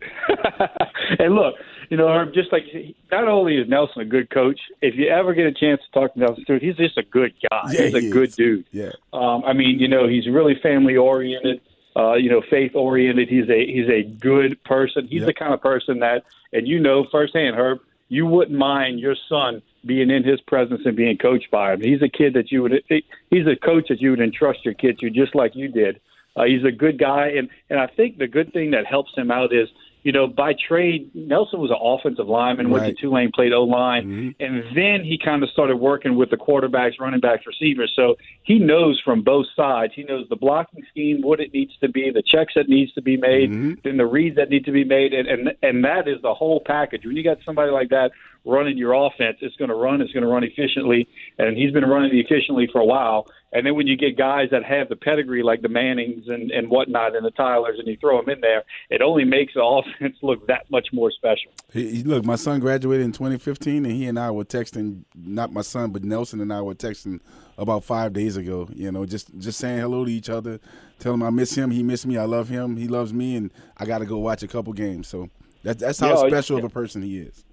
and 1.18 1.34
look, 1.34 1.54
you 1.90 1.96
know, 1.96 2.08
Herb, 2.08 2.32
just 2.34 2.52
like 2.52 2.64
not 3.10 3.28
only 3.28 3.56
is 3.56 3.68
Nelson 3.68 4.02
a 4.02 4.04
good 4.04 4.30
coach, 4.30 4.58
if 4.82 4.94
you 4.96 5.08
ever 5.08 5.34
get 5.34 5.46
a 5.46 5.52
chance 5.52 5.80
to 5.82 6.00
talk 6.00 6.14
to 6.14 6.20
Nelson 6.20 6.44
Stewart, 6.44 6.62
he's 6.62 6.76
just 6.76 6.98
a 6.98 7.02
good 7.02 7.32
guy. 7.50 7.72
Yeah, 7.72 7.82
he's 7.82 7.94
a 7.94 8.00
he 8.00 8.10
good 8.10 8.28
is. 8.30 8.36
dude. 8.36 8.64
Yeah. 8.72 8.90
Um, 9.12 9.44
I 9.44 9.52
mean, 9.52 9.78
you 9.78 9.88
know, 9.88 10.08
he's 10.08 10.26
really 10.28 10.54
family 10.62 10.96
oriented, 10.96 11.60
uh, 11.96 12.14
you 12.14 12.30
know, 12.30 12.42
faith 12.50 12.72
oriented. 12.74 13.28
He's 13.28 13.48
a 13.48 13.66
he's 13.66 13.88
a 13.88 14.02
good 14.02 14.62
person. 14.64 15.06
He's 15.08 15.20
Yep. 15.20 15.26
the 15.28 15.34
kind 15.34 15.54
of 15.54 15.60
person 15.60 16.00
that, 16.00 16.24
and 16.52 16.66
you 16.66 16.80
know 16.80 17.06
firsthand, 17.10 17.56
Herb, 17.56 17.78
you 18.08 18.26
wouldn't 18.26 18.56
mind 18.56 19.00
your 19.00 19.16
son 19.28 19.62
being 19.86 20.10
in 20.10 20.24
his 20.24 20.40
presence 20.42 20.82
and 20.84 20.96
being 20.96 21.16
coached 21.18 21.50
by 21.50 21.72
him. 21.72 21.80
He's 21.80 22.02
a 22.02 22.08
kid 22.08 22.34
that 22.34 22.50
you 22.50 22.62
would. 22.62 22.82
He's 22.88 23.46
a 23.46 23.56
coach 23.56 23.86
that 23.88 24.00
you 24.00 24.10
would 24.10 24.20
entrust 24.20 24.64
your 24.64 24.74
kid 24.74 24.98
to, 25.00 25.10
just 25.10 25.34
like 25.34 25.54
you 25.54 25.68
did. 25.68 26.00
Uh, 26.36 26.44
he's 26.44 26.64
a 26.64 26.72
good 26.72 26.98
guy, 26.98 27.28
and 27.28 27.48
and 27.70 27.78
I 27.80 27.86
think 27.86 28.18
the 28.18 28.26
good 28.26 28.52
thing 28.52 28.72
that 28.72 28.84
helps 28.84 29.12
him 29.16 29.30
out 29.30 29.54
is, 29.54 29.68
you 30.02 30.12
know, 30.12 30.26
by 30.26 30.52
trade, 30.68 31.10
Nelson 31.14 31.58
was 31.60 31.70
an 31.70 31.78
offensive 31.80 32.28
lineman, 32.28 32.68
went 32.68 32.82
Right. 32.82 32.94
to 32.94 33.00
Tulane, 33.00 33.32
played 33.32 33.54
O 33.54 33.64
line, 33.64 34.34
and 34.38 34.62
then 34.74 35.02
he 35.02 35.18
kind 35.18 35.42
of 35.42 35.48
started 35.48 35.76
working 35.76 36.14
with 36.14 36.28
the 36.28 36.36
quarterbacks, 36.36 37.00
running 37.00 37.20
backs, 37.20 37.46
receivers. 37.46 37.90
So 37.96 38.16
he 38.42 38.58
knows 38.58 39.00
from 39.02 39.22
both 39.22 39.46
sides. 39.56 39.94
He 39.96 40.04
knows 40.04 40.28
the 40.28 40.36
blocking 40.36 40.84
scheme, 40.90 41.22
what 41.22 41.40
it 41.40 41.54
needs 41.54 41.72
to 41.78 41.88
be, 41.88 42.10
the 42.10 42.22
checks 42.22 42.52
that 42.54 42.68
needs 42.68 42.92
to 42.92 43.02
be 43.02 43.16
made, 43.16 43.50
then 43.82 43.96
the 43.96 44.04
reads 44.06 44.36
that 44.36 44.50
need 44.50 44.66
to 44.66 44.72
be 44.72 44.84
made, 44.84 45.14
and 45.14 45.26
and 45.26 45.52
and 45.62 45.84
that 45.84 46.06
is 46.06 46.20
the 46.20 46.34
whole 46.34 46.60
package. 46.60 47.06
When 47.06 47.16
you 47.16 47.24
got 47.24 47.38
somebody 47.46 47.70
like 47.72 47.88
that 47.88 48.10
running 48.46 48.78
your 48.78 48.94
offense, 48.94 49.38
it's 49.40 49.56
going 49.56 49.68
to 49.68 49.74
run, 49.74 50.00
it's 50.00 50.12
going 50.12 50.22
to 50.22 50.28
run 50.28 50.44
efficiently, 50.44 51.08
and 51.38 51.56
he's 51.56 51.72
been 51.72 51.84
running 51.84 52.16
efficiently 52.16 52.68
for 52.72 52.80
a 52.80 52.84
while. 52.84 53.26
And 53.52 53.66
then 53.66 53.74
when 53.74 53.86
you 53.86 53.96
get 53.96 54.16
guys 54.16 54.48
that 54.50 54.64
have 54.64 54.88
the 54.88 54.96
pedigree 54.96 55.42
like 55.42 55.62
the 55.62 55.68
Mannings 55.68 56.28
and 56.28 56.50
and 56.50 56.68
whatnot, 56.68 57.16
and 57.16 57.24
the 57.24 57.30
Tylers, 57.30 57.78
and 57.78 57.88
you 57.88 57.96
throw 57.96 58.20
them 58.20 58.30
in 58.30 58.40
there, 58.40 58.64
it 58.90 59.02
only 59.02 59.24
makes 59.24 59.54
the 59.54 59.62
offense 59.64 60.16
look 60.22 60.46
that 60.46 60.70
much 60.70 60.88
more 60.92 61.10
special. 61.10 61.52
He, 61.72 62.02
look, 62.02 62.24
my 62.24 62.36
son 62.36 62.60
graduated 62.60 63.04
in 63.04 63.12
2015, 63.12 63.84
and 63.84 63.94
he 63.94 64.06
and 64.06 64.18
I 64.18 64.30
were 64.30 64.44
texting. 64.44 65.04
Not 65.14 65.52
my 65.52 65.62
son, 65.62 65.90
but 65.90 66.04
Nelson 66.04 66.40
and 66.40 66.52
I 66.52 66.62
were 66.62 66.74
texting 66.74 67.20
about 67.58 67.84
five 67.84 68.12
days 68.12 68.36
ago. 68.36 68.68
You 68.74 68.92
know, 68.92 69.06
just 69.06 69.36
just 69.38 69.58
saying 69.58 69.80
hello 69.80 70.04
to 70.04 70.10
each 70.10 70.28
other, 70.28 70.60
tell 70.98 71.14
him 71.14 71.22
I 71.22 71.30
miss 71.30 71.54
him, 71.54 71.70
he 71.70 71.82
missed 71.82 72.06
me, 72.06 72.18
I 72.18 72.24
love 72.24 72.48
him, 72.48 72.76
he 72.76 72.88
loves 72.88 73.12
me, 73.12 73.36
and 73.36 73.50
I 73.76 73.86
got 73.86 73.98
to 73.98 74.06
go 74.06 74.18
watch 74.18 74.42
a 74.42 74.48
couple 74.48 74.72
games. 74.72 75.08
So 75.08 75.30
that's 75.62 75.80
that's 75.80 75.98
how 75.98 76.22
Yeah, 76.22 76.28
special 76.28 76.58
of 76.58 76.64
a 76.64 76.68
person 76.68 77.02
he 77.02 77.18
is. 77.18 77.45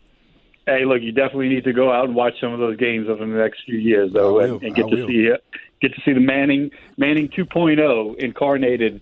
Hey, 0.65 0.86
look, 0.86 1.02
you 1.02 1.12
definitely 1.12 1.49
need 1.49 1.65
to 1.65 1.73
go 1.73 1.91
out 1.91 2.06
and 2.06 2.15
watch 2.15 2.34
some 2.39 2.54
of 2.54 2.60
those 2.60 2.78
games 2.78 3.10
over 3.10 3.26
the 3.26 3.34
next 3.34 3.63
few 3.65 3.78
years, 3.78 4.13
though, 4.13 4.39
and, 4.39 4.63
and 4.63 4.76
get 4.76 4.86
I 4.86 4.89
to 4.89 4.95
will. 4.95 5.08
see 5.08 5.30
uh, 5.32 5.38
get 5.82 5.93
to 5.93 6.02
see 6.06 6.13
the 6.13 6.19
Manning 6.21 6.71
Manning 6.97 7.28
2.0 7.30 8.15
incarnated 8.17 9.02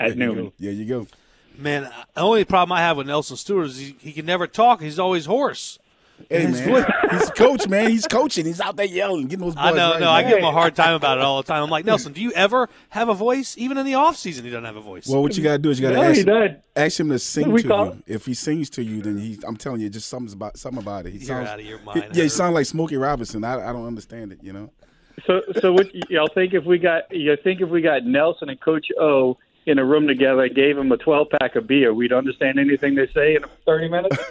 at 0.00 0.16
There 0.16 0.28
you 0.28 0.34
noon. 0.34 0.44
go. 0.46 0.52
There 0.58 0.72
you 0.72 0.84
go. 0.86 1.06
Man, 1.56 1.90
the 2.14 2.20
only 2.20 2.44
problem 2.44 2.72
I 2.76 2.80
have 2.80 2.96
with 2.96 3.06
Nelson 3.08 3.36
Stewart 3.36 3.66
is 3.66 3.78
he, 3.78 3.96
he 4.00 4.12
can 4.12 4.26
never 4.26 4.46
talk. 4.46 4.80
He's 4.80 4.98
always 4.98 5.26
hoarse. 5.26 5.78
Hey 6.28 6.42
His 6.46 6.60
man, 6.66 6.84
he's 7.10 7.28
a 7.28 7.32
coach, 7.32 7.68
man. 7.68 7.90
He's 7.90 8.06
coaching. 8.06 8.44
He's 8.44 8.60
out 8.60 8.76
there 8.76 8.84
yelling, 8.86 9.28
getting 9.28 9.44
those. 9.44 9.54
Boys 9.54 9.64
I 9.64 9.70
know, 9.72 9.92
right, 9.92 10.00
no, 10.00 10.10
I 10.10 10.22
give 10.24 10.38
him 10.38 10.44
a 10.44 10.52
hard 10.52 10.74
time 10.74 10.94
about 10.94 11.18
it 11.18 11.24
all 11.24 11.38
the 11.38 11.46
time. 11.46 11.62
I'm 11.62 11.70
like, 11.70 11.84
Nelson, 11.86 12.12
do 12.12 12.20
you 12.20 12.32
ever 12.32 12.68
have 12.90 13.08
a 13.08 13.14
voice? 13.14 13.56
Even 13.56 13.78
in 13.78 13.86
the 13.86 13.94
off 13.94 14.16
season, 14.16 14.44
he 14.44 14.50
doesn't 14.50 14.64
have 14.64 14.76
a 14.76 14.80
voice. 14.80 15.06
Well, 15.08 15.22
what 15.22 15.36
you 15.36 15.42
got 15.42 15.52
to 15.52 15.58
do 15.58 15.70
is 15.70 15.80
you 15.80 15.88
got 15.88 15.94
to 15.94 15.96
No, 15.96 16.02
ask, 16.10 16.26
him- 16.26 16.56
ask 16.76 17.00
him 17.00 17.08
to 17.10 17.18
sing 17.18 17.50
We 17.52 17.62
to 17.62 17.68
call- 17.68 17.86
you. 17.86 18.02
If 18.06 18.26
he 18.26 18.34
sings 18.34 18.68
to 18.70 18.82
you, 18.82 19.00
then 19.00 19.18
he, 19.18 19.38
I'm 19.46 19.56
telling 19.56 19.80
you, 19.80 19.88
just 19.88 20.08
something's 20.08 20.32
about 20.34 20.58
something 20.58 20.82
about 20.82 21.06
it. 21.06 21.12
He 21.12 21.18
You're 21.18 21.26
sounds 21.28 21.48
out 21.48 21.60
of 21.60 21.64
your 21.66 21.78
he- 21.78 21.84
mind, 21.84 22.04
yeah, 22.14 22.22
he 22.24 22.28
sounds 22.28 22.54
like 22.54 22.66
Smokey 22.66 22.96
Robinson. 22.96 23.42
I, 23.44 23.70
I 23.70 23.72
don't 23.72 23.86
understand 23.86 24.32
it. 24.32 24.40
You 24.42 24.52
know. 24.52 24.70
So, 25.26 25.42
so 25.60 25.72
what 25.72 25.92
y'all 26.10 26.28
think 26.32 26.54
if 26.54 26.64
we 26.64 26.78
got 26.78 27.10
you 27.10 27.36
think 27.42 27.60
if 27.60 27.68
we 27.68 27.80
got 27.80 28.04
Nelson 28.04 28.48
and 28.50 28.60
Coach 28.60 28.86
O 29.00 29.36
in 29.68 29.78
a 29.78 29.84
room 29.84 30.06
together, 30.06 30.48
gave 30.48 30.76
them 30.76 30.90
a 30.92 30.96
12 30.96 31.28
pack 31.40 31.54
of 31.56 31.66
beer, 31.66 31.92
we'd 31.94 32.12
understand 32.12 32.58
anything 32.58 32.94
they 32.94 33.06
say 33.14 33.36
in 33.36 33.44
30 33.66 33.88
minutes? 33.88 34.16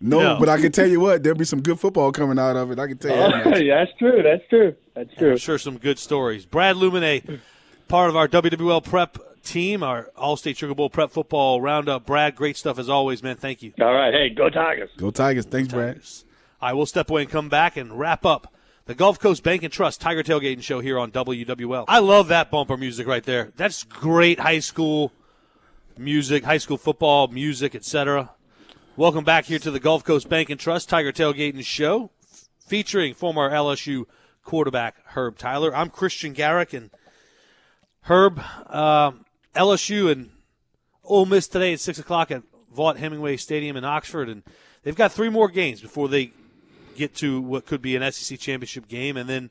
No, 0.00 0.20
No. 0.20 0.36
but 0.38 0.48
I 0.48 0.58
can 0.60 0.70
tell 0.72 0.86
you 0.88 1.00
what, 1.00 1.22
there'll 1.22 1.38
be 1.38 1.44
some 1.44 1.62
good 1.62 1.80
football 1.80 2.12
coming 2.12 2.38
out 2.38 2.56
of 2.56 2.70
it. 2.70 2.78
I 2.78 2.86
can 2.88 2.98
tell 2.98 3.10
you. 3.10 3.32
that 3.32 3.46
oh, 3.46 3.50
that's 3.86 3.98
true. 3.98 4.22
That's 4.22 4.42
true. 4.48 4.74
That's 4.94 5.14
true. 5.16 5.30
I'm 5.32 5.36
sure 5.38 5.58
some 5.58 5.78
good 5.78 5.98
stories. 5.98 6.44
Brad 6.44 6.76
Lumine, 6.76 7.40
part 7.88 8.10
of 8.10 8.16
our 8.16 8.28
WWL 8.28 8.84
prep 8.84 9.16
team, 9.42 9.82
our 9.82 10.10
All-State 10.16 10.56
Sugar 10.58 10.74
Bowl 10.74 10.90
prep 10.90 11.10
football 11.10 11.60
roundup. 11.60 12.04
Brad, 12.06 12.36
great 12.36 12.56
stuff 12.56 12.78
as 12.78 12.88
always, 12.88 13.22
man. 13.22 13.36
Thank 13.36 13.62
you. 13.62 13.72
All 13.80 13.92
right. 13.94 14.12
Hey, 14.12 14.28
go 14.30 14.50
Tigers. 14.50 14.90
Go 14.98 15.10
Tigers! 15.10 15.46
Thanks, 15.46 15.72
Brad. 15.72 15.94
Tigers. 15.94 16.24
All 16.60 16.68
right, 16.68 16.74
we'll 16.74 16.86
step 16.86 17.10
away 17.10 17.22
and 17.22 17.30
come 17.30 17.48
back 17.48 17.76
and 17.76 17.98
wrap 17.98 18.24
up 18.26 18.52
the 18.84 18.94
Gulf 18.94 19.20
Coast 19.20 19.42
Bank 19.42 19.62
and 19.62 19.72
Trust 19.72 20.00
Tiger 20.00 20.22
Tailgating 20.22 20.62
Show 20.62 20.80
here 20.80 20.98
on 20.98 21.12
WWL. 21.12 21.84
I 21.86 22.00
love 22.00 22.28
that 22.28 22.50
bumper 22.50 22.76
music 22.76 23.06
right 23.06 23.22
there. 23.22 23.52
That's 23.56 23.84
great 23.84 24.40
high 24.40 24.58
school 24.58 25.12
music, 25.96 26.44
high 26.44 26.58
school 26.58 26.78
football 26.78 27.28
music, 27.28 27.74
etc. 27.74 28.30
Welcome 28.96 29.24
back 29.24 29.44
here 29.44 29.60
to 29.60 29.70
the 29.70 29.78
Gulf 29.78 30.04
Coast 30.04 30.28
Bank 30.28 30.50
and 30.50 30.58
Trust 30.58 30.88
Tiger 30.88 31.12
Tailgating 31.12 31.64
Show, 31.64 32.10
featuring 32.58 33.14
former 33.14 33.50
LSU 33.50 34.06
quarterback 34.44 34.96
Herb 35.06 35.38
Tyler. 35.38 35.74
I'm 35.74 35.88
Christian 35.88 36.32
Garrick, 36.32 36.72
and 36.72 36.90
Herb, 38.02 38.40
um, 38.68 39.24
LSU 39.54 40.10
and 40.10 40.30
Ole 41.04 41.26
Miss 41.26 41.46
today 41.46 41.72
at 41.72 41.80
six 41.80 42.00
o'clock 42.00 42.32
at 42.32 42.42
Vaught 42.74 42.96
Hemingway 42.96 43.36
Stadium 43.36 43.76
in 43.76 43.84
Oxford, 43.84 44.28
and 44.28 44.42
they've 44.82 44.96
got 44.96 45.12
three 45.12 45.28
more 45.28 45.48
games 45.48 45.80
before 45.80 46.08
they 46.08 46.32
get 46.96 47.14
to 47.16 47.40
what 47.40 47.66
could 47.66 47.82
be 47.82 47.96
an 47.96 48.12
SEC 48.12 48.38
championship 48.38 48.88
game, 48.88 49.16
and 49.16 49.28
then 49.28 49.50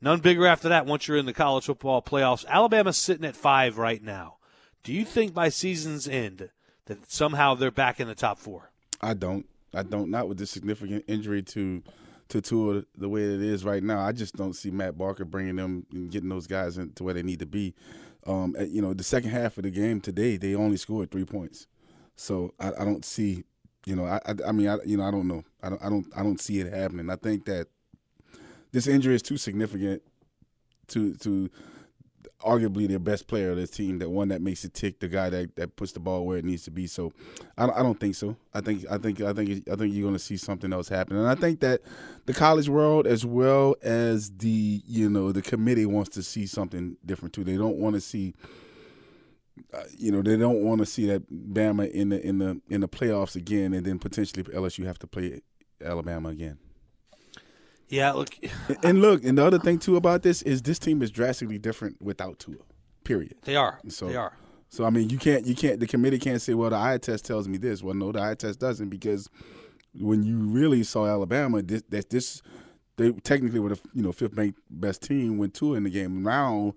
none 0.00 0.20
bigger 0.20 0.46
after 0.46 0.68
that. 0.68 0.86
Once 0.86 1.08
you're 1.08 1.16
in 1.16 1.26
the 1.26 1.32
college 1.32 1.66
football 1.66 2.02
playoffs, 2.02 2.46
Alabama's 2.46 2.96
sitting 2.96 3.24
at 3.24 3.36
five 3.36 3.78
right 3.78 4.02
now. 4.02 4.36
Do 4.82 4.92
you 4.92 5.04
think 5.04 5.34
by 5.34 5.48
season's 5.48 6.06
end 6.06 6.50
that 6.86 7.10
somehow 7.10 7.54
they're 7.54 7.70
back 7.70 8.00
in 8.00 8.08
the 8.08 8.14
top 8.14 8.38
four? 8.38 8.70
I 9.00 9.14
don't. 9.14 9.46
I 9.74 9.82
don't. 9.82 10.10
Not 10.10 10.28
with 10.28 10.38
the 10.38 10.46
significant 10.46 11.04
injury 11.08 11.42
to 11.42 11.82
to 12.28 12.40
Tua 12.40 12.82
the 12.96 13.08
way 13.08 13.22
it 13.22 13.42
is 13.42 13.64
right 13.64 13.82
now. 13.82 14.00
I 14.00 14.12
just 14.12 14.36
don't 14.36 14.54
see 14.54 14.70
Matt 14.70 14.98
Barker 14.98 15.24
bringing 15.24 15.56
them 15.56 15.86
and 15.92 16.10
getting 16.10 16.28
those 16.28 16.46
guys 16.46 16.78
into 16.78 17.04
where 17.04 17.14
they 17.14 17.22
need 17.22 17.40
to 17.40 17.46
be. 17.46 17.74
Um, 18.26 18.56
you 18.58 18.82
know, 18.82 18.92
the 18.92 19.04
second 19.04 19.30
half 19.30 19.56
of 19.56 19.62
the 19.62 19.70
game 19.70 20.00
today, 20.00 20.36
they 20.36 20.54
only 20.54 20.76
scored 20.76 21.10
three 21.10 21.24
points. 21.24 21.68
So 22.16 22.54
I, 22.58 22.72
I 22.80 22.84
don't 22.84 23.04
see. 23.04 23.44
You 23.86 23.94
know, 23.96 24.04
I, 24.04 24.20
I, 24.26 24.34
I 24.48 24.52
mean, 24.52 24.68
I, 24.68 24.78
you 24.84 24.96
know, 24.96 25.04
I 25.04 25.10
don't 25.12 25.28
know. 25.28 25.44
I 25.62 25.70
don't, 25.70 25.82
I 25.82 25.88
don't, 25.88 26.06
I 26.16 26.22
don't 26.22 26.40
see 26.40 26.58
it 26.58 26.72
happening. 26.72 27.08
I 27.08 27.16
think 27.16 27.44
that 27.46 27.68
this 28.72 28.88
injury 28.88 29.14
is 29.14 29.22
too 29.22 29.36
significant 29.36 30.02
to 30.88 31.14
to 31.14 31.48
arguably 32.44 32.86
their 32.86 32.98
best 32.98 33.26
player 33.26 33.50
of 33.50 33.56
this 33.56 33.70
team, 33.70 33.98
that 33.98 34.10
one 34.10 34.28
that 34.28 34.42
makes 34.42 34.64
it 34.64 34.74
tick, 34.74 35.00
the 35.00 35.08
guy 35.08 35.30
that, 35.30 35.56
that 35.56 35.74
puts 35.74 35.92
the 35.92 36.00
ball 36.00 36.26
where 36.26 36.36
it 36.36 36.44
needs 36.44 36.64
to 36.64 36.70
be. 36.70 36.86
So, 36.86 37.12
I, 37.56 37.64
I 37.64 37.82
don't 37.82 37.98
think 37.98 38.14
so. 38.14 38.36
I 38.52 38.60
think 38.60 38.84
I 38.90 38.98
think 38.98 39.20
I 39.20 39.32
think 39.32 39.68
I 39.70 39.76
think 39.76 39.94
you're 39.94 40.02
going 40.02 40.14
to 40.14 40.18
see 40.18 40.36
something 40.36 40.72
else 40.72 40.88
happen, 40.88 41.16
and 41.16 41.28
I 41.28 41.34
think 41.34 41.60
that 41.60 41.80
the 42.26 42.34
college 42.34 42.68
world, 42.68 43.06
as 43.06 43.24
well 43.24 43.76
as 43.82 44.30
the 44.30 44.82
you 44.86 45.08
know 45.08 45.32
the 45.32 45.42
committee, 45.42 45.86
wants 45.86 46.10
to 46.10 46.22
see 46.22 46.46
something 46.46 46.96
different 47.04 47.34
too. 47.34 47.44
They 47.44 47.56
don't 47.56 47.76
want 47.76 47.94
to 47.94 48.00
see. 48.00 48.34
Uh, 49.76 49.82
you 49.98 50.10
know 50.10 50.22
they 50.22 50.36
don't 50.36 50.62
want 50.62 50.80
to 50.80 50.86
see 50.86 51.06
that 51.06 51.30
Bama 51.30 51.90
in 51.90 52.08
the 52.08 52.24
in 52.26 52.38
the 52.38 52.60
in 52.70 52.80
the 52.80 52.88
playoffs 52.88 53.36
again, 53.36 53.74
and 53.74 53.84
then 53.84 53.98
potentially 53.98 54.42
LSU 54.44 54.84
have 54.86 54.98
to 55.00 55.06
play 55.06 55.42
Alabama 55.84 56.30
again. 56.30 56.58
Yeah, 57.88 58.12
look, 58.12 58.36
And 58.82 59.00
look, 59.00 59.24
and 59.24 59.38
the 59.38 59.44
other 59.44 59.58
thing 59.60 59.78
too 59.78 59.96
about 59.96 60.22
this 60.22 60.42
is 60.42 60.62
this 60.62 60.78
team 60.78 61.02
is 61.02 61.10
drastically 61.10 61.58
different 61.58 62.02
without 62.02 62.38
Tua. 62.40 62.56
Period. 63.04 63.34
they 63.44 63.54
are. 63.54 63.78
So- 63.88 64.08
they 64.08 64.16
are. 64.16 64.32
So 64.68 64.84
I 64.84 64.90
mean, 64.90 65.08
you 65.10 65.18
can't 65.18 65.46
you 65.46 65.54
can't 65.54 65.78
the 65.78 65.86
committee 65.86 66.18
can't 66.18 66.42
say, 66.42 66.52
well, 66.54 66.70
the 66.70 66.76
eye 66.76 66.98
test 66.98 67.24
tells 67.24 67.46
me 67.46 67.56
this. 67.56 67.82
Well, 67.84 67.94
no, 67.94 68.10
the 68.10 68.20
eye 68.20 68.34
test 68.34 68.58
doesn't 68.58 68.88
because 68.88 69.30
when 69.94 70.24
you 70.24 70.38
really 70.38 70.82
saw 70.82 71.06
Alabama, 71.06 71.62
this 71.62 71.82
that 71.90 72.10
this 72.10 72.42
they 72.96 73.12
technically 73.12 73.60
were 73.60 73.70
the 73.70 73.80
you 73.94 74.02
know 74.02 74.10
fifth 74.12 74.36
best 74.68 75.02
team 75.02 75.38
when 75.38 75.50
Tua 75.52 75.76
in 75.76 75.84
the 75.84 75.90
game. 75.90 76.22
Now, 76.22 76.74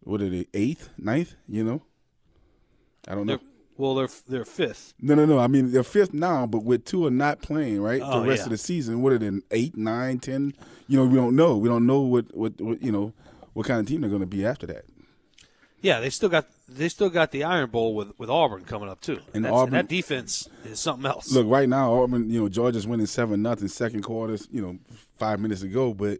what 0.00 0.20
are 0.20 0.28
they 0.28 0.46
eighth, 0.54 0.90
ninth? 0.98 1.36
You 1.46 1.62
know, 1.62 1.82
I 3.08 3.14
don't 3.14 3.26
know. 3.26 3.36
They're, 3.36 3.46
well, 3.76 3.94
they're 3.94 4.08
they're 4.28 4.44
fifth. 4.44 4.94
No, 5.00 5.14
no, 5.14 5.24
no. 5.24 5.38
I 5.38 5.46
mean, 5.46 5.72
they're 5.72 5.82
fifth 5.82 6.12
now, 6.12 6.46
but 6.46 6.64
with 6.64 6.84
two 6.84 7.06
are 7.06 7.10
not 7.10 7.40
playing, 7.40 7.80
right, 7.80 8.02
Oh, 8.04 8.20
the 8.20 8.28
rest 8.28 8.40
yeah. 8.40 8.44
of 8.44 8.50
the 8.50 8.58
season, 8.58 9.00
what 9.02 9.12
are 9.12 9.18
they, 9.18 9.30
eight, 9.50 9.76
nine, 9.76 10.18
ten? 10.18 10.52
You 10.86 10.98
know, 10.98 11.06
we 11.06 11.14
don't 11.16 11.34
know. 11.34 11.56
We 11.56 11.68
don't 11.68 11.86
know 11.86 12.00
what, 12.00 12.26
what, 12.36 12.60
what 12.60 12.82
you 12.82 12.92
know, 12.92 13.12
what 13.54 13.66
kind 13.66 13.80
of 13.80 13.86
team 13.86 14.02
they're 14.02 14.10
going 14.10 14.20
to 14.20 14.26
be 14.26 14.44
after 14.44 14.66
that. 14.66 14.84
Yeah, 15.82 16.00
they 16.00 16.10
still 16.10 16.28
got 16.28 16.46
they 16.68 16.90
still 16.90 17.08
got 17.08 17.30
the 17.32 17.42
Iron 17.44 17.70
Bowl 17.70 17.94
with, 17.94 18.12
with 18.18 18.28
Auburn 18.28 18.64
coming 18.64 18.90
up 18.90 19.00
too. 19.00 19.20
And 19.32 19.44
That's- 19.46 19.58
Auburn- 19.58 19.72
that 19.72 19.88
defense 19.88 20.46
is 20.66 20.78
something 20.78 21.06
else. 21.06 21.32
Look, 21.32 21.48
right 21.48 21.68
now, 21.68 21.94
Auburn, 22.02 22.28
you 22.28 22.38
know, 22.40 22.48
Georgia's 22.50 22.86
winning 22.86 23.06
seven 23.06 23.40
nothing 23.40 23.68
second 23.68 24.02
quarter, 24.02 24.36
you 24.50 24.60
know, 24.60 24.78
five 25.16 25.40
minutes 25.40 25.62
ago. 25.62 25.94
But 25.94 26.18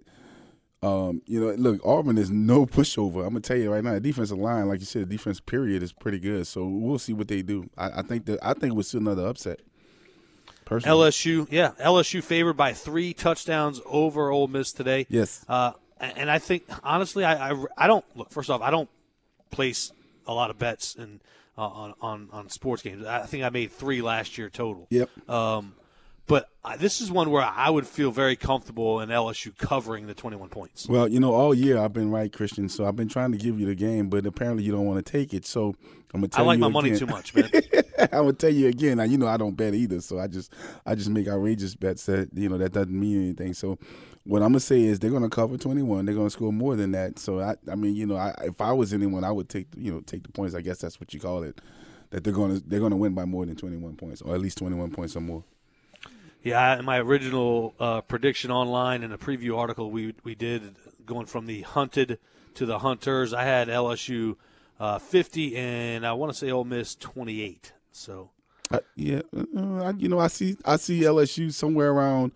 um, 0.83 1.21
you 1.27 1.41
know, 1.41 1.53
look, 1.53 1.85
Auburn 1.85 2.17
is 2.17 2.31
no 2.31 2.65
pushover. 2.65 3.19
I'm 3.19 3.31
gonna 3.31 3.41
tell 3.41 3.57
you 3.57 3.73
right 3.73 3.85
now, 3.85 3.93
the 3.93 4.01
defensive 4.01 4.39
line, 4.39 4.67
like 4.69 4.81
you 4.81 4.87
said, 4.87 5.03
the 5.03 5.17
defense 5.17 5.39
period 5.41 5.83
is 5.83 5.93
pretty 5.93 6.19
good. 6.19 6.47
So 6.47 6.65
we'll 6.67 6.99
see 6.99 7.13
what 7.13 7.29
they 7.29 7.43
do. 7.43 7.69
I, 7.77 7.99
I 7.99 8.03
think 8.03 8.25
that 8.27 8.39
I 8.43 8.55
think 8.55 8.75
we'll 8.75 8.83
see 8.83 8.99
another 8.99 9.27
upset. 9.27 9.61
Personally, 10.65 11.11
LSU, 11.11 11.49
yeah, 11.51 11.73
LSU 11.81 12.23
favored 12.23 12.57
by 12.57 12.73
three 12.73 13.13
touchdowns 13.13 13.81
over 13.85 14.31
Ole 14.31 14.47
Miss 14.47 14.73
today. 14.73 15.07
yes, 15.11 15.45
Uh, 15.49 15.73
and 15.99 16.31
I 16.31 16.39
think 16.39 16.63
honestly, 16.83 17.25
I, 17.25 17.51
I, 17.51 17.65
I 17.77 17.87
don't 17.87 18.05
look. 18.17 18.31
First 18.31 18.49
off, 18.51 18.63
I 18.63 18.71
don't 18.71 18.89
place 19.51 19.93
a 20.27 20.33
lot 20.33 20.49
of 20.49 20.59
bets 20.59 20.95
in 20.95 21.21
uh, 21.59 21.63
on 21.63 21.95
on 22.01 22.29
on 22.33 22.49
sports 22.49 22.83
games. 22.83 23.05
I 23.05 23.27
think 23.27 23.45
I 23.45 23.51
made 23.51 23.73
three 23.73 24.01
last 24.01 24.39
year 24.39 24.49
total. 24.49 24.87
yep. 24.91 25.11
Um, 25.29 25.75
but 26.31 26.49
I, 26.65 26.77
this 26.77 27.01
is 27.01 27.11
one 27.11 27.31
where 27.31 27.43
I 27.43 27.69
would 27.69 27.89
feel 27.89 28.13
very 28.13 28.37
comfortable 28.37 29.01
in 29.01 29.09
LSU 29.09 29.57
covering 29.59 30.07
the 30.07 30.15
21 30.15 30.49
points. 30.49 30.89
Well, 30.89 31.09
you 31.09 31.19
know, 31.19 31.35
all 31.35 31.53
year 31.53 31.77
I've 31.77 31.93
been 31.93 32.13
right, 32.13 32.33
Christian. 32.33 32.69
So 32.69 32.87
I've 32.87 32.95
been 32.95 33.09
trying 33.09 33.33
to 33.33 33.39
give 33.39 33.59
you 33.59 33.67
the 33.67 33.75
game, 33.75 34.09
but 34.09 34.25
apparently 34.25 34.63
you 34.63 34.71
don't 34.71 34.87
want 34.87 35.05
to 35.05 35.13
take 35.13 35.35
it. 35.35 35.45
So 35.45 35.75
I'm 36.15 36.21
gonna 36.21 36.29
I 36.33 36.37
tell 36.37 36.45
like 36.47 36.59
you 36.59 36.61
my 36.61 36.69
money 36.69 36.91
again. 36.91 37.01
too 37.01 37.07
much, 37.07 37.35
man. 37.35 37.51
I'm 37.99 38.09
gonna 38.11 38.33
tell 38.35 38.51
you 38.51 38.69
again. 38.69 38.99
Now 38.99 39.05
you 39.05 39.19
know 39.19 39.27
I 39.27 39.37
don't 39.39 39.57
bet 39.57 39.75
either, 39.75 40.01
so 40.01 40.21
I 40.21 40.29
just 40.29 40.53
I 40.87 40.95
just 40.95 41.11
make 41.11 41.27
outrageous 41.27 41.75
bets 41.75 42.07
that 42.07 42.29
you 42.33 42.49
know 42.49 42.59
that 42.59 42.73
doesn't 42.73 42.99
mean 42.99 43.23
anything. 43.25 43.53
So 43.53 43.79
what 44.23 44.43
I'm 44.43 44.51
gonna 44.51 44.61
say 44.61 44.83
is 44.83 45.01
they're 45.01 45.11
gonna 45.11 45.29
cover 45.29 45.57
21. 45.57 46.07
They're 46.07 46.15
gonna 46.15 46.31
score 46.31 46.53
more 46.53 46.77
than 46.77 46.93
that. 46.93 47.19
So 47.19 47.41
I 47.41 47.57
I 47.69 47.75
mean 47.75 47.97
you 47.97 48.07
know 48.07 48.17
I, 48.17 48.33
if 48.45 48.61
I 48.61 48.73
was 48.73 48.93
anyone 48.93 49.25
I 49.25 49.33
would 49.33 49.49
take 49.49 49.67
you 49.77 49.93
know 49.93 50.01
take 50.01 50.23
the 50.23 50.31
points. 50.31 50.55
I 50.55 50.61
guess 50.61 50.79
that's 50.79 51.01
what 51.01 51.13
you 51.13 51.19
call 51.19 51.43
it. 51.43 51.61
that 52.11 52.23
they're 52.23 52.33
going 52.33 52.55
to 52.55 52.69
they're 52.69 52.81
going 52.81 52.91
to 52.91 52.97
win 52.97 53.15
by 53.15 53.25
more 53.25 53.47
than 53.47 53.57
21 53.57 53.97
points 53.97 54.23
or 54.23 54.35
at 54.35 54.41
least 54.41 54.59
21 54.59 54.91
points 54.93 55.17
or 55.17 55.21
more. 55.21 55.45
Yeah, 56.43 56.79
in 56.79 56.85
my 56.87 56.99
original 56.99 57.75
uh, 57.79 58.01
prediction 58.01 58.51
online 58.51 59.03
in 59.03 59.13
a 59.13 59.19
preview 59.19 59.59
article 59.59 59.91
we 59.91 60.15
we 60.25 60.35
did 60.35 60.75
going 61.05 61.27
from 61.27 61.47
the 61.47 61.63
hunted 61.63 62.19
to 62.55 62.67
the 62.67 62.79
hunters, 62.79 63.35
I 63.35 63.45
had 63.45 63.69
LSU 63.69 64.37
uh, 64.79 64.99
50 64.99 65.57
and 65.57 66.07
I 66.07 66.13
want 66.15 66.33
to 66.33 66.39
say 66.39 66.51
Ole 66.51 66.65
Miss 66.65 66.95
28. 66.97 67.73
So 67.93 68.31
uh, 68.71 68.79
yeah, 68.95 69.21
uh, 69.37 69.93
you 69.99 70.09
know, 70.09 70.19
I 70.19 70.29
see 70.29 70.57
I 70.65 70.77
see 70.77 71.01
LSU 71.01 71.53
somewhere 71.53 71.91
around. 71.91 72.33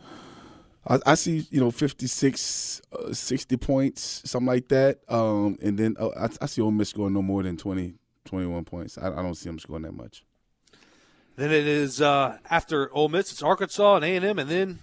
I, 0.86 0.98
I 1.06 1.14
see 1.14 1.46
you 1.50 1.60
know 1.60 1.70
56, 1.70 2.82
uh, 2.92 3.12
60 3.12 3.56
points, 3.56 4.22
something 4.24 4.46
like 4.46 4.68
that. 4.68 4.98
Um, 5.08 5.56
and 5.62 5.78
then 5.78 5.96
uh, 5.98 6.08
I, 6.08 6.28
I, 6.42 6.46
see 6.46 6.60
Ole 6.60 6.72
Miss 6.72 6.90
scoring 6.90 7.14
no 7.14 7.22
more 7.22 7.42
than 7.42 7.56
20, 7.56 7.94
21 8.24 8.64
points. 8.64 8.98
I, 8.98 9.08
I 9.08 9.22
don't 9.22 9.34
see 9.34 9.48
them 9.48 9.58
scoring 9.58 9.82
that 9.82 9.92
much. 9.92 10.24
Then 11.36 11.50
it 11.50 11.66
is 11.66 12.00
uh, 12.00 12.38
after 12.48 12.92
Ole 12.94 13.08
Miss, 13.08 13.32
it's 13.32 13.42
Arkansas 13.42 13.96
and 13.96 14.04
A 14.04 14.16
and 14.16 14.24
M, 14.24 14.38
and 14.38 14.48
then 14.48 14.78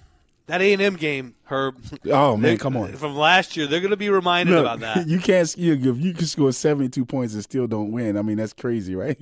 that 0.47 0.62
A 0.62 0.74
and 0.74 0.82
M 0.82 0.95
game, 0.97 1.36
Herb. 1.45 1.78
Oh 2.12 2.36
man, 2.36 2.58
come 2.58 2.76
on! 2.76 2.93
From 2.93 3.16
last 3.16 3.56
year, 3.56 3.68
they're 3.68 3.80
going 3.80 3.91
to 3.91 3.97
be 3.97 4.10
reminded 4.10 4.54
Look, 4.54 4.62
about 4.62 4.80
that. 4.82 5.08
You 5.08 5.20
can't. 5.20 5.56
You, 5.58 5.74
you 5.76 6.14
can 6.14 6.26
score 6.26 6.52
seventy 6.52 6.89
two 6.89 7.06
points 7.06 7.34
and 7.34 7.43
still 7.43 7.68
don't 7.68 7.91
win. 7.91 8.18
I 8.18 8.22
mean, 8.22 8.38
that's 8.38 8.54
crazy, 8.54 8.95
right? 8.95 9.18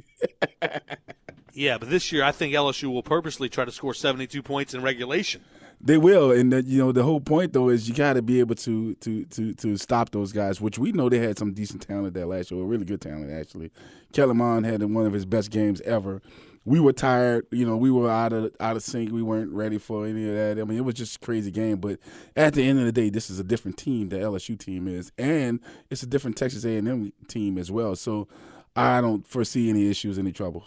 yeah, 1.53 1.77
but 1.77 1.89
this 1.89 2.11
year 2.11 2.23
I 2.23 2.31
think 2.31 2.53
LSU 2.53 2.91
will 2.91 3.03
purposely 3.03 3.47
try 3.47 3.63
to 3.65 3.71
score 3.71 3.93
seventy 3.93 4.25
two 4.25 4.41
points 4.41 4.73
in 4.73 4.81
regulation. 4.81 5.41
They 5.81 5.97
will, 5.97 6.31
and 6.31 6.51
the, 6.51 6.63
you 6.63 6.79
know 6.79 6.91
the 6.91 7.03
whole 7.03 7.21
point 7.21 7.53
though 7.53 7.69
is 7.69 7.87
you 7.87 7.93
got 7.93 8.13
to 8.13 8.21
be 8.21 8.39
able 8.39 8.55
to 8.55 8.95
to 8.95 9.25
to 9.25 9.53
to 9.53 9.77
stop 9.77 10.09
those 10.09 10.33
guys, 10.33 10.59
which 10.59 10.79
we 10.79 10.91
know 10.93 11.09
they 11.09 11.19
had 11.19 11.37
some 11.37 11.53
decent 11.53 11.87
talent 11.87 12.15
there 12.15 12.25
last 12.25 12.49
year, 12.49 12.63
really 12.63 12.85
good 12.85 13.01
talent 13.01 13.31
actually. 13.31 13.71
Kellen 14.13 14.37
Mond 14.37 14.65
had 14.65 14.83
one 14.83 15.05
of 15.05 15.13
his 15.13 15.25
best 15.25 15.51
games 15.51 15.79
ever 15.81 16.21
we 16.65 16.79
were 16.79 16.93
tired. 16.93 17.45
You 17.51 17.65
know, 17.65 17.77
we 17.77 17.91
were 17.91 18.09
out 18.09 18.33
of 18.33 18.55
out 18.59 18.75
of 18.75 18.83
sync. 18.83 19.11
We 19.11 19.21
weren't 19.21 19.51
ready 19.51 19.77
for 19.77 20.05
any 20.05 20.27
of 20.29 20.35
that. 20.35 20.61
I 20.61 20.65
mean, 20.65 20.77
it 20.77 20.85
was 20.85 20.95
just 20.95 21.17
a 21.17 21.19
crazy 21.19 21.51
game. 21.51 21.77
But 21.77 21.99
at 22.35 22.53
the 22.53 22.67
end 22.67 22.79
of 22.79 22.85
the 22.85 22.91
day, 22.91 23.09
this 23.09 23.29
is 23.29 23.39
a 23.39 23.43
different 23.43 23.77
team. 23.77 24.09
The 24.09 24.17
LSU 24.17 24.57
team 24.57 24.87
is, 24.87 25.11
and 25.17 25.59
it's 25.89 26.03
a 26.03 26.07
different 26.07 26.37
Texas 26.37 26.65
A&M 26.65 27.11
team 27.27 27.57
as 27.57 27.71
well. 27.71 27.95
So 27.95 28.27
I 28.75 29.01
don't 29.01 29.25
foresee 29.25 29.69
any 29.69 29.89
issues, 29.89 30.19
any 30.19 30.31
trouble. 30.31 30.65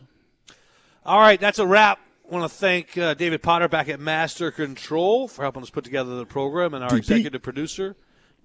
All 1.04 1.20
right, 1.20 1.40
that's 1.40 1.58
a 1.58 1.66
wrap. 1.66 1.98
I 2.30 2.34
want 2.34 2.50
to 2.50 2.56
thank 2.56 2.96
uh, 2.96 3.14
David 3.14 3.42
Potter 3.42 3.68
back 3.68 3.88
at 3.88 4.00
Master 4.00 4.50
Control 4.50 5.28
for 5.28 5.42
helping 5.42 5.62
us 5.62 5.70
put 5.70 5.84
together 5.84 6.16
the 6.16 6.24
program, 6.24 6.74
and 6.74 6.82
our 6.84 6.90
DP. 6.90 6.98
executive 6.98 7.42
producer 7.42 7.96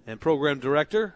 and 0.06 0.20
program 0.20 0.60
director, 0.60 1.16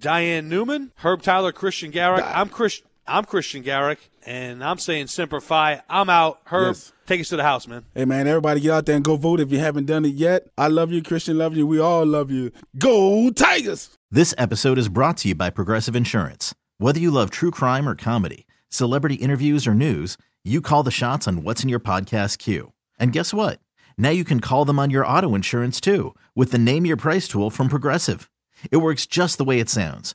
Diane 0.00 0.48
Newman, 0.48 0.92
Herb 0.96 1.22
Tyler, 1.22 1.52
Christian 1.52 1.90
Garrick. 1.90 2.24
I'm 2.24 2.48
Chris. 2.48 2.82
I'm 3.10 3.24
Christian 3.24 3.62
Garrick, 3.62 3.98
and 4.24 4.62
I'm 4.62 4.78
saying 4.78 5.08
Semper 5.08 5.40
Fi. 5.40 5.82
I'm 5.90 6.08
out. 6.08 6.40
Herb, 6.44 6.76
yes. 6.76 6.92
take 7.06 7.20
us 7.20 7.28
to 7.30 7.36
the 7.36 7.42
house, 7.42 7.66
man. 7.66 7.84
Hey, 7.92 8.04
man, 8.04 8.28
everybody 8.28 8.60
get 8.60 8.70
out 8.70 8.86
there 8.86 8.94
and 8.94 9.04
go 9.04 9.16
vote 9.16 9.40
if 9.40 9.50
you 9.50 9.58
haven't 9.58 9.86
done 9.86 10.04
it 10.04 10.14
yet. 10.14 10.46
I 10.56 10.68
love 10.68 10.92
you, 10.92 11.02
Christian 11.02 11.36
love 11.36 11.56
you. 11.56 11.66
We 11.66 11.80
all 11.80 12.06
love 12.06 12.30
you. 12.30 12.52
Go 12.78 13.30
Tigers! 13.30 13.98
This 14.12 14.32
episode 14.38 14.78
is 14.78 14.88
brought 14.88 15.16
to 15.18 15.28
you 15.28 15.34
by 15.34 15.50
Progressive 15.50 15.96
Insurance. 15.96 16.54
Whether 16.78 17.00
you 17.00 17.10
love 17.10 17.30
true 17.30 17.50
crime 17.50 17.88
or 17.88 17.96
comedy, 17.96 18.46
celebrity 18.68 19.16
interviews 19.16 19.66
or 19.66 19.74
news, 19.74 20.16
you 20.44 20.60
call 20.60 20.84
the 20.84 20.92
shots 20.92 21.26
on 21.26 21.42
what's 21.42 21.64
in 21.64 21.68
your 21.68 21.80
podcast 21.80 22.38
queue. 22.38 22.72
And 22.96 23.12
guess 23.12 23.34
what? 23.34 23.58
Now 23.98 24.10
you 24.10 24.22
can 24.22 24.38
call 24.38 24.64
them 24.64 24.78
on 24.78 24.90
your 24.90 25.04
auto 25.04 25.34
insurance 25.34 25.80
too 25.80 26.14
with 26.36 26.52
the 26.52 26.58
Name 26.58 26.86
Your 26.86 26.96
Price 26.96 27.26
tool 27.26 27.50
from 27.50 27.68
Progressive. 27.68 28.30
It 28.70 28.76
works 28.76 29.04
just 29.06 29.36
the 29.36 29.44
way 29.44 29.58
it 29.58 29.68
sounds 29.68 30.14